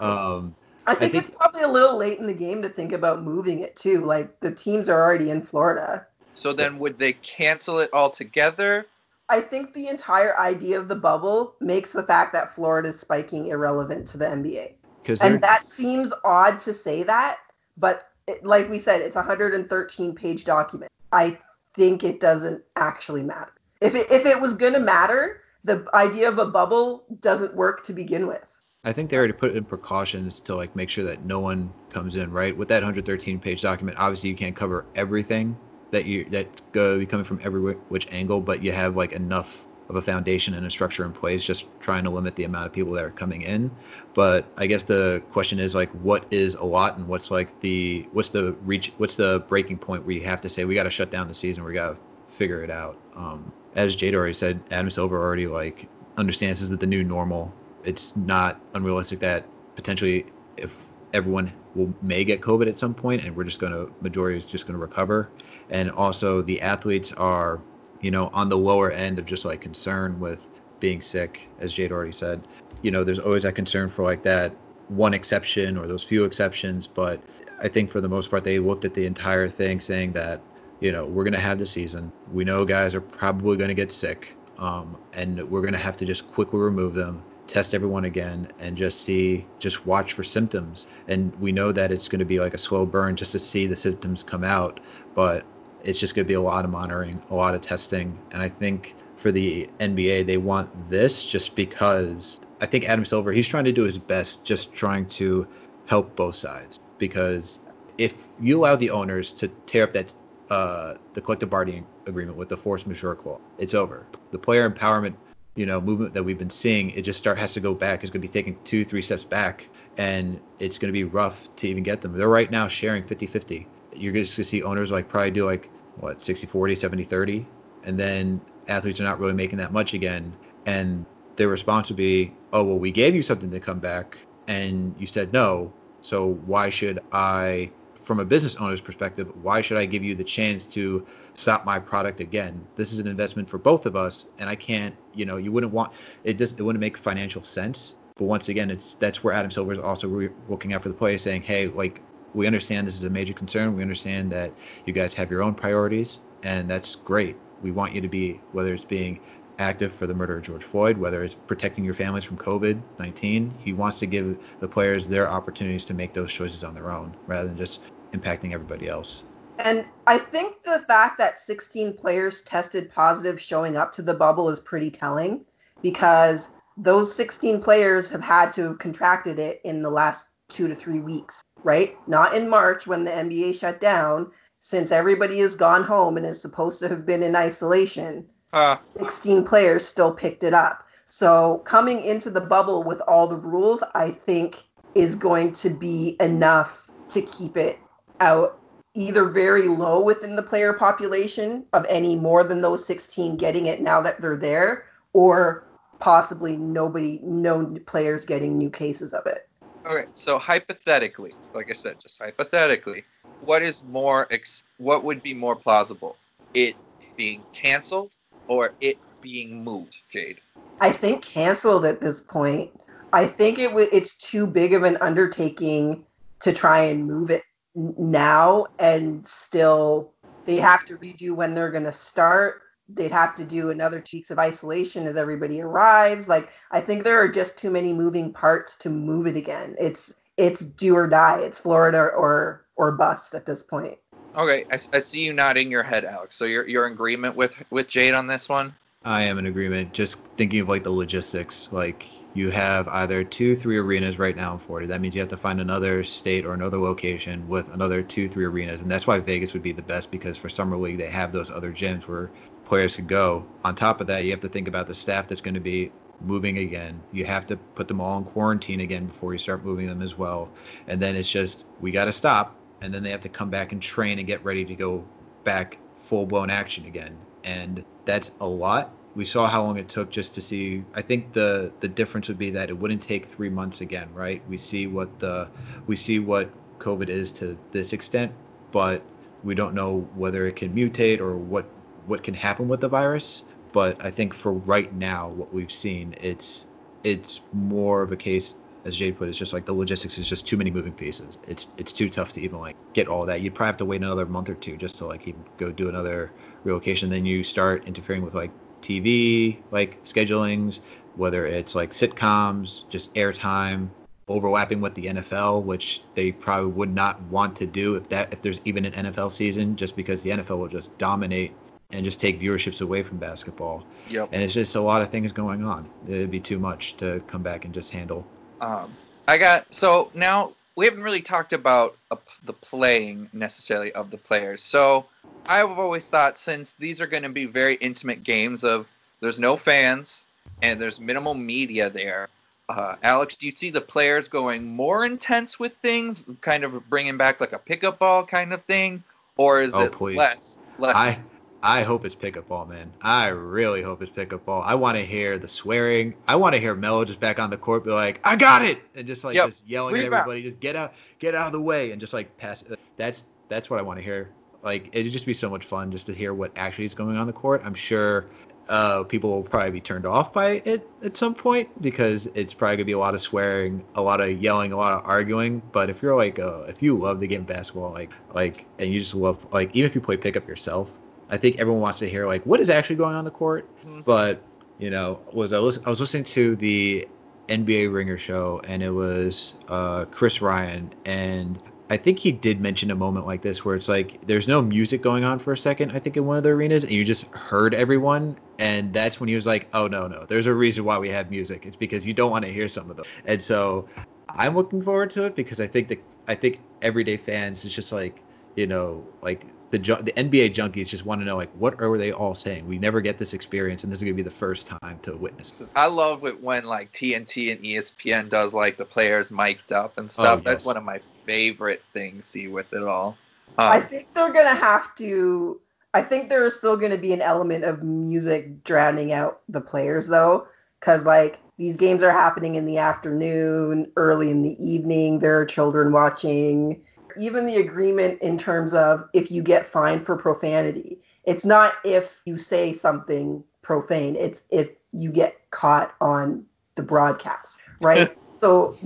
Um, 0.00 0.54
I 0.86 0.94
think, 0.94 1.12
think- 1.12 1.26
it's 1.26 1.36
probably 1.36 1.62
a 1.62 1.68
little 1.68 1.96
late 1.96 2.18
in 2.18 2.26
the 2.26 2.32
game 2.32 2.62
to 2.62 2.68
think 2.68 2.92
about 2.92 3.22
moving 3.22 3.60
it 3.60 3.76
too. 3.76 4.00
Like 4.00 4.40
the 4.40 4.50
teams 4.52 4.88
are 4.88 5.00
already 5.00 5.30
in 5.30 5.42
Florida. 5.42 6.06
So 6.34 6.52
then 6.52 6.78
would 6.78 6.98
they 6.98 7.12
cancel 7.12 7.80
it 7.80 7.90
altogether? 7.92 8.86
I 9.30 9.40
think 9.40 9.72
the 9.72 9.86
entire 9.86 10.36
idea 10.38 10.78
of 10.78 10.88
the 10.88 10.96
bubble 10.96 11.54
makes 11.60 11.92
the 11.92 12.02
fact 12.02 12.32
that 12.32 12.54
Florida 12.54 12.88
is 12.88 12.98
spiking 12.98 13.46
irrelevant 13.46 14.08
to 14.08 14.18
the 14.18 14.26
NBA. 14.26 14.74
And 15.22 15.40
that 15.40 15.64
seems 15.64 16.12
odd 16.24 16.58
to 16.60 16.74
say 16.74 17.04
that, 17.04 17.38
but 17.76 18.10
it, 18.26 18.44
like 18.44 18.68
we 18.68 18.78
said, 18.78 19.00
it's 19.00 19.16
a 19.16 19.20
113 19.20 20.14
page 20.14 20.44
document. 20.44 20.90
I 21.12 21.38
think 21.74 22.04
it 22.04 22.20
doesn't 22.20 22.62
actually 22.76 23.22
matter. 23.22 23.52
If 23.80 23.94
it, 23.94 24.10
if 24.10 24.26
it 24.26 24.40
was 24.40 24.54
going 24.54 24.74
to 24.74 24.80
matter, 24.80 25.42
the 25.64 25.88
idea 25.94 26.28
of 26.28 26.38
a 26.38 26.46
bubble 26.46 27.04
doesn't 27.20 27.54
work 27.54 27.84
to 27.84 27.92
begin 27.92 28.26
with. 28.26 28.60
I 28.84 28.92
think 28.92 29.10
they 29.10 29.16
already 29.16 29.32
put 29.32 29.54
in 29.54 29.64
precautions 29.64 30.40
to 30.40 30.56
like 30.56 30.74
make 30.74 30.90
sure 30.90 31.04
that 31.04 31.24
no 31.24 31.38
one 31.38 31.72
comes 31.90 32.16
in, 32.16 32.30
right? 32.30 32.56
With 32.56 32.68
that 32.68 32.82
113 32.82 33.38
page 33.38 33.62
document, 33.62 33.98
obviously 33.98 34.30
you 34.30 34.36
can't 34.36 34.56
cover 34.56 34.86
everything 34.94 35.56
that 35.90 36.06
you 36.06 36.24
that 36.26 36.46
to 36.72 36.98
be 36.98 37.06
coming 37.06 37.24
from 37.24 37.40
every 37.42 37.74
which 37.74 38.06
angle, 38.10 38.40
but 38.40 38.62
you 38.62 38.72
have 38.72 38.96
like 38.96 39.12
enough 39.12 39.66
of 39.90 39.96
a 39.96 40.02
foundation 40.02 40.54
and 40.54 40.64
a 40.64 40.70
structure 40.70 41.04
in 41.04 41.12
place, 41.12 41.44
just 41.44 41.66
trying 41.80 42.04
to 42.04 42.10
limit 42.10 42.36
the 42.36 42.44
amount 42.44 42.64
of 42.64 42.72
people 42.72 42.92
that 42.92 43.04
are 43.04 43.10
coming 43.10 43.42
in. 43.42 43.70
But 44.14 44.46
I 44.56 44.68
guess 44.68 44.84
the 44.84 45.20
question 45.32 45.58
is 45.58 45.74
like, 45.74 45.90
what 45.90 46.24
is 46.30 46.54
a 46.54 46.64
lot, 46.64 46.96
and 46.96 47.08
what's 47.08 47.30
like 47.30 47.58
the 47.60 48.08
what's 48.12 48.28
the 48.28 48.52
reach, 48.64 48.92
what's 48.98 49.16
the 49.16 49.44
breaking 49.48 49.78
point 49.78 50.06
where 50.06 50.14
you 50.14 50.22
have 50.22 50.40
to 50.42 50.48
say 50.48 50.64
we 50.64 50.76
got 50.76 50.84
to 50.84 50.90
shut 50.90 51.10
down 51.10 51.26
the 51.26 51.34
season, 51.34 51.64
we 51.64 51.74
got 51.74 51.90
to 51.90 51.96
figure 52.28 52.62
it 52.62 52.70
out. 52.70 52.96
Um, 53.16 53.52
as 53.74 53.96
Jade 53.96 54.14
already 54.14 54.34
said, 54.34 54.60
Adam 54.70 54.90
Silver 54.90 55.20
already 55.20 55.46
like 55.46 55.88
understands 56.16 56.62
is 56.62 56.76
the 56.76 56.86
new 56.86 57.02
normal. 57.02 57.52
It's 57.84 58.16
not 58.16 58.60
unrealistic 58.74 59.18
that 59.20 59.44
potentially 59.74 60.26
if 60.56 60.72
everyone 61.12 61.52
will 61.74 61.92
may 62.02 62.24
get 62.24 62.40
COVID 62.40 62.68
at 62.68 62.78
some 62.78 62.94
point, 62.94 63.24
and 63.24 63.36
we're 63.36 63.44
just 63.44 63.58
going 63.58 63.72
to 63.72 63.92
majority 64.00 64.38
is 64.38 64.44
just 64.44 64.66
going 64.66 64.74
to 64.74 64.80
recover, 64.80 65.28
and 65.70 65.90
also 65.90 66.42
the 66.42 66.60
athletes 66.60 67.12
are 67.12 67.60
you 68.00 68.10
know 68.10 68.30
on 68.32 68.48
the 68.48 68.58
lower 68.58 68.90
end 68.90 69.18
of 69.18 69.26
just 69.26 69.44
like 69.44 69.60
concern 69.60 70.18
with 70.20 70.40
being 70.80 71.02
sick, 71.02 71.48
as 71.60 71.72
Jade 71.72 71.92
already 71.92 72.12
said. 72.12 72.40
You 72.82 72.90
know, 72.90 73.04
there's 73.04 73.18
always 73.18 73.42
that 73.42 73.54
concern 73.54 73.88
for 73.90 74.04
like 74.04 74.22
that 74.22 74.52
one 74.88 75.14
exception 75.14 75.76
or 75.76 75.86
those 75.86 76.02
few 76.02 76.24
exceptions, 76.24 76.86
but 76.86 77.20
I 77.60 77.68
think 77.68 77.90
for 77.90 78.00
the 78.00 78.08
most 78.08 78.30
part 78.30 78.44
they 78.44 78.58
looked 78.58 78.84
at 78.84 78.94
the 78.94 79.06
entire 79.06 79.48
thing 79.48 79.80
saying 79.80 80.12
that 80.12 80.40
you 80.80 80.92
know 80.92 81.04
we're 81.04 81.24
going 81.24 81.34
to 81.34 81.40
have 81.40 81.58
the 81.58 81.66
season. 81.66 82.10
We 82.32 82.44
know 82.44 82.64
guys 82.64 82.94
are 82.94 83.00
probably 83.00 83.56
going 83.56 83.68
to 83.68 83.74
get 83.74 83.92
sick, 83.92 84.34
um, 84.58 84.96
and 85.12 85.48
we're 85.50 85.60
going 85.60 85.74
to 85.74 85.78
have 85.78 85.96
to 85.98 86.06
just 86.06 86.30
quickly 86.32 86.58
remove 86.58 86.94
them, 86.94 87.22
test 87.50 87.74
everyone 87.74 88.04
again, 88.04 88.48
and 88.60 88.76
just 88.76 89.02
see, 89.02 89.44
just 89.58 89.84
watch 89.84 90.12
for 90.12 90.22
symptoms. 90.22 90.86
And 91.08 91.34
we 91.36 91.52
know 91.52 91.72
that 91.72 91.90
it's 91.90 92.08
going 92.08 92.20
to 92.20 92.24
be 92.24 92.40
like 92.40 92.54
a 92.54 92.58
slow 92.58 92.86
burn 92.86 93.16
just 93.16 93.32
to 93.32 93.38
see 93.38 93.66
the 93.66 93.76
symptoms 93.76 94.22
come 94.22 94.44
out, 94.44 94.80
but 95.14 95.44
it's 95.82 95.98
just 95.98 96.14
going 96.14 96.24
to 96.24 96.28
be 96.28 96.34
a 96.34 96.40
lot 96.40 96.64
of 96.64 96.70
monitoring, 96.70 97.20
a 97.30 97.34
lot 97.34 97.54
of 97.54 97.60
testing, 97.60 98.16
and 98.30 98.40
I 98.42 98.48
think 98.48 98.94
for 99.16 99.32
the 99.32 99.68
NBA 99.80 100.24
they 100.26 100.38
want 100.38 100.70
this 100.88 101.22
just 101.22 101.54
because 101.54 102.40
I 102.62 102.66
think 102.66 102.88
Adam 102.88 103.04
Silver 103.04 103.32
he's 103.32 103.46
trying 103.46 103.64
to 103.64 103.72
do 103.72 103.82
his 103.82 103.98
best, 103.98 104.44
just 104.44 104.72
trying 104.72 105.06
to 105.08 105.46
help 105.86 106.16
both 106.16 106.36
sides 106.36 106.78
because 106.98 107.58
if 107.98 108.14
you 108.40 108.58
allow 108.60 108.76
the 108.76 108.90
owners 108.90 109.32
to 109.32 109.48
tear 109.66 109.84
up 109.84 109.92
that 109.92 110.14
uh, 110.48 110.94
the 111.12 111.20
collective 111.20 111.50
bargaining 111.50 111.86
agreement 112.06 112.36
with 112.38 112.48
the 112.48 112.56
force 112.56 112.86
majeure 112.86 113.14
clause, 113.14 113.40
it's 113.58 113.74
over. 113.74 114.06
The 114.30 114.38
player 114.38 114.68
empowerment, 114.68 115.14
you 115.56 115.66
know, 115.66 115.80
movement 115.80 116.14
that 116.14 116.22
we've 116.22 116.38
been 116.38 116.50
seeing, 116.50 116.90
it 116.90 117.02
just 117.02 117.18
start 117.18 117.38
has 117.38 117.52
to 117.54 117.60
go 117.60 117.74
back. 117.74 118.02
It's 118.02 118.10
going 118.10 118.22
to 118.22 118.28
be 118.28 118.32
taking 118.32 118.56
two, 118.64 118.84
three 118.84 119.02
steps 119.02 119.24
back, 119.24 119.68
and 119.96 120.40
it's 120.58 120.78
going 120.78 120.88
to 120.88 120.92
be 120.92 121.04
rough 121.04 121.54
to 121.56 121.68
even 121.68 121.82
get 121.82 122.00
them. 122.00 122.12
They're 122.12 122.28
right 122.28 122.50
now 122.50 122.68
sharing 122.68 123.02
50-50. 123.02 123.66
You're 123.94 124.12
just 124.12 124.36
going 124.36 124.36
to 124.36 124.44
see 124.44 124.62
owners 124.62 124.90
like 124.90 125.08
probably 125.08 125.32
do 125.32 125.46
like 125.46 125.70
what 125.96 126.20
60-40, 126.20 127.06
70-30, 127.06 127.46
and 127.84 127.98
then 127.98 128.40
athletes 128.68 129.00
are 129.00 129.04
not 129.04 129.18
really 129.18 129.32
making 129.32 129.58
that 129.58 129.72
much 129.72 129.94
again, 129.94 130.36
and 130.66 131.04
their 131.36 131.48
response 131.48 131.88
would 131.88 131.96
be, 131.96 132.32
oh 132.52 132.62
well, 132.62 132.78
we 132.78 132.90
gave 132.90 133.14
you 133.14 133.22
something 133.22 133.50
to 133.50 133.60
come 133.60 133.80
back, 133.80 134.18
and 134.46 134.94
you 134.98 135.06
said 135.06 135.32
no, 135.32 135.72
so 136.00 136.34
why 136.46 136.70
should 136.70 137.00
I? 137.12 137.70
From 138.10 138.18
a 138.18 138.24
business 138.24 138.56
owner's 138.56 138.80
perspective, 138.80 139.30
why 139.40 139.60
should 139.60 139.76
I 139.76 139.84
give 139.84 140.02
you 140.02 140.16
the 140.16 140.24
chance 140.24 140.66
to 140.66 141.06
stop 141.36 141.64
my 141.64 141.78
product 141.78 142.18
again? 142.18 142.66
This 142.74 142.90
is 142.90 142.98
an 142.98 143.06
investment 143.06 143.48
for 143.48 143.56
both 143.56 143.86
of 143.86 143.94
us, 143.94 144.26
and 144.40 144.50
I 144.50 144.56
can't, 144.56 144.96
you 145.14 145.24
know, 145.24 145.36
you 145.36 145.52
wouldn't 145.52 145.72
want 145.72 145.92
it. 146.24 146.36
Just 146.36 146.58
it 146.58 146.64
wouldn't 146.64 146.80
make 146.80 146.96
financial 146.96 147.44
sense. 147.44 147.94
But 148.16 148.24
once 148.24 148.48
again, 148.48 148.68
it's 148.68 148.94
that's 148.94 149.22
where 149.22 149.32
Adam 149.32 149.52
Silver 149.52 149.70
is 149.74 149.78
also 149.78 150.08
re- 150.08 150.30
looking 150.48 150.72
out 150.72 150.82
for 150.82 150.88
the 150.88 150.94
players, 150.94 151.22
saying, 151.22 151.42
hey, 151.42 151.68
like 151.68 152.02
we 152.34 152.48
understand 152.48 152.84
this 152.84 152.96
is 152.96 153.04
a 153.04 153.10
major 153.10 153.32
concern. 153.32 153.76
We 153.76 153.82
understand 153.82 154.32
that 154.32 154.54
you 154.86 154.92
guys 154.92 155.14
have 155.14 155.30
your 155.30 155.44
own 155.44 155.54
priorities, 155.54 156.18
and 156.42 156.68
that's 156.68 156.96
great. 156.96 157.36
We 157.62 157.70
want 157.70 157.94
you 157.94 158.00
to 158.00 158.08
be 158.08 158.40
whether 158.50 158.74
it's 158.74 158.84
being 158.84 159.20
active 159.60 159.94
for 159.94 160.08
the 160.08 160.14
murder 160.14 160.38
of 160.38 160.42
George 160.42 160.64
Floyd, 160.64 160.98
whether 160.98 161.22
it's 161.22 161.36
protecting 161.36 161.84
your 161.84 161.94
families 161.94 162.24
from 162.24 162.38
COVID 162.38 162.82
19. 162.98 163.54
He 163.56 163.72
wants 163.72 164.00
to 164.00 164.06
give 164.06 164.36
the 164.58 164.66
players 164.66 165.06
their 165.06 165.30
opportunities 165.30 165.84
to 165.84 165.94
make 165.94 166.12
those 166.12 166.32
choices 166.32 166.64
on 166.64 166.74
their 166.74 166.90
own 166.90 167.14
rather 167.28 167.46
than 167.46 167.56
just 167.56 167.80
impacting 168.12 168.52
everybody 168.52 168.88
else. 168.88 169.24
And 169.58 169.84
I 170.06 170.16
think 170.16 170.62
the 170.62 170.78
fact 170.78 171.18
that 171.18 171.38
16 171.38 171.94
players 171.94 172.42
tested 172.42 172.90
positive 172.90 173.40
showing 173.40 173.76
up 173.76 173.92
to 173.92 174.02
the 174.02 174.14
bubble 174.14 174.48
is 174.48 174.58
pretty 174.58 174.90
telling 174.90 175.44
because 175.82 176.52
those 176.76 177.14
16 177.14 177.60
players 177.60 178.10
have 178.10 178.22
had 178.22 178.52
to 178.52 178.64
have 178.64 178.78
contracted 178.78 179.38
it 179.38 179.60
in 179.64 179.82
the 179.82 179.90
last 179.90 180.28
two 180.48 180.66
to 180.66 180.74
three 180.74 181.00
weeks, 181.00 181.42
right? 181.62 181.96
Not 182.08 182.34
in 182.34 182.48
March 182.48 182.86
when 182.86 183.04
the 183.04 183.10
NBA 183.10 183.58
shut 183.58 183.80
down, 183.80 184.30
since 184.60 184.90
everybody 184.90 185.38
has 185.40 185.54
gone 185.54 185.84
home 185.84 186.16
and 186.16 186.26
is 186.26 186.40
supposed 186.40 186.80
to 186.80 186.88
have 186.88 187.04
been 187.04 187.22
in 187.22 187.36
isolation. 187.36 188.26
Uh, 188.52 188.76
16 188.98 189.44
players 189.44 189.86
still 189.86 190.12
picked 190.12 190.42
it 190.42 190.54
up. 190.54 190.86
So 191.06 191.58
coming 191.64 192.02
into 192.02 192.30
the 192.30 192.40
bubble 192.40 192.82
with 192.82 193.00
all 193.02 193.26
the 193.26 193.36
rules, 193.36 193.82
I 193.94 194.10
think 194.10 194.62
is 194.94 195.16
going 195.16 195.52
to 195.52 195.70
be 195.70 196.16
enough 196.20 196.90
to 197.08 197.22
keep 197.22 197.56
it 197.56 197.78
out 198.20 198.58
either 198.94 199.24
very 199.26 199.68
low 199.68 200.02
within 200.02 200.36
the 200.36 200.42
player 200.42 200.72
population 200.72 201.64
of 201.72 201.86
any 201.88 202.16
more 202.16 202.42
than 202.44 202.60
those 202.60 202.84
16 202.84 203.36
getting 203.36 203.66
it 203.66 203.80
now 203.80 204.00
that 204.02 204.20
they're 204.20 204.36
there 204.36 204.84
or 205.12 205.64
possibly 206.00 206.56
nobody 206.56 207.20
no 207.22 207.76
players 207.86 208.24
getting 208.24 208.58
new 208.58 208.70
cases 208.70 209.12
of 209.12 209.26
it. 209.26 209.48
okay, 209.86 210.06
so 210.14 210.38
hypothetically, 210.38 211.32
like 211.54 211.70
I 211.70 211.74
said, 211.74 212.00
just 212.00 212.18
hypothetically, 212.18 213.04
what 213.40 213.62
is 213.62 213.82
more 213.84 214.26
ex- 214.30 214.64
what 214.78 215.04
would 215.04 215.22
be 215.22 215.34
more 215.34 215.56
plausible? 215.56 216.16
It 216.54 216.76
being 217.16 217.44
canceled 217.52 218.10
or 218.48 218.74
it 218.80 218.98
being 219.20 219.62
moved, 219.62 219.96
Jade? 220.10 220.40
I 220.80 220.92
think 220.92 221.22
canceled 221.22 221.84
at 221.84 222.00
this 222.00 222.20
point. 222.20 222.70
I 223.12 223.26
think 223.26 223.58
it 223.58 223.68
w- 223.68 223.88
it's 223.92 224.16
too 224.16 224.46
big 224.46 224.72
of 224.72 224.82
an 224.82 224.96
undertaking 225.00 226.06
to 226.40 226.52
try 226.52 226.80
and 226.82 227.06
move 227.06 227.30
it 227.30 227.42
now 227.74 228.66
and 228.78 229.26
still 229.26 230.12
they 230.44 230.56
have 230.56 230.84
to 230.86 230.96
redo 230.96 231.34
when 231.34 231.54
they're 231.54 231.70
going 231.70 231.84
to 231.84 231.92
start. 231.92 232.62
They'd 232.88 233.12
have 233.12 233.34
to 233.36 233.44
do 233.44 233.70
another 233.70 234.00
two 234.00 234.18
weeks 234.18 234.30
of 234.30 234.38
isolation 234.38 235.06
as 235.06 235.16
everybody 235.16 235.60
arrives. 235.60 236.28
Like 236.28 236.50
I 236.70 236.80
think 236.80 237.04
there 237.04 237.20
are 237.20 237.28
just 237.28 237.56
too 237.56 237.70
many 237.70 237.92
moving 237.92 238.32
parts 238.32 238.76
to 238.78 238.90
move 238.90 239.26
it 239.26 239.36
again. 239.36 239.76
It's 239.78 240.14
it's 240.36 240.60
do 240.60 240.96
or 240.96 241.06
die. 241.06 241.40
It's 241.40 241.60
Florida 241.60 241.98
or 241.98 242.66
or 242.76 242.92
bust 242.92 243.34
at 243.34 243.46
this 243.46 243.62
point. 243.62 243.98
Okay, 244.36 244.64
I, 244.70 244.78
I 244.92 244.98
see 245.00 245.20
you 245.20 245.32
nodding 245.32 245.70
your 245.70 245.82
head, 245.82 246.04
Alex. 246.04 246.36
So 246.36 246.44
you're 246.44 246.66
you're 246.66 246.86
in 246.86 246.94
agreement 246.94 247.36
with 247.36 247.54
with 247.70 247.88
Jade 247.88 248.14
on 248.14 248.26
this 248.26 248.48
one? 248.48 248.74
I 249.02 249.22
am 249.22 249.38
in 249.38 249.46
agreement. 249.46 249.94
Just 249.94 250.18
thinking 250.36 250.60
of 250.60 250.68
like 250.68 250.84
the 250.84 250.90
logistics, 250.90 251.72
like 251.72 252.06
you 252.34 252.50
have 252.50 252.86
either 252.88 253.24
two, 253.24 253.56
three 253.56 253.78
arenas 253.78 254.18
right 254.18 254.36
now 254.36 254.52
in 254.52 254.58
Florida. 254.58 254.86
That 254.88 255.00
means 255.00 255.14
you 255.14 255.22
have 255.22 255.30
to 255.30 255.38
find 255.38 255.58
another 255.58 256.04
state 256.04 256.44
or 256.44 256.52
another 256.52 256.78
location 256.78 257.48
with 257.48 257.72
another 257.72 258.02
two, 258.02 258.28
three 258.28 258.44
arenas, 258.44 258.82
and 258.82 258.90
that's 258.90 259.06
why 259.06 259.18
Vegas 259.18 259.54
would 259.54 259.62
be 259.62 259.72
the 259.72 259.80
best 259.80 260.10
because 260.10 260.36
for 260.36 260.50
summer 260.50 260.76
league 260.76 260.98
they 260.98 261.08
have 261.08 261.32
those 261.32 261.48
other 261.48 261.72
gyms 261.72 262.02
where 262.02 262.30
players 262.66 262.94
could 262.94 263.08
go. 263.08 263.42
On 263.64 263.74
top 263.74 264.02
of 264.02 264.06
that, 264.08 264.24
you 264.26 264.32
have 264.32 264.40
to 264.40 264.50
think 264.50 264.68
about 264.68 264.86
the 264.86 264.94
staff 264.94 265.28
that's 265.28 265.40
going 265.40 265.54
to 265.54 265.60
be 265.60 265.90
moving 266.20 266.58
again. 266.58 267.00
You 267.10 267.24
have 267.24 267.46
to 267.46 267.56
put 267.56 267.88
them 267.88 268.02
all 268.02 268.18
in 268.18 268.24
quarantine 268.24 268.80
again 268.80 269.06
before 269.06 269.32
you 269.32 269.38
start 269.38 269.64
moving 269.64 269.86
them 269.86 270.02
as 270.02 270.18
well. 270.18 270.50
And 270.88 271.00
then 271.00 271.16
it's 271.16 271.30
just 271.30 271.64
we 271.80 271.90
got 271.90 272.04
to 272.04 272.12
stop, 272.12 272.54
and 272.82 272.92
then 272.92 273.02
they 273.02 273.10
have 273.10 273.22
to 273.22 273.30
come 273.30 273.48
back 273.48 273.72
and 273.72 273.80
train 273.80 274.18
and 274.18 274.26
get 274.26 274.44
ready 274.44 274.66
to 274.66 274.74
go 274.74 275.02
back 275.44 275.78
full 276.00 276.26
blown 276.26 276.50
action 276.50 276.84
again. 276.84 277.16
And 277.44 277.84
that's 278.04 278.32
a 278.40 278.46
lot. 278.46 278.92
We 279.14 279.24
saw 279.24 279.48
how 279.48 279.64
long 279.64 279.76
it 279.76 279.88
took 279.88 280.10
just 280.10 280.34
to 280.34 280.40
see. 280.40 280.84
I 280.94 281.02
think 281.02 281.32
the 281.32 281.72
the 281.80 281.88
difference 281.88 282.28
would 282.28 282.38
be 282.38 282.50
that 282.50 282.70
it 282.70 282.78
wouldn't 282.78 283.02
take 283.02 283.26
three 283.26 283.50
months 283.50 283.80
again, 283.80 284.08
right? 284.14 284.42
We 284.48 284.56
see 284.56 284.86
what 284.86 285.18
the 285.18 285.48
we 285.86 285.96
see 285.96 286.18
what 286.18 286.50
COVID 286.78 287.08
is 287.08 287.32
to 287.32 287.58
this 287.72 287.92
extent, 287.92 288.32
but 288.72 289.02
we 289.42 289.54
don't 289.54 289.74
know 289.74 290.08
whether 290.14 290.46
it 290.46 290.56
can 290.56 290.72
mutate 290.74 291.20
or 291.20 291.36
what 291.36 291.66
what 292.06 292.22
can 292.22 292.34
happen 292.34 292.68
with 292.68 292.80
the 292.80 292.88
virus. 292.88 293.42
But 293.72 294.04
I 294.04 294.10
think 294.10 294.34
for 294.34 294.52
right 294.52 294.92
now, 294.94 295.28
what 295.28 295.52
we've 295.52 295.72
seen, 295.72 296.14
it's 296.20 296.66
it's 297.04 297.40
more 297.52 298.02
of 298.02 298.12
a 298.12 298.16
case, 298.16 298.54
as 298.84 298.96
Jade 298.96 299.18
put, 299.18 299.26
it, 299.26 299.30
it's 299.30 299.38
just 299.38 299.52
like 299.52 299.66
the 299.66 299.72
logistics 299.72 300.18
is 300.18 300.28
just 300.28 300.46
too 300.46 300.56
many 300.56 300.70
moving 300.70 300.92
pieces. 300.92 301.38
It's 301.46 301.68
it's 301.76 301.92
too 301.92 302.08
tough 302.08 302.32
to 302.34 302.40
even 302.40 302.58
like 302.58 302.76
get 302.92 303.08
all 303.08 303.26
that. 303.26 303.40
You'd 303.40 303.54
probably 303.54 303.68
have 303.68 303.76
to 303.78 303.84
wait 303.84 304.02
another 304.02 304.26
month 304.26 304.48
or 304.48 304.54
two 304.54 304.76
just 304.76 304.98
to 304.98 305.06
like 305.06 305.26
even 305.26 305.44
go 305.58 305.70
do 305.70 305.88
another 305.88 306.32
relocation. 306.64 307.10
Then 307.10 307.26
you 307.26 307.44
start 307.44 307.86
interfering 307.86 308.22
with 308.22 308.34
like 308.34 308.50
TV 308.82 309.58
like 309.70 310.02
schedulings, 310.04 310.80
whether 311.16 311.46
it's 311.46 311.74
like 311.74 311.90
sitcoms, 311.90 312.88
just 312.88 313.12
airtime, 313.14 313.88
overlapping 314.28 314.80
with 314.80 314.94
the 314.94 315.06
NFL, 315.06 315.64
which 315.64 316.02
they 316.14 316.32
probably 316.32 316.70
would 316.72 316.94
not 316.94 317.20
want 317.22 317.56
to 317.56 317.66
do 317.66 317.96
if 317.96 318.08
that 318.08 318.32
if 318.32 318.42
there's 318.42 318.60
even 318.64 318.84
an 318.84 319.06
NFL 319.06 319.32
season, 319.32 319.76
just 319.76 319.96
because 319.96 320.22
the 320.22 320.30
NFL 320.30 320.58
will 320.58 320.68
just 320.68 320.96
dominate 320.98 321.52
and 321.92 322.04
just 322.04 322.20
take 322.20 322.40
viewerships 322.40 322.80
away 322.80 323.02
from 323.02 323.18
basketball. 323.18 323.84
Yep. 324.10 324.28
And 324.32 324.42
it's 324.42 324.54
just 324.54 324.76
a 324.76 324.80
lot 324.80 325.02
of 325.02 325.10
things 325.10 325.32
going 325.32 325.64
on. 325.64 325.88
It'd 326.06 326.30
be 326.30 326.40
too 326.40 326.58
much 326.58 326.96
to 326.98 327.20
come 327.26 327.42
back 327.42 327.64
and 327.64 327.74
just 327.74 327.90
handle. 327.90 328.24
Um, 328.60 328.94
I 329.26 329.38
got 329.38 329.66
so 329.74 330.10
now 330.14 330.52
we 330.76 330.86
haven't 330.86 331.02
really 331.02 331.22
talked 331.22 331.52
about 331.52 331.96
uh, 332.10 332.16
the 332.44 332.52
playing 332.52 333.28
necessarily 333.32 333.92
of 333.92 334.10
the 334.10 334.16
players. 334.16 334.62
So 334.62 335.06
I've 335.46 335.70
always 335.70 336.08
thought 336.08 336.38
since 336.38 336.74
these 336.74 337.00
are 337.00 337.06
going 337.06 337.22
to 337.22 337.28
be 337.28 337.46
very 337.46 337.74
intimate 337.76 338.22
games 338.22 338.64
of 338.64 338.86
there's 339.20 339.40
no 339.40 339.56
fans 339.56 340.24
and 340.62 340.80
there's 340.80 341.00
minimal 341.00 341.34
media 341.34 341.90
there. 341.90 342.28
Uh, 342.68 342.94
Alex, 343.02 343.36
do 343.36 343.46
you 343.46 343.52
see 343.52 343.70
the 343.70 343.80
players 343.80 344.28
going 344.28 344.64
more 344.64 345.04
intense 345.04 345.58
with 345.58 345.74
things, 345.82 346.24
kind 346.40 346.62
of 346.62 346.88
bringing 346.88 347.16
back 347.16 347.40
like 347.40 347.52
a 347.52 347.58
pickup 347.58 347.98
ball 347.98 348.24
kind 348.24 348.52
of 348.52 348.62
thing, 348.64 349.02
or 349.36 349.60
is 349.60 349.74
Oh, 349.74 349.82
it 349.82 349.92
please. 349.92 350.16
less? 350.16 350.58
Less. 350.78 350.96
I 350.96 351.18
I 351.62 351.82
hope 351.82 352.04
it's 352.06 352.14
pickup 352.14 352.48
ball, 352.48 352.64
man. 352.64 352.90
I 353.02 353.28
really 353.28 353.82
hope 353.82 354.00
it's 354.02 354.10
pickup 354.10 354.46
ball. 354.46 354.62
I 354.62 354.74
want 354.74 354.96
to 354.96 355.04
hear 355.04 355.38
the 355.38 355.48
swearing. 355.48 356.14
I 356.26 356.36
want 356.36 356.54
to 356.54 356.60
hear 356.60 356.74
Melo 356.74 357.04
just 357.04 357.20
back 357.20 357.38
on 357.38 357.50
the 357.50 357.58
court 357.58 357.84
be 357.84 357.90
like, 357.90 358.18
"I 358.24 358.36
got 358.36 358.64
it," 358.64 358.80
and 358.94 359.06
just 359.06 359.24
like 359.24 359.34
Yep. 359.34 359.48
just 359.48 359.66
yelling 359.68 359.94
at 359.96 360.04
everybody, 360.06 360.42
just 360.42 360.60
get 360.60 360.74
out, 360.74 360.94
get 361.18 361.34
out 361.34 361.46
of 361.46 361.52
the 361.52 361.60
way, 361.60 361.90
and 361.90 362.00
just 362.00 362.12
like 362.14 362.34
pass. 362.38 362.62
it. 362.62 362.78
That's 362.96 363.24
that's 363.48 363.68
what 363.68 363.78
I 363.78 363.82
want 363.82 363.98
to 363.98 364.02
hear. 364.04 364.30
Like 364.62 364.88
it'd 364.92 365.12
just 365.12 365.26
be 365.26 365.34
so 365.34 365.50
much 365.50 365.64
fun 365.66 365.90
just 365.90 366.06
to 366.06 366.14
hear 366.14 366.32
what 366.32 366.50
actually 366.56 366.84
is 366.86 366.94
going 366.94 367.16
on 367.16 367.26
the 367.26 367.32
court. 367.32 367.62
I'm 367.64 367.74
sure 367.74 368.24
uh, 368.68 369.04
people 369.04 369.30
will 369.30 369.42
probably 369.42 369.70
be 369.70 369.80
turned 369.80 370.06
off 370.06 370.32
by 370.32 370.62
it 370.64 370.88
at 371.02 371.16
some 371.16 371.34
point 371.34 371.68
because 371.82 372.26
it's 372.34 372.54
probably 372.54 372.76
gonna 372.76 372.84
be 372.86 372.92
a 372.92 372.98
lot 372.98 373.14
of 373.14 373.20
swearing, 373.20 373.84
a 373.96 374.02
lot 374.02 374.20
of 374.20 374.40
yelling, 374.40 374.72
a 374.72 374.76
lot 374.76 374.92
of 374.92 375.04
arguing. 375.04 375.60
But 375.72 375.90
if 375.90 376.00
you're 376.02 376.16
like, 376.16 376.38
uh, 376.38 376.64
if 376.68 376.82
you 376.82 376.96
love 376.96 377.20
the 377.20 377.26
game 377.26 377.40
of 377.42 377.46
basketball, 377.48 377.92
like 377.92 378.10
like, 378.34 378.64
and 378.78 378.92
you 378.92 379.00
just 379.00 379.14
love 379.14 379.38
like, 379.52 379.74
even 379.74 379.88
if 379.88 379.94
you 379.94 380.00
play 380.00 380.16
pickup 380.16 380.46
yourself, 380.48 380.88
I 381.30 381.36
think 381.36 381.58
everyone 381.58 381.80
wants 381.80 381.98
to 382.00 382.08
hear 382.08 382.26
like 382.26 382.44
what 382.44 382.60
is 382.60 382.70
actually 382.70 382.96
going 382.96 383.14
on 383.14 383.24
the 383.24 383.30
court. 383.30 383.68
Mhm. 383.86 384.04
But 384.04 384.42
you 384.78 384.90
know, 384.90 385.20
was 385.32 385.52
I, 385.52 385.58
lis- 385.58 385.80
I 385.84 385.90
was 385.90 386.00
listening 386.00 386.24
to 386.24 386.56
the 386.56 387.06
NBA 387.48 387.92
Ringer 387.92 388.18
show 388.18 388.60
and 388.64 388.82
it 388.82 388.90
was 388.90 389.54
uh, 389.68 390.04
Chris 390.06 390.40
Ryan 390.40 390.92
and 391.04 391.58
I 391.90 391.96
think 391.96 392.20
he 392.20 392.30
did 392.30 392.60
mention 392.60 392.92
a 392.92 392.94
moment 392.94 393.26
like 393.26 393.42
this 393.42 393.64
where 393.64 393.74
it's 393.74 393.88
like 393.88 394.20
there's 394.24 394.46
no 394.46 394.62
music 394.62 395.02
going 395.02 395.24
on 395.24 395.40
for 395.40 395.52
a 395.52 395.56
second 395.56 395.90
I 395.90 395.98
think 395.98 396.16
in 396.16 396.24
one 396.24 396.36
of 396.36 396.44
the 396.44 396.50
arenas 396.50 396.84
and 396.84 396.92
you 396.92 397.04
just 397.04 397.24
heard 397.32 397.74
everyone 397.74 398.36
and 398.60 398.92
that's 398.92 399.18
when 399.18 399.28
he 399.28 399.34
was 399.34 399.44
like 399.44 399.68
oh 399.74 399.88
no 399.88 400.06
no 400.06 400.24
there's 400.28 400.46
a 400.46 400.54
reason 400.54 400.84
why 400.84 400.98
we 400.98 401.08
have 401.10 401.30
music 401.30 401.66
it's 401.66 401.74
because 401.74 402.06
you 402.06 402.14
don't 402.14 402.30
want 402.30 402.44
to 402.44 402.52
hear 402.52 402.68
some 402.68 402.90
of 402.90 402.96
them 402.96 403.06
and 403.26 403.42
so 403.42 403.88
I'm 404.28 404.54
looking 404.54 404.82
forward 404.82 405.10
to 405.10 405.24
it 405.24 405.34
because 405.34 405.60
I 405.60 405.66
think 405.66 405.88
that 405.88 406.00
I 406.28 406.36
think 406.36 406.60
everyday 406.80 407.16
fans 407.16 407.64
is 407.64 407.74
just 407.74 407.90
like 407.90 408.22
you 408.54 408.68
know 408.68 409.04
like 409.20 409.44
the 409.70 409.78
the 409.78 410.12
NBA 410.16 410.50
junkies 410.54 410.88
just 410.88 411.04
want 411.04 411.20
to 411.20 411.24
know 411.24 411.36
like 411.36 411.50
what 411.52 411.80
are 411.80 411.96
they 411.96 412.12
all 412.12 412.34
saying 412.34 412.66
we 412.66 412.78
never 412.78 413.00
get 413.00 413.18
this 413.18 413.34
experience 413.34 413.84
and 413.84 413.92
this 413.92 414.00
is 414.00 414.02
gonna 414.02 414.14
be 414.14 414.22
the 414.22 414.30
first 414.30 414.66
time 414.66 414.98
to 415.02 415.16
witness 415.16 415.52
this. 415.52 415.70
I 415.76 415.86
love 415.86 416.24
it 416.24 416.42
when 416.42 416.64
like 416.64 416.92
TNT 416.92 417.52
and 417.52 417.62
ESPN 417.62 418.28
does 418.28 418.52
like 418.52 418.76
the 418.76 418.84
players 418.84 419.30
mic'd 419.30 419.72
up 419.72 419.96
and 419.98 420.10
stuff. 420.10 420.40
Oh, 420.40 420.42
That's 420.44 420.64
one 420.64 420.76
of 420.76 420.84
my 420.84 421.00
favorite 421.24 421.82
things 421.92 422.26
to 422.26 422.32
see 422.32 422.48
with 422.48 422.72
it 422.72 422.82
all. 422.82 423.16
I 423.58 423.76
Um, 423.80 423.86
think 423.86 424.08
they're 424.14 424.32
gonna 424.32 424.54
have 424.54 424.94
to. 424.96 425.60
I 425.92 426.02
think 426.02 426.28
there 426.28 426.44
is 426.44 426.56
still 426.56 426.76
gonna 426.76 426.98
be 426.98 427.12
an 427.12 427.22
element 427.22 427.64
of 427.64 427.82
music 427.82 428.64
drowning 428.64 429.12
out 429.12 429.40
the 429.48 429.60
players 429.60 430.06
though, 430.08 430.46
because 430.80 431.04
like 431.04 431.38
these 431.58 431.76
games 431.76 432.02
are 432.02 432.12
happening 432.12 432.54
in 432.56 432.64
the 432.64 432.78
afternoon, 432.78 433.90
early 433.96 434.30
in 434.30 434.42
the 434.42 434.56
evening. 434.64 435.18
There 435.18 435.38
are 435.40 435.44
children 435.44 435.92
watching. 435.92 436.80
Even 437.18 437.46
the 437.46 437.56
agreement 437.56 438.20
in 438.22 438.38
terms 438.38 438.74
of 438.74 439.08
if 439.12 439.30
you 439.30 439.42
get 439.42 439.66
fined 439.66 440.04
for 440.04 440.16
profanity, 440.16 440.98
it's 441.24 441.44
not 441.44 441.74
if 441.84 442.20
you 442.24 442.38
say 442.38 442.72
something 442.72 443.44
profane. 443.62 444.16
It's 444.16 444.42
if 444.50 444.70
you 444.92 445.10
get 445.10 445.50
caught 445.50 445.94
on 446.00 446.44
the 446.74 446.82
broadcast, 446.82 447.60
right? 447.80 448.16
so 448.40 448.76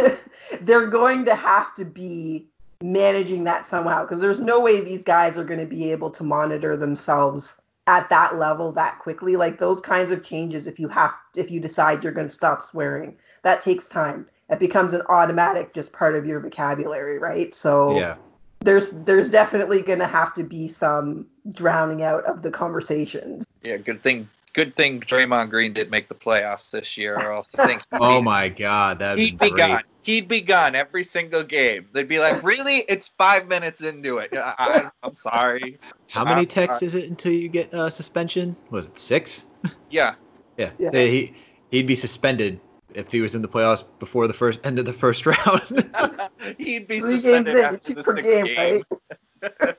they're 0.60 0.86
going 0.86 1.24
to 1.24 1.34
have 1.34 1.74
to 1.74 1.84
be 1.84 2.46
managing 2.82 3.44
that 3.44 3.66
somehow 3.66 4.02
because 4.02 4.20
there's 4.20 4.40
no 4.40 4.60
way 4.60 4.80
these 4.80 5.02
guys 5.02 5.38
are 5.38 5.44
going 5.44 5.60
to 5.60 5.66
be 5.66 5.90
able 5.90 6.10
to 6.10 6.22
monitor 6.22 6.76
themselves 6.76 7.56
at 7.86 8.08
that 8.10 8.36
level 8.36 8.72
that 8.72 8.98
quickly 8.98 9.36
like 9.36 9.58
those 9.58 9.80
kinds 9.80 10.10
of 10.10 10.22
changes 10.22 10.66
if 10.66 10.78
you 10.78 10.86
have 10.88 11.14
if 11.36 11.50
you 11.50 11.58
decide 11.58 12.04
you're 12.04 12.12
going 12.12 12.26
to 12.26 12.32
stop 12.32 12.62
swearing 12.62 13.16
that 13.42 13.62
takes 13.62 13.88
time 13.88 14.26
it 14.48 14.58
becomes 14.58 14.92
an 14.92 15.02
automatic 15.08 15.72
just 15.72 15.92
part 15.92 16.14
of 16.14 16.26
your 16.26 16.40
vocabulary 16.40 17.18
right 17.18 17.54
so 17.54 17.96
yeah 17.96 18.16
there's 18.60 18.90
there's 18.90 19.30
definitely 19.30 19.82
going 19.82 19.98
to 19.98 20.06
have 20.06 20.32
to 20.34 20.42
be 20.42 20.68
some 20.68 21.26
drowning 21.50 22.02
out 22.02 22.24
of 22.24 22.42
the 22.42 22.50
conversations. 22.50 23.46
Yeah, 23.62 23.76
good 23.76 24.02
thing 24.02 24.28
good 24.52 24.74
thing 24.74 25.00
Draymond 25.00 25.50
Green 25.50 25.72
didn't 25.72 25.90
make 25.90 26.08
the 26.08 26.14
playoffs 26.14 26.70
this 26.70 26.96
year, 26.96 27.16
or 27.16 27.32
else 27.32 27.54
I 27.56 27.66
think 27.66 27.82
oh 27.92 28.22
my 28.22 28.48
god, 28.48 28.98
that'd 28.98 29.18
he'd 29.18 29.38
be, 29.38 29.50
be 29.50 29.56
gone. 29.56 29.82
He'd 30.02 30.28
be 30.28 30.40
gone 30.40 30.76
every 30.76 31.02
single 31.02 31.42
game. 31.42 31.88
They'd 31.92 32.06
be 32.06 32.20
like, 32.20 32.44
really? 32.44 32.76
It's 32.88 33.08
five 33.18 33.48
minutes 33.48 33.82
into 33.82 34.18
it. 34.18 34.32
I, 34.32 34.88
am 35.02 35.16
sorry. 35.16 35.80
How 36.08 36.24
many 36.24 36.46
techs 36.46 36.80
is 36.82 36.94
it 36.94 37.10
until 37.10 37.32
you 37.32 37.48
get 37.48 37.74
uh, 37.74 37.90
suspension? 37.90 38.54
Was 38.70 38.86
it 38.86 38.98
six? 39.00 39.46
Yeah. 39.90 40.14
yeah. 40.56 40.70
yeah. 40.78 40.92
He 40.92 41.34
he'd 41.72 41.88
be 41.88 41.96
suspended 41.96 42.60
if 42.94 43.10
he 43.10 43.20
was 43.20 43.34
in 43.34 43.42
the 43.42 43.48
playoffs 43.48 43.84
before 43.98 44.26
the 44.26 44.32
first 44.32 44.60
end 44.64 44.78
of 44.78 44.86
the 44.86 44.92
first 44.92 45.26
round. 45.26 45.90
he'd 46.58 46.86
be 46.86 47.00
Three 47.00 47.16
suspended 47.16 47.56
after 47.58 47.94
the 47.94 48.02
sixth 48.02 48.22
game, 48.22 48.44
game. 48.46 48.82
Right? 49.42 49.76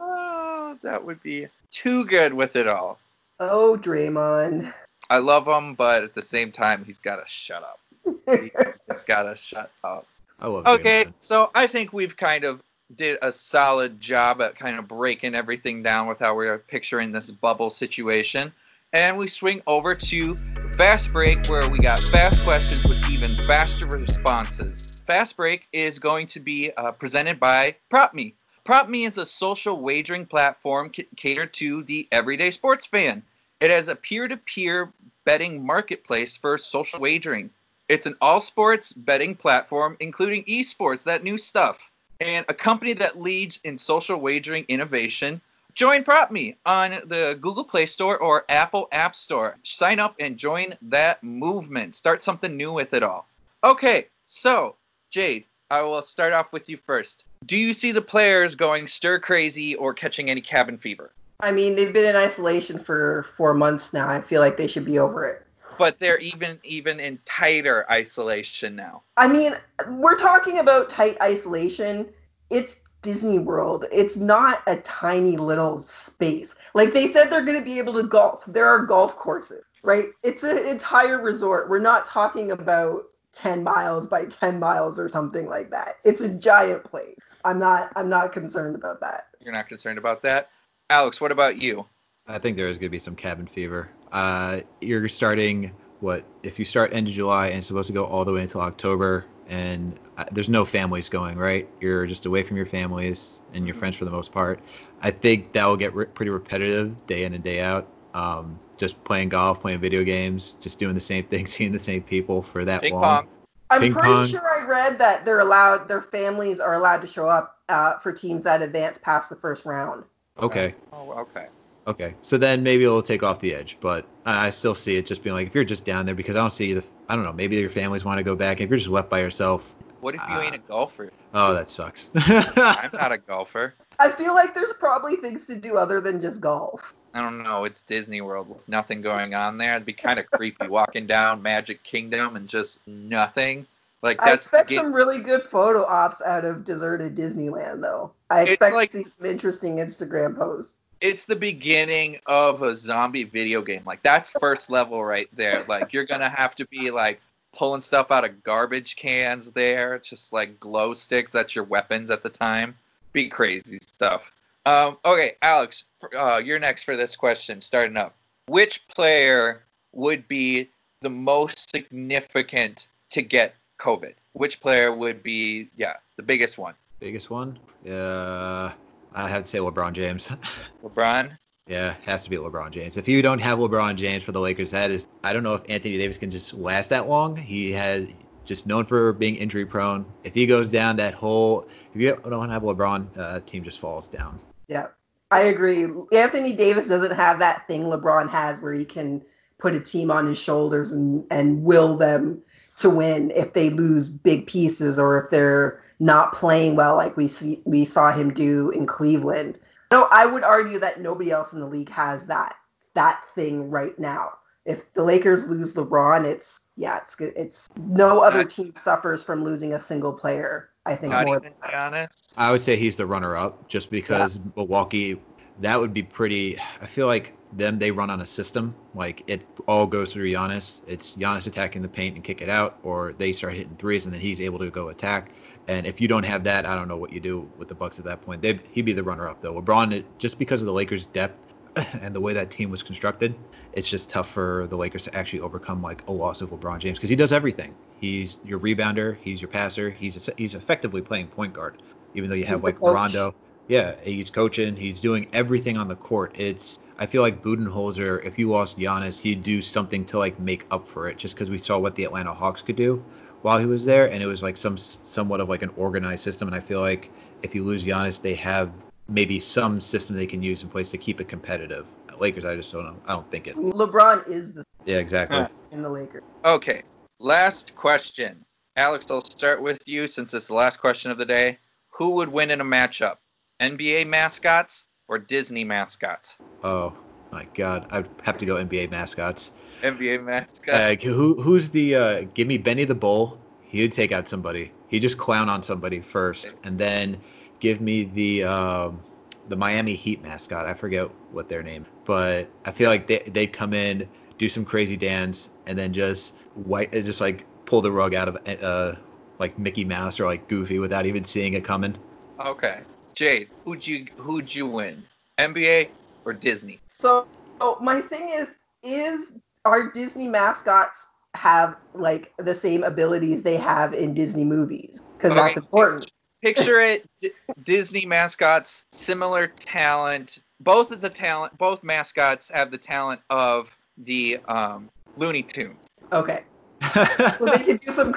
oh, 0.00 0.78
that 0.82 1.04
would 1.04 1.22
be 1.22 1.48
too 1.70 2.04
good 2.06 2.32
with 2.34 2.56
it 2.56 2.66
all. 2.66 2.98
Oh, 3.40 3.78
Draymond. 3.80 4.72
I 5.10 5.18
love 5.18 5.46
him, 5.46 5.74
but 5.74 6.02
at 6.02 6.14
the 6.14 6.22
same 6.22 6.52
time, 6.52 6.84
he's 6.84 6.98
got 6.98 7.16
to 7.16 7.24
shut 7.26 7.62
up. 7.62 7.80
he 8.26 8.50
just 8.88 9.06
got 9.06 9.22
to 9.24 9.36
shut 9.36 9.70
up. 9.84 10.06
I 10.40 10.48
love 10.48 10.66
Okay, 10.66 11.04
Draymond. 11.04 11.12
so 11.20 11.50
I 11.54 11.66
think 11.66 11.92
we've 11.92 12.16
kind 12.16 12.44
of 12.44 12.62
did 12.94 13.18
a 13.20 13.30
solid 13.32 14.00
job 14.00 14.40
at 14.40 14.56
kind 14.56 14.78
of 14.78 14.88
breaking 14.88 15.34
everything 15.34 15.82
down 15.82 16.06
with 16.06 16.18
how 16.18 16.34
we 16.34 16.48
are 16.48 16.58
picturing 16.58 17.12
this 17.12 17.30
bubble 17.30 17.70
situation. 17.70 18.52
And 18.92 19.18
we 19.18 19.28
swing 19.28 19.60
over 19.66 19.94
to 19.94 20.36
Fast 20.72 21.12
Break, 21.12 21.46
where 21.48 21.68
we 21.68 21.78
got 21.78 22.00
fast 22.04 22.42
questions 22.42 22.82
with 22.84 23.10
even 23.10 23.36
faster 23.46 23.84
responses. 23.86 24.86
Fast 25.06 25.36
Break 25.36 25.66
is 25.74 25.98
going 25.98 26.26
to 26.28 26.40
be 26.40 26.72
uh, 26.72 26.92
presented 26.92 27.38
by 27.38 27.76
PropMe. 27.92 28.32
PropMe 28.64 29.06
is 29.06 29.18
a 29.18 29.26
social 29.26 29.78
wagering 29.78 30.24
platform 30.24 30.90
c- 30.94 31.06
catered 31.16 31.52
to 31.54 31.82
the 31.82 32.08
everyday 32.12 32.50
sports 32.50 32.86
fan. 32.86 33.22
It 33.60 33.70
has 33.70 33.88
a 33.88 33.96
peer-to-peer 33.96 34.90
betting 35.24 35.66
marketplace 35.66 36.38
for 36.38 36.56
social 36.56 37.00
wagering. 37.00 37.50
It's 37.88 38.06
an 38.06 38.16
all 38.22 38.40
sports 38.40 38.94
betting 38.94 39.34
platform, 39.34 39.98
including 40.00 40.44
esports, 40.44 41.04
that 41.04 41.24
new 41.24 41.36
stuff, 41.36 41.90
and 42.20 42.46
a 42.48 42.54
company 42.54 42.94
that 42.94 43.20
leads 43.20 43.60
in 43.64 43.76
social 43.76 44.18
wagering 44.18 44.64
innovation. 44.68 45.42
Join 45.74 46.02
PropMe 46.02 46.56
on 46.66 46.90
the 47.06 47.38
Google 47.40 47.62
Play 47.62 47.86
Store 47.86 48.18
or 48.18 48.44
Apple 48.48 48.88
App 48.90 49.14
Store. 49.14 49.56
Sign 49.62 50.00
up 50.00 50.16
and 50.18 50.36
join 50.36 50.74
that 50.82 51.22
movement. 51.22 51.94
Start 51.94 52.22
something 52.22 52.56
new 52.56 52.72
with 52.72 52.94
it 52.94 53.04
all. 53.04 53.28
Okay, 53.62 54.08
so 54.26 54.74
Jade, 55.10 55.44
I 55.70 55.82
will 55.82 56.02
start 56.02 56.32
off 56.32 56.52
with 56.52 56.68
you 56.68 56.78
first. 56.78 57.24
Do 57.46 57.56
you 57.56 57.72
see 57.74 57.92
the 57.92 58.02
players 58.02 58.54
going 58.54 58.88
stir 58.88 59.20
crazy 59.20 59.74
or 59.76 59.94
catching 59.94 60.30
any 60.30 60.40
cabin 60.40 60.78
fever? 60.78 61.12
I 61.40 61.52
mean, 61.52 61.76
they've 61.76 61.92
been 61.92 62.06
in 62.06 62.16
isolation 62.16 62.78
for 62.78 63.22
four 63.36 63.54
months 63.54 63.92
now. 63.92 64.08
I 64.08 64.20
feel 64.20 64.40
like 64.40 64.56
they 64.56 64.66
should 64.66 64.84
be 64.84 64.98
over 64.98 65.24
it. 65.26 65.46
But 65.78 66.00
they're 66.00 66.18
even 66.18 66.58
even 66.64 66.98
in 66.98 67.20
tighter 67.24 67.88
isolation 67.88 68.74
now. 68.74 69.02
I 69.16 69.28
mean, 69.28 69.54
we're 69.90 70.16
talking 70.16 70.58
about 70.58 70.90
tight 70.90 71.16
isolation. 71.22 72.08
It's 72.50 72.80
Disney 73.02 73.38
World. 73.38 73.86
It's 73.92 74.16
not 74.16 74.62
a 74.66 74.76
tiny 74.76 75.36
little 75.36 75.78
space. 75.78 76.54
Like 76.74 76.92
they 76.92 77.12
said 77.12 77.30
they're 77.30 77.44
going 77.44 77.58
to 77.58 77.64
be 77.64 77.78
able 77.78 77.94
to 77.94 78.02
golf. 78.02 78.44
There 78.46 78.66
are 78.66 78.84
golf 78.84 79.16
courses, 79.16 79.64
right? 79.82 80.06
It's 80.22 80.42
an 80.42 80.58
entire 80.58 81.22
resort. 81.22 81.68
We're 81.68 81.78
not 81.78 82.04
talking 82.04 82.50
about 82.50 83.04
10 83.32 83.62
miles 83.62 84.06
by 84.06 84.24
10 84.26 84.58
miles 84.58 84.98
or 84.98 85.08
something 85.08 85.46
like 85.46 85.70
that. 85.70 85.96
It's 86.04 86.20
a 86.20 86.28
giant 86.28 86.84
place. 86.84 87.16
I'm 87.44 87.58
not 87.58 87.92
I'm 87.94 88.08
not 88.08 88.32
concerned 88.32 88.74
about 88.74 89.00
that. 89.00 89.28
You're 89.40 89.52
not 89.52 89.68
concerned 89.68 89.98
about 89.98 90.22
that. 90.22 90.50
Alex, 90.90 91.20
what 91.20 91.32
about 91.32 91.60
you? 91.60 91.86
I 92.26 92.38
think 92.38 92.56
there 92.56 92.68
is 92.68 92.76
going 92.78 92.88
to 92.88 92.90
be 92.90 92.98
some 92.98 93.16
cabin 93.16 93.46
fever. 93.46 93.88
Uh, 94.12 94.60
you're 94.80 95.08
starting 95.08 95.72
what 96.00 96.24
if 96.42 96.58
you 96.58 96.64
start 96.64 96.92
end 96.92 97.08
of 97.08 97.14
July 97.14 97.48
and 97.48 97.58
it's 97.58 97.66
supposed 97.66 97.88
to 97.88 97.92
go 97.92 98.04
all 98.04 98.24
the 98.24 98.32
way 98.32 98.42
until 98.42 98.60
October 98.60 99.24
and 99.48 99.98
uh, 100.16 100.24
there's 100.32 100.48
no 100.48 100.64
families 100.64 101.08
going, 101.08 101.38
right? 101.38 101.68
You're 101.80 102.06
just 102.06 102.26
away 102.26 102.42
from 102.42 102.56
your 102.56 102.66
families 102.66 103.34
and 103.54 103.66
your 103.66 103.74
friends 103.74 103.96
for 103.96 104.04
the 104.04 104.10
most 104.10 104.30
part. 104.30 104.60
I 105.00 105.10
think 105.10 105.52
that 105.52 105.64
will 105.64 105.76
get 105.76 105.94
re- 105.94 106.06
pretty 106.06 106.30
repetitive 106.30 107.06
day 107.06 107.24
in 107.24 107.34
and 107.34 107.42
day 107.42 107.60
out. 107.60 107.88
Um, 108.14 108.58
just 108.76 109.02
playing 109.04 109.30
golf, 109.30 109.60
playing 109.60 109.80
video 109.80 110.04
games, 110.04 110.56
just 110.60 110.78
doing 110.78 110.94
the 110.94 111.00
same 111.00 111.24
thing, 111.24 111.46
seeing 111.48 111.72
the 111.72 111.78
same 111.78 112.02
people 112.02 112.42
for 112.42 112.64
that 112.64 112.82
Ping 112.82 112.94
long. 112.94 113.02
Pong. 113.02 113.28
I'm 113.70 113.80
Ping 113.80 113.92
pretty 113.92 114.08
pong. 114.08 114.24
sure 114.24 114.62
I 114.62 114.66
read 114.66 114.98
that 114.98 115.24
they're 115.24 115.40
allowed, 115.40 115.88
their 115.88 116.00
families 116.00 116.60
are 116.60 116.74
allowed 116.74 117.02
to 117.02 117.06
show 117.06 117.28
up 117.28 117.58
uh, 117.68 117.98
for 117.98 118.12
teams 118.12 118.44
that 118.44 118.62
advance 118.62 118.98
past 118.98 119.28
the 119.28 119.36
first 119.36 119.66
round. 119.66 120.04
Okay. 120.40 120.74
Oh, 120.92 121.10
okay. 121.12 121.48
Okay. 121.86 122.14
So 122.22 122.38
then 122.38 122.62
maybe 122.62 122.84
it'll 122.84 123.02
take 123.02 123.22
off 123.22 123.40
the 123.40 123.54
edge, 123.54 123.76
but 123.80 124.06
I 124.24 124.50
still 124.50 124.74
see 124.74 124.96
it 124.96 125.06
just 125.06 125.22
being 125.22 125.34
like 125.34 125.46
if 125.48 125.54
you're 125.54 125.64
just 125.64 125.84
down 125.84 126.06
there 126.06 126.14
because 126.14 126.36
I 126.36 126.40
don't 126.40 126.52
see 126.52 126.72
the 126.72 126.84
I 127.08 127.14
don't 127.16 127.24
know 127.24 127.32
maybe 127.32 127.56
your 127.56 127.70
families 127.70 128.04
want 128.04 128.18
to 128.18 128.24
go 128.24 128.34
back 128.34 128.60
if 128.60 128.68
you're 128.68 128.78
just 128.78 128.90
left 128.90 129.08
by 129.10 129.20
yourself. 129.20 129.64
What 130.00 130.14
if 130.14 130.20
you 130.28 130.34
Uh, 130.34 130.42
ain't 130.42 130.54
a 130.54 130.58
golfer? 130.58 131.10
Oh, 131.34 131.52
that 131.54 131.70
sucks. 131.70 132.10
I'm 132.16 132.90
not 132.92 133.10
a 133.12 133.18
golfer. 133.18 133.74
I 133.98 134.10
feel 134.10 134.34
like 134.34 134.54
there's 134.54 134.72
probably 134.74 135.16
things 135.16 135.44
to 135.46 135.56
do 135.56 135.76
other 135.76 136.00
than 136.00 136.20
just 136.20 136.40
golf. 136.40 136.94
I 137.14 137.20
don't 137.20 137.42
know. 137.42 137.64
It's 137.64 137.82
Disney 137.82 138.20
World 138.20 138.60
nothing 138.68 139.00
going 139.00 139.34
on 139.34 139.58
there. 139.58 139.74
It'd 139.74 139.86
be 139.86 139.92
kind 139.92 140.20
of 140.20 140.30
creepy 140.30 140.68
walking 140.68 141.06
down 141.06 141.42
Magic 141.42 141.82
Kingdom 141.82 142.36
and 142.36 142.48
just 142.48 142.86
nothing. 142.86 143.66
Like 144.02 144.22
I 144.22 144.34
expect 144.34 144.68
the 144.68 144.76
some 144.76 144.92
really 144.92 145.18
good 145.18 145.42
photo 145.42 145.84
ops 145.84 146.22
out 146.22 146.44
of 146.44 146.62
deserted 146.62 147.16
Disneyland, 147.16 147.80
though. 147.82 148.12
I 148.30 148.42
expect 148.42 148.74
like- 148.76 148.90
to 148.92 149.02
see 149.02 149.10
some 149.18 149.26
interesting 149.26 149.76
Instagram 149.78 150.36
posts. 150.36 150.74
It's 151.00 151.26
the 151.26 151.36
beginning 151.36 152.18
of 152.26 152.62
a 152.62 152.74
zombie 152.74 153.24
video 153.24 153.62
game. 153.62 153.82
Like 153.86 154.02
that's 154.02 154.30
first 154.30 154.70
level 154.70 155.04
right 155.04 155.28
there. 155.34 155.64
Like 155.68 155.92
you're 155.92 156.06
gonna 156.06 156.28
have 156.28 156.54
to 156.56 156.66
be 156.66 156.90
like 156.90 157.20
pulling 157.52 157.80
stuff 157.80 158.10
out 158.10 158.24
of 158.24 158.42
garbage 158.42 158.96
cans 158.96 159.50
there, 159.50 159.98
just 159.98 160.32
like 160.32 160.58
glow 160.60 160.94
sticks. 160.94 161.32
That's 161.32 161.54
your 161.54 161.64
weapons 161.64 162.10
at 162.10 162.22
the 162.22 162.28
time. 162.28 162.76
Be 163.12 163.28
crazy 163.28 163.78
stuff. 163.80 164.30
Um, 164.66 164.98
okay, 165.04 165.32
Alex, 165.42 165.84
uh, 166.16 166.42
you're 166.44 166.58
next 166.58 166.82
for 166.82 166.96
this 166.96 167.16
question. 167.16 167.62
Starting 167.62 167.96
up, 167.96 168.14
which 168.46 168.86
player 168.88 169.62
would 169.92 170.26
be 170.28 170.68
the 171.00 171.10
most 171.10 171.70
significant 171.70 172.88
to 173.10 173.22
get 173.22 173.54
COVID? 173.80 174.14
Which 174.34 174.60
player 174.60 174.92
would 174.92 175.22
be, 175.22 175.68
yeah, 175.76 175.94
the 176.16 176.22
biggest 176.22 176.58
one? 176.58 176.74
Biggest 177.00 177.30
one? 177.30 177.58
Uh, 177.90 178.72
I 179.18 179.28
have 179.28 179.42
to 179.42 179.48
say 179.48 179.58
LeBron 179.58 179.94
James. 179.94 180.30
LeBron. 180.84 181.36
yeah, 181.66 181.94
has 182.04 182.22
to 182.22 182.30
be 182.30 182.36
LeBron 182.36 182.70
James. 182.70 182.96
If 182.96 183.08
you 183.08 183.20
don't 183.20 183.40
have 183.40 183.58
LeBron 183.58 183.96
James 183.96 184.22
for 184.22 184.30
the 184.30 184.40
Lakers, 184.40 184.70
that 184.70 184.92
is 184.92 185.08
I 185.24 185.32
don't 185.32 185.42
know 185.42 185.54
if 185.54 185.62
Anthony 185.68 185.98
Davis 185.98 186.16
can 186.16 186.30
just 186.30 186.54
last 186.54 186.90
that 186.90 187.08
long. 187.08 187.36
He 187.36 187.72
had 187.72 188.14
just 188.44 188.66
known 188.66 188.86
for 188.86 189.12
being 189.12 189.34
injury 189.34 189.66
prone. 189.66 190.06
If 190.22 190.34
he 190.34 190.46
goes 190.46 190.70
down 190.70 190.96
that 190.96 191.14
whole, 191.14 191.66
if 191.92 192.00
you 192.00 192.16
don't 192.28 192.48
have 192.48 192.62
LeBron, 192.62 193.18
uh, 193.18 193.40
team 193.40 193.64
just 193.64 193.80
falls 193.80 194.06
down. 194.06 194.38
Yeah, 194.68 194.86
I 195.32 195.40
agree. 195.40 195.88
Anthony 196.12 196.52
Davis 196.52 196.86
doesn't 196.86 197.12
have 197.12 197.40
that 197.40 197.66
thing 197.66 197.82
LeBron 197.82 198.30
has 198.30 198.62
where 198.62 198.72
he 198.72 198.84
can 198.84 199.22
put 199.58 199.74
a 199.74 199.80
team 199.80 200.12
on 200.12 200.26
his 200.26 200.38
shoulders 200.38 200.92
and, 200.92 201.26
and 201.30 201.64
will 201.64 201.96
them 201.96 202.42
to 202.76 202.88
win 202.88 203.32
if 203.32 203.52
they 203.52 203.70
lose 203.70 204.08
big 204.08 204.46
pieces 204.46 204.98
or 204.98 205.24
if 205.24 205.30
they're 205.30 205.82
not 206.00 206.32
playing 206.32 206.76
well 206.76 206.96
like 206.96 207.16
we 207.16 207.28
see, 207.28 207.60
we 207.64 207.84
saw 207.84 208.12
him 208.12 208.32
do 208.32 208.70
in 208.70 208.86
Cleveland. 208.86 209.58
No, 209.90 210.06
I 210.10 210.26
would 210.26 210.44
argue 210.44 210.78
that 210.80 211.00
nobody 211.00 211.30
else 211.30 211.52
in 211.52 211.60
the 211.60 211.66
league 211.66 211.90
has 211.90 212.26
that 212.26 212.54
that 212.94 213.24
thing 213.34 213.70
right 213.70 213.98
now. 213.98 214.32
If 214.64 214.92
the 214.94 215.02
Lakers 215.02 215.48
lose 215.48 215.74
LeBron, 215.74 216.24
it's 216.24 216.60
yeah, 216.76 216.98
it's 216.98 217.16
good. 217.16 217.32
It's 217.36 217.68
no 217.76 218.20
other 218.20 218.42
Not- 218.42 218.50
team 218.50 218.72
suffers 218.76 219.24
from 219.24 219.42
losing 219.44 219.72
a 219.72 219.80
single 219.80 220.12
player. 220.12 220.70
I 220.86 220.94
think 220.96 221.12
Not 221.12 221.26
more 221.26 221.36
even 221.36 221.52
than. 221.60 221.70
Giannis. 221.70 222.32
I 222.36 222.50
would 222.50 222.62
say 222.62 222.76
he's 222.76 222.96
the 222.96 223.04
runner-up, 223.04 223.68
just 223.68 223.90
because 223.90 224.38
Milwaukee. 224.56 225.20
That 225.60 225.80
would 225.80 225.92
be 225.92 226.02
pretty. 226.02 226.58
I 226.80 226.86
feel 226.86 227.06
like 227.06 227.34
them 227.52 227.78
they 227.78 227.90
run 227.90 228.10
on 228.10 228.20
a 228.20 228.26
system. 228.26 228.74
Like 228.94 229.22
it 229.26 229.44
all 229.66 229.86
goes 229.86 230.12
through 230.12 230.30
Giannis. 230.30 230.80
It's 230.86 231.16
Giannis 231.16 231.46
attacking 231.46 231.82
the 231.82 231.88
paint 231.88 232.14
and 232.14 232.24
kick 232.24 232.42
it 232.42 232.48
out, 232.48 232.78
or 232.82 233.12
they 233.14 233.32
start 233.32 233.54
hitting 233.54 233.76
threes 233.76 234.04
and 234.04 234.12
then 234.12 234.20
he's 234.20 234.40
able 234.40 234.58
to 234.58 234.70
go 234.70 234.88
attack. 234.88 235.32
And 235.68 235.86
if 235.86 236.00
you 236.00 236.08
don't 236.08 236.24
have 236.24 236.44
that, 236.44 236.64
I 236.64 236.74
don't 236.74 236.88
know 236.88 236.96
what 236.96 237.12
you 237.12 237.20
do 237.20 237.48
with 237.58 237.68
the 237.68 237.74
Bucks 237.74 237.98
at 237.98 238.04
that 238.06 238.22
point. 238.22 238.40
They'd, 238.40 238.60
he'd 238.70 238.86
be 238.86 238.94
the 238.94 239.02
runner-up 239.02 239.42
though. 239.42 239.60
LeBron, 239.60 240.02
just 240.16 240.38
because 240.38 240.62
of 240.62 240.66
the 240.66 240.72
Lakers' 240.72 241.04
depth 241.04 241.36
and 242.00 242.14
the 242.14 242.20
way 242.20 242.32
that 242.32 242.50
team 242.50 242.70
was 242.70 242.82
constructed, 242.82 243.34
it's 243.74 243.88
just 243.88 244.08
tough 244.08 244.30
for 244.30 244.66
the 244.68 244.76
Lakers 244.76 245.04
to 245.04 245.14
actually 245.14 245.40
overcome 245.40 245.82
like 245.82 246.06
a 246.08 246.12
loss 246.12 246.40
of 246.40 246.50
LeBron 246.50 246.78
James 246.78 246.98
because 246.98 247.10
he 247.10 247.16
does 247.16 247.34
everything. 247.34 247.74
He's 248.00 248.38
your 248.44 248.58
rebounder, 248.58 249.16
he's 249.18 249.42
your 249.42 249.50
passer, 249.50 249.90
he's 249.90 250.30
he's 250.38 250.54
effectively 250.54 251.02
playing 251.02 251.26
point 251.28 251.52
guard, 251.52 251.82
even 252.14 252.30
though 252.30 252.36
you 252.36 252.46
have 252.46 252.60
He's 252.60 252.64
like. 252.64 252.80
Rondo. 252.80 253.34
Yeah, 253.68 253.94
he's 254.02 254.30
coaching, 254.30 254.76
he's 254.76 254.98
doing 254.98 255.28
everything 255.32 255.76
on 255.76 255.88
the 255.88 255.96
court. 255.96 256.34
It's 256.34 256.80
I 256.98 257.06
feel 257.06 257.22
like 257.22 257.42
Budenholzer, 257.42 258.24
if 258.24 258.38
you 258.38 258.50
lost 258.50 258.78
Giannis, 258.78 259.20
he'd 259.20 259.42
do 259.42 259.62
something 259.62 260.04
to 260.06 260.18
like 260.18 260.40
make 260.40 260.66
up 260.70 260.88
for 260.88 261.08
it, 261.08 261.18
just 261.18 261.34
because 261.34 261.50
we 261.50 261.58
saw 261.58 261.78
what 261.78 261.94
the 261.94 262.04
Atlanta 262.04 262.32
Hawks 262.32 262.62
could 262.62 262.76
do 262.76 263.04
while 263.42 263.58
he 263.58 263.66
was 263.66 263.84
there, 263.84 264.10
and 264.10 264.22
it 264.22 264.26
was 264.26 264.42
like 264.42 264.56
some 264.56 264.76
somewhat 264.76 265.40
of 265.40 265.48
like 265.48 265.62
an 265.62 265.70
organized 265.76 266.24
system. 266.24 266.48
And 266.48 266.56
I 266.56 266.60
feel 266.60 266.80
like 266.80 267.10
if 267.42 267.54
you 267.54 267.62
lose 267.62 267.84
Giannis, 267.84 268.20
they 268.20 268.34
have 268.34 268.72
maybe 269.08 269.38
some 269.38 269.80
system 269.80 270.16
they 270.16 270.26
can 270.26 270.42
use 270.42 270.62
in 270.62 270.68
place 270.68 270.90
to 270.90 270.98
keep 270.98 271.20
it 271.20 271.28
competitive. 271.28 271.86
Lakers, 272.18 272.44
I 272.44 272.56
just 272.56 272.72
don't 272.72 272.84
know. 272.84 272.96
I 273.06 273.12
don't 273.12 273.30
think 273.30 273.46
it. 273.46 273.54
LeBron 273.54 274.28
is 274.28 274.52
the 274.52 274.64
Yeah, 274.86 274.96
exactly. 274.96 275.38
Huh. 275.38 275.48
in 275.70 275.82
the 275.82 275.88
Lakers. 275.88 276.24
Okay, 276.44 276.82
last 277.20 277.74
question. 277.76 278.44
Alex, 278.76 279.06
I'll 279.10 279.20
start 279.20 279.62
with 279.62 279.80
you 279.86 280.08
since 280.08 280.34
it's 280.34 280.48
the 280.48 280.54
last 280.54 280.80
question 280.80 281.10
of 281.10 281.18
the 281.18 281.24
day. 281.24 281.58
Who 281.90 282.10
would 282.10 282.28
win 282.28 282.50
in 282.50 282.60
a 282.60 282.64
matchup? 282.64 283.18
NBA 283.60 284.06
mascots 284.06 284.84
or 285.08 285.18
Disney 285.18 285.64
mascots? 285.64 286.38
Oh 286.62 286.94
my 287.32 287.46
God, 287.54 287.86
I'd 287.90 288.08
have 288.22 288.38
to 288.38 288.46
go 288.46 288.56
NBA 288.56 288.90
mascots. 288.90 289.52
NBA 289.82 290.24
mascots. 290.24 290.68
Uh, 290.68 290.94
who 291.04 291.40
who's 291.40 291.70
the 291.70 291.94
uh, 291.94 292.22
give 292.34 292.46
me 292.46 292.58
Benny 292.58 292.84
the 292.84 292.94
Bull? 292.94 293.38
He'd 293.62 293.92
take 293.92 294.12
out 294.12 294.28
somebody. 294.28 294.70
He'd 294.88 295.00
just 295.00 295.18
clown 295.18 295.48
on 295.48 295.62
somebody 295.62 296.00
first, 296.00 296.54
and 296.64 296.78
then 296.78 297.18
give 297.60 297.80
me 297.80 298.04
the 298.04 298.44
um, 298.44 299.00
the 299.48 299.56
Miami 299.56 299.94
Heat 299.94 300.22
mascot. 300.22 300.66
I 300.66 300.74
forget 300.74 301.08
what 301.32 301.48
their 301.48 301.62
name, 301.62 301.84
but 302.04 302.48
I 302.64 302.70
feel 302.70 302.90
like 302.90 303.06
they 303.06 303.18
they'd 303.26 303.52
come 303.52 303.74
in, 303.74 304.08
do 304.38 304.48
some 304.48 304.64
crazy 304.64 304.96
dance, 304.96 305.50
and 305.66 305.78
then 305.78 305.92
just 305.92 306.34
white 306.54 306.92
just 306.92 307.20
like 307.20 307.44
pull 307.66 307.82
the 307.82 307.92
rug 307.92 308.14
out 308.14 308.28
of 308.28 308.62
uh 308.62 308.94
like 309.38 309.58
Mickey 309.58 309.84
Mouse 309.84 310.18
or 310.18 310.26
like 310.26 310.48
Goofy 310.48 310.78
without 310.78 311.06
even 311.06 311.24
seeing 311.24 311.54
it 311.54 311.64
coming. 311.64 311.96
Okay, 312.44 312.80
Jade, 313.18 313.48
who'd 313.64 313.84
you 313.84 314.06
who'd 314.16 314.54
you 314.54 314.64
win? 314.64 315.02
NBA 315.40 315.88
or 316.24 316.32
Disney? 316.32 316.78
So, 316.86 317.26
so 317.60 317.76
my 317.80 318.00
thing 318.00 318.28
is, 318.28 318.48
is 318.84 319.32
our 319.64 319.90
Disney 319.90 320.28
mascots 320.28 321.04
have 321.34 321.76
like 321.94 322.32
the 322.38 322.54
same 322.54 322.84
abilities 322.84 323.42
they 323.42 323.56
have 323.56 323.92
in 323.92 324.14
Disney 324.14 324.44
movies? 324.44 325.00
Because 325.16 325.32
Okay. 325.32 325.40
that's 325.40 325.56
important. 325.56 326.12
Picture 326.44 326.78
it: 326.78 327.06
D- 327.20 327.32
Disney 327.64 328.06
mascots, 328.06 328.84
similar 328.90 329.48
talent. 329.48 330.38
Both 330.60 330.92
of 330.92 331.00
the 331.00 331.10
talent, 331.10 331.58
both 331.58 331.82
mascots 331.82 332.48
have 332.54 332.70
the 332.70 332.78
talent 332.78 333.20
of 333.30 333.76
the 333.96 334.38
um, 334.46 334.90
Looney 335.16 335.42
Tunes. 335.42 335.84
Okay. 336.12 336.44
So 337.38 337.46
they 337.46 337.58
can 337.64 337.78
do 337.78 337.90
some 337.90 338.14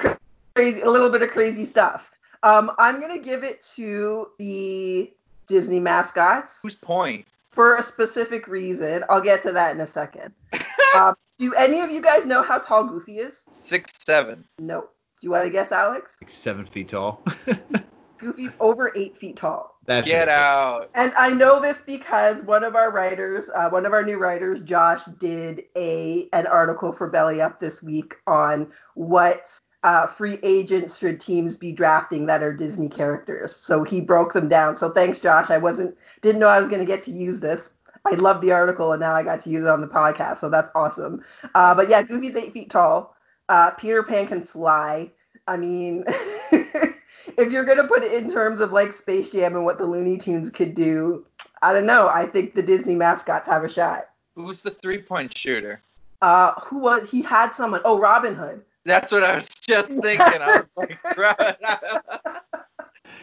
crazy, 0.54 0.80
a 0.82 0.90
little 0.90 1.10
bit 1.10 1.22
of 1.22 1.30
crazy 1.30 1.64
stuff. 1.64 2.11
Um, 2.42 2.70
I'm 2.78 3.00
gonna 3.00 3.18
give 3.18 3.44
it 3.44 3.62
to 3.76 4.28
the 4.38 5.12
Disney 5.46 5.80
mascots 5.80 6.60
Whose 6.62 6.74
point? 6.74 7.26
for 7.50 7.76
a 7.76 7.82
specific 7.82 8.46
reason. 8.48 9.04
I'll 9.10 9.20
get 9.20 9.42
to 9.42 9.52
that 9.52 9.74
in 9.74 9.80
a 9.80 9.86
second. 9.86 10.32
um, 10.96 11.14
do 11.38 11.54
any 11.54 11.80
of 11.80 11.90
you 11.90 12.00
guys 12.02 12.26
know 12.26 12.42
how 12.42 12.58
tall 12.58 12.84
Goofy 12.84 13.18
is? 13.18 13.42
Six 13.52 13.92
seven. 14.04 14.44
No. 14.58 14.80
Do 14.82 15.26
you 15.26 15.30
want 15.30 15.44
to 15.44 15.50
guess, 15.50 15.70
Alex? 15.72 16.16
like 16.20 16.30
seven 16.30 16.66
feet 16.66 16.88
tall. 16.88 17.22
Goofy's 18.18 18.56
over 18.60 18.92
eight 18.96 19.16
feet 19.16 19.36
tall. 19.36 19.76
That's 19.84 20.06
Get 20.06 20.20
ridiculous. 20.28 20.38
out. 20.38 20.90
And 20.94 21.12
I 21.18 21.30
know 21.30 21.60
this 21.60 21.82
because 21.84 22.40
one 22.42 22.62
of 22.62 22.76
our 22.76 22.90
writers, 22.92 23.50
uh, 23.54 23.68
one 23.70 23.84
of 23.84 23.92
our 23.92 24.04
new 24.04 24.16
writers, 24.16 24.62
Josh, 24.62 25.02
did 25.18 25.64
a 25.76 26.28
an 26.32 26.46
article 26.46 26.92
for 26.92 27.08
Belly 27.08 27.40
Up 27.40 27.58
this 27.58 27.82
week 27.82 28.14
on 28.28 28.70
what 28.94 29.48
uh, 29.82 30.06
free 30.06 30.38
agents 30.42 30.98
should 30.98 31.20
teams 31.20 31.56
be 31.56 31.72
drafting 31.72 32.26
that 32.26 32.42
are 32.42 32.52
Disney 32.52 32.88
characters. 32.88 33.54
So 33.54 33.82
he 33.82 34.00
broke 34.00 34.32
them 34.32 34.48
down. 34.48 34.76
So 34.76 34.90
thanks, 34.90 35.20
Josh. 35.20 35.50
I 35.50 35.58
wasn't 35.58 35.96
didn't 36.20 36.40
know 36.40 36.48
I 36.48 36.58
was 36.58 36.68
going 36.68 36.80
to 36.80 36.86
get 36.86 37.02
to 37.04 37.10
use 37.10 37.40
this. 37.40 37.70
I 38.04 38.14
love 38.14 38.40
the 38.40 38.52
article, 38.52 38.92
and 38.92 39.00
now 39.00 39.14
I 39.14 39.22
got 39.22 39.40
to 39.42 39.50
use 39.50 39.62
it 39.62 39.68
on 39.68 39.80
the 39.80 39.86
podcast. 39.86 40.38
So 40.38 40.48
that's 40.48 40.70
awesome. 40.74 41.24
Uh, 41.54 41.74
but 41.74 41.88
yeah, 41.88 42.02
Goofy's 42.02 42.36
eight 42.36 42.52
feet 42.52 42.70
tall. 42.70 43.16
Uh, 43.48 43.70
Peter 43.70 44.02
Pan 44.02 44.26
can 44.26 44.40
fly. 44.42 45.10
I 45.46 45.56
mean, 45.56 46.04
if 46.56 47.50
you're 47.50 47.64
gonna 47.64 47.86
put 47.86 48.04
it 48.04 48.12
in 48.12 48.30
terms 48.30 48.60
of 48.60 48.72
like 48.72 48.92
Space 48.92 49.30
Jam 49.30 49.56
and 49.56 49.64
what 49.64 49.78
the 49.78 49.86
Looney 49.86 50.18
Tunes 50.18 50.50
could 50.50 50.74
do, 50.74 51.26
I 51.60 51.72
don't 51.72 51.86
know. 51.86 52.08
I 52.08 52.26
think 52.26 52.54
the 52.54 52.62
Disney 52.62 52.94
mascots 52.94 53.48
have 53.48 53.64
a 53.64 53.68
shot. 53.68 54.10
Who's 54.34 54.62
the 54.62 54.70
three 54.70 54.98
point 54.98 55.36
shooter? 55.36 55.80
Uh, 56.20 56.52
who 56.60 56.78
was 56.78 57.10
he? 57.10 57.22
Had 57.22 57.50
someone? 57.50 57.80
Oh, 57.84 57.98
Robin 57.98 58.34
Hood. 58.34 58.64
That's 58.84 59.12
what 59.12 59.22
I 59.22 59.36
was 59.36 59.48
just 59.48 59.88
thinking. 59.88 60.20
I 60.20 60.64
was 60.64 60.66
like, 60.76 61.16
right. 61.16 61.56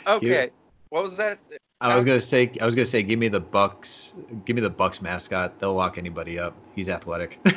okay. 0.07 0.49
What 0.89 1.03
was 1.03 1.17
that? 1.17 1.39
I 1.81 1.95
was 1.95 2.03
gonna 2.03 2.19
say 2.19 2.51
I 2.59 2.65
was 2.65 2.75
gonna 2.75 2.85
say 2.85 3.03
give 3.03 3.19
me 3.19 3.27
the 3.27 3.39
Bucks 3.39 4.13
give 4.45 4.55
me 4.55 4.61
the 4.61 4.69
Bucks 4.69 5.01
mascot. 5.01 5.59
They'll 5.59 5.73
lock 5.73 5.97
anybody 5.97 6.39
up. 6.39 6.55
He's 6.75 6.89
athletic. 6.89 7.39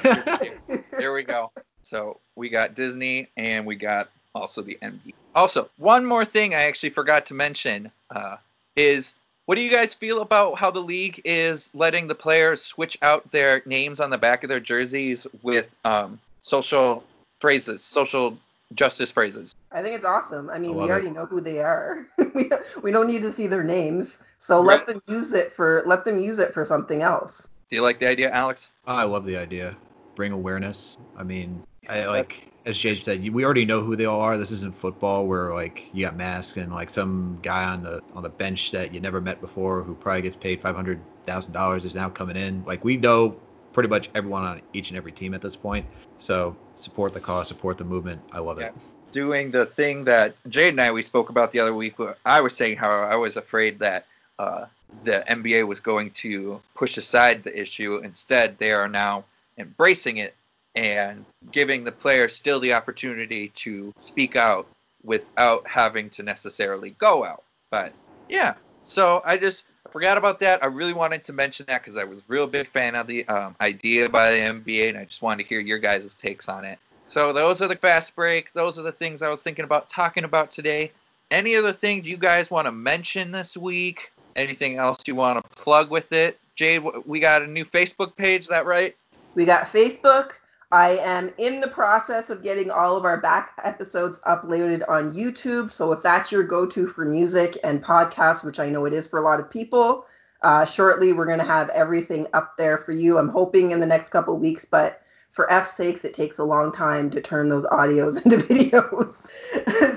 There 0.93 1.15
we 1.15 1.23
go. 1.23 1.51
So 1.85 2.21
we 2.37 2.49
got 2.49 2.75
Disney 2.75 3.29
and 3.37 3.67
we 3.67 3.77
got 3.77 4.11
also 4.35 4.63
the 4.63 4.79
NBA. 4.83 5.15
Also, 5.35 5.69
one 5.79 6.05
more 6.05 6.25
thing 6.25 6.55
I 6.55 6.63
actually 6.63 6.91
forgot 6.91 7.27
to 7.27 7.35
mention 7.35 7.91
uh, 8.15 8.37
is 8.77 9.15
what 9.47 9.57
do 9.57 9.65
you 9.65 9.71
guys 9.71 9.95
feel 9.95 10.21
about 10.21 10.59
how 10.59 10.71
the 10.71 10.81
league 10.81 11.21
is 11.25 11.71
letting 11.75 12.07
the 12.07 12.15
players 12.15 12.63
switch 12.63 12.97
out 13.03 13.31
their 13.33 13.63
names 13.67 14.01
on 14.01 14.11
the 14.11 14.19
back 14.19 14.45
of 14.45 14.49
their 14.49 14.61
jerseys 14.61 15.27
with 15.43 15.67
um, 15.85 16.21
social 16.43 17.03
phrases, 17.43 17.83
social 17.83 18.39
justice 18.75 19.11
phrases? 19.11 19.55
I 19.73 19.83
think 19.83 19.97
it's 19.97 20.05
awesome. 20.05 20.49
I 20.49 20.59
mean, 20.59 20.73
I 20.73 20.85
we 20.85 20.91
already 20.91 21.09
it. 21.09 21.15
know 21.15 21.27
who 21.27 21.41
they 21.43 21.59
are. 21.59 22.07
we, 22.35 22.51
we 22.83 22.91
don't 22.91 23.09
need 23.09 23.23
to 23.23 23.33
see 23.33 23.49
their 23.49 23.65
names. 23.65 24.19
So 24.39 24.63
let 24.63 24.87
them 24.87 25.03
use 25.09 25.35
it 25.35 25.53
for 25.53 25.83
let 25.87 26.05
them 26.05 26.19
use 26.19 26.39
it 26.39 26.55
for 26.55 26.65
something 26.65 27.03
else. 27.03 27.49
Do 27.69 27.77
you 27.77 27.83
like 27.83 27.99
the 27.99 28.09
idea, 28.09 28.31
Alex? 28.31 28.71
Oh, 28.87 28.95
I 28.95 29.05
love 29.05 29.27
the 29.27 29.37
idea. 29.37 29.77
Bring 30.15 30.33
awareness. 30.33 30.97
I 31.17 31.23
mean, 31.23 31.63
I 31.89 32.07
like 32.07 32.53
as 32.65 32.79
Jade 32.79 32.99
said, 32.99 33.29
we 33.29 33.45
already 33.45 33.65
know 33.65 33.83
who 33.83 33.97
they 33.97 34.05
all 34.05 34.21
are. 34.21 34.39
This 34.39 34.53
isn't 34.53 34.77
football 34.77 35.27
where 35.27 35.53
like 35.53 35.89
you 35.93 36.05
got 36.05 36.17
masks 36.17 36.57
and 36.57 36.73
like 36.73 36.91
some 36.91 37.39
guy 37.43 37.65
on 37.65 37.83
the 37.83 38.01
on 38.15 38.23
the 38.23 38.29
bench 38.31 38.71
that 38.71 38.95
you 38.95 39.01
never 39.01 39.21
met 39.21 39.41
before 39.41 39.83
who 39.83 39.95
probably 39.95 40.23
gets 40.23 40.37
paid 40.37 40.61
five 40.61 40.77
hundred 40.77 41.01
thousand 41.27 41.53
dollars 41.53 41.85
is 41.85 41.95
now 41.95 42.09
coming 42.09 42.37
in. 42.37 42.65
Like 42.65 42.85
we 42.85 42.97
know 42.97 43.37
pretty 43.73 43.89
much 43.89 44.11
everyone 44.15 44.45
on 44.45 44.63
each 44.73 44.91
and 44.91 44.97
every 44.97 45.13
team 45.13 45.35
at 45.35 45.41
this 45.41 45.57
point. 45.57 45.87
So 46.19 46.57
support 46.77 47.15
the 47.15 47.21
cause, 47.21 47.49
support 47.49 47.79
the 47.79 47.85
movement. 47.85 48.21
I 48.33 48.39
love 48.39 48.59
it. 48.59 48.75
doing 49.13 49.51
the 49.51 49.67
thing 49.67 50.05
that 50.05 50.35
Jade 50.49 50.71
and 50.71 50.81
I 50.81 50.91
we 50.93 51.03
spoke 51.03 51.29
about 51.29 51.53
the 51.53 51.61
other 51.61 51.75
week. 51.75 51.95
I 52.25 52.41
was 52.41 52.57
saying 52.57 52.79
how 52.79 52.91
I 52.91 53.17
was 53.17 53.37
afraid 53.37 53.79
that 53.81 54.07
uh, 54.39 54.67
the 55.05 55.25
NBA 55.29 55.67
was 55.67 55.81
going 55.81 56.11
to 56.11 56.61
push 56.75 56.97
aside 56.97 57.45
the 57.45 57.61
issue. 57.61 57.97
Instead, 57.97 58.59
they 58.59 58.73
are 58.73 58.89
now 58.89 59.25
embracing 59.59 60.19
it 60.19 60.35
and 60.75 61.25
giving 61.51 61.85
the 61.85 61.93
players 61.93 62.35
still 62.35 62.61
the 62.61 62.73
opportunity 62.73 63.49
to 63.49 63.93
speak 63.97 64.37
out 64.37 64.67
without 65.05 65.67
having 65.67 66.09
to 66.11 66.23
necessarily 66.23 66.91
go 66.99 67.25
out. 67.25 67.43
But 67.71 67.93
yeah, 68.29 68.55
so 68.85 69.23
I 69.25 69.37
just 69.37 69.67
forgot 69.91 70.19
about 70.19 70.41
that. 70.41 70.63
I 70.63 70.67
really 70.67 70.93
wanted 70.93 71.25
to 71.25 71.33
mention 71.33 71.67
that 71.67 71.83
because 71.83 71.97
I 71.97 72.05
was 72.05 72.19
a 72.19 72.23
real 72.29 72.47
big 72.47 72.69
fan 72.69 72.95
of 72.95 73.07
the 73.07 73.27
um, 73.29 73.55
idea 73.61 74.09
by 74.09 74.31
the 74.31 74.39
NBA, 74.39 74.89
and 74.89 74.99
I 74.99 75.05
just 75.05 75.23
wanted 75.23 75.43
to 75.45 75.49
hear 75.49 75.61
your 75.61 75.79
guys' 75.79 76.17
takes 76.17 76.49
on 76.49 76.65
it. 76.65 76.79
So 77.09 77.33
those 77.33 77.61
are 77.61 77.69
the 77.69 77.77
fast 77.77 78.17
break. 78.17 78.53
Those 78.55 78.79
are 78.79 78.83
the 78.83 78.93
things 78.93 79.23
I 79.23 79.29
was 79.29 79.43
thinking 79.43 79.65
about 79.65 79.91
talking 79.91 80.25
about 80.25 80.51
today. 80.51 80.93
Any 81.31 81.57
other 81.57 81.73
things 81.73 82.09
you 82.09 82.17
guys 82.17 82.51
want 82.51 82.67
to 82.67 82.73
mention 82.73 83.33
this 83.33 83.57
week? 83.57 84.13
Anything 84.35 84.77
else 84.77 84.99
you 85.07 85.15
want 85.15 85.43
to 85.43 85.63
plug 85.63 85.91
with 85.91 86.13
it? 86.13 86.39
Jade, 86.55 86.83
we 87.07 87.21
got 87.21 87.43
a 87.43 87.47
new 87.47 87.65
Facebook 87.65 88.17
page, 88.17 88.43
is 88.43 88.49
that 88.49 88.67
right? 88.67 88.97
We 89.35 89.45
got 89.45 89.65
Facebook. 89.65 90.33
I 90.73 90.97
am 90.97 91.31
in 91.37 91.61
the 91.61 91.69
process 91.69 92.31
of 92.31 92.43
getting 92.43 92.71
all 92.71 92.97
of 92.97 93.05
our 93.05 93.21
back 93.21 93.53
episodes 93.63 94.19
uploaded 94.21 94.83
on 94.89 95.13
YouTube. 95.13 95.71
So 95.71 95.93
if 95.93 96.03
that's 96.03 96.33
your 96.33 96.45
go-to 96.45 96.87
for 96.87 97.05
music 97.05 97.59
and 97.63 97.85
podcasts, 97.85 98.43
which 98.43 98.59
I 98.59 98.71
know 98.71 98.87
it 98.87 98.95
is 98.95 99.07
for 99.07 99.19
a 99.19 99.23
lot 99.23 99.39
of 99.39 99.51
people, 99.51 100.07
uh, 100.41 100.65
shortly 100.65 101.13
we're 101.13 101.27
going 101.27 101.41
to 101.41 101.45
have 101.45 101.69
everything 101.71 102.27
up 102.33 102.57
there 102.57 102.79
for 102.79 102.93
you. 102.93 103.19
I'm 103.19 103.29
hoping 103.29 103.73
in 103.73 103.81
the 103.81 103.87
next 103.87 104.09
couple 104.09 104.35
weeks, 104.39 104.65
but 104.65 105.03
for 105.31 105.51
F's 105.53 105.73
sakes, 105.73 106.07
it 106.07 106.15
takes 106.15 106.39
a 106.39 106.45
long 106.45 106.73
time 106.73 107.11
to 107.11 107.21
turn 107.21 107.51
those 107.51 107.67
audios 107.67 108.17
into 108.25 108.39
videos. 108.39 109.29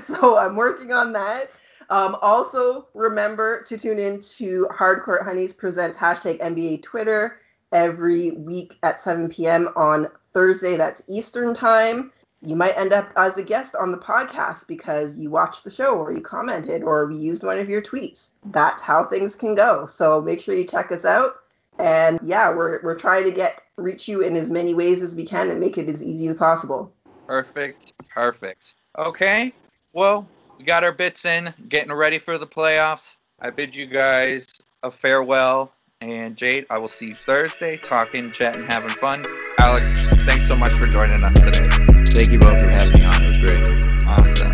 so 0.02 0.36
I'm 0.36 0.56
working 0.56 0.92
on 0.92 1.10
that. 1.14 1.50
Um, 1.88 2.16
also, 2.20 2.88
remember 2.92 3.62
to 3.62 3.78
tune 3.78 3.98
in 3.98 4.20
to 4.20 4.68
Hardcore 4.70 5.24
Honeys 5.24 5.54
Presents 5.54 5.96
hashtag 5.96 6.38
NBA 6.40 6.82
Twitter 6.82 7.40
every 7.72 8.32
week 8.32 8.76
at 8.82 9.00
7 9.00 9.28
p.m. 9.28 9.68
on 9.74 10.08
Thursday. 10.36 10.76
That's 10.76 11.02
Eastern 11.08 11.54
Time. 11.54 12.12
You 12.42 12.56
might 12.56 12.76
end 12.76 12.92
up 12.92 13.10
as 13.16 13.38
a 13.38 13.42
guest 13.42 13.74
on 13.74 13.90
the 13.90 13.96
podcast 13.96 14.66
because 14.66 15.18
you 15.18 15.30
watched 15.30 15.64
the 15.64 15.70
show 15.70 15.94
or 15.94 16.12
you 16.12 16.20
commented 16.20 16.82
or 16.82 17.06
we 17.06 17.16
used 17.16 17.42
one 17.42 17.58
of 17.58 17.70
your 17.70 17.80
tweets. 17.80 18.32
That's 18.44 18.82
how 18.82 19.06
things 19.06 19.34
can 19.34 19.54
go. 19.54 19.86
So 19.86 20.20
make 20.20 20.38
sure 20.38 20.54
you 20.54 20.66
check 20.66 20.92
us 20.92 21.06
out. 21.06 21.36
And 21.78 22.20
yeah, 22.22 22.50
we're, 22.50 22.82
we're 22.82 22.98
trying 22.98 23.24
to 23.24 23.30
get 23.30 23.62
reach 23.78 24.08
you 24.08 24.20
in 24.20 24.36
as 24.36 24.50
many 24.50 24.74
ways 24.74 25.00
as 25.00 25.14
we 25.14 25.24
can 25.24 25.48
and 25.48 25.58
make 25.58 25.78
it 25.78 25.88
as 25.88 26.04
easy 26.04 26.28
as 26.28 26.36
possible. 26.36 26.92
Perfect. 27.26 27.94
Perfect. 28.06 28.74
Okay. 28.98 29.54
Well, 29.94 30.28
we 30.58 30.66
got 30.66 30.84
our 30.84 30.92
bits 30.92 31.24
in, 31.24 31.54
getting 31.70 31.94
ready 31.94 32.18
for 32.18 32.36
the 32.36 32.46
playoffs. 32.46 33.16
I 33.40 33.48
bid 33.48 33.74
you 33.74 33.86
guys 33.86 34.46
a 34.82 34.90
farewell. 34.90 35.72
And 36.02 36.36
Jade, 36.36 36.66
I 36.68 36.76
will 36.76 36.88
see 36.88 37.08
you 37.08 37.14
Thursday, 37.14 37.78
talking, 37.78 38.30
chatting, 38.30 38.64
having 38.64 38.90
fun. 38.90 39.26
Alex, 39.58 39.95
thanks 40.26 40.48
so 40.48 40.56
much 40.56 40.72
for 40.72 40.86
joining 40.88 41.22
us 41.22 41.34
today. 41.34 41.68
Thank 42.10 42.30
you 42.32 42.38
both 42.40 42.60
for 42.60 42.68
having 42.68 42.98
me 42.98 43.04
on. 43.06 43.22
It 43.22 43.32
was 43.32 43.38
great. 43.38 44.04
Awesome. 44.04 44.50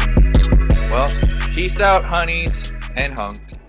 Well, 0.91 1.11
peace 1.55 1.81
out, 1.81 2.05
honeys 2.05 2.71
and 2.95 3.15
hunks. 3.15 3.62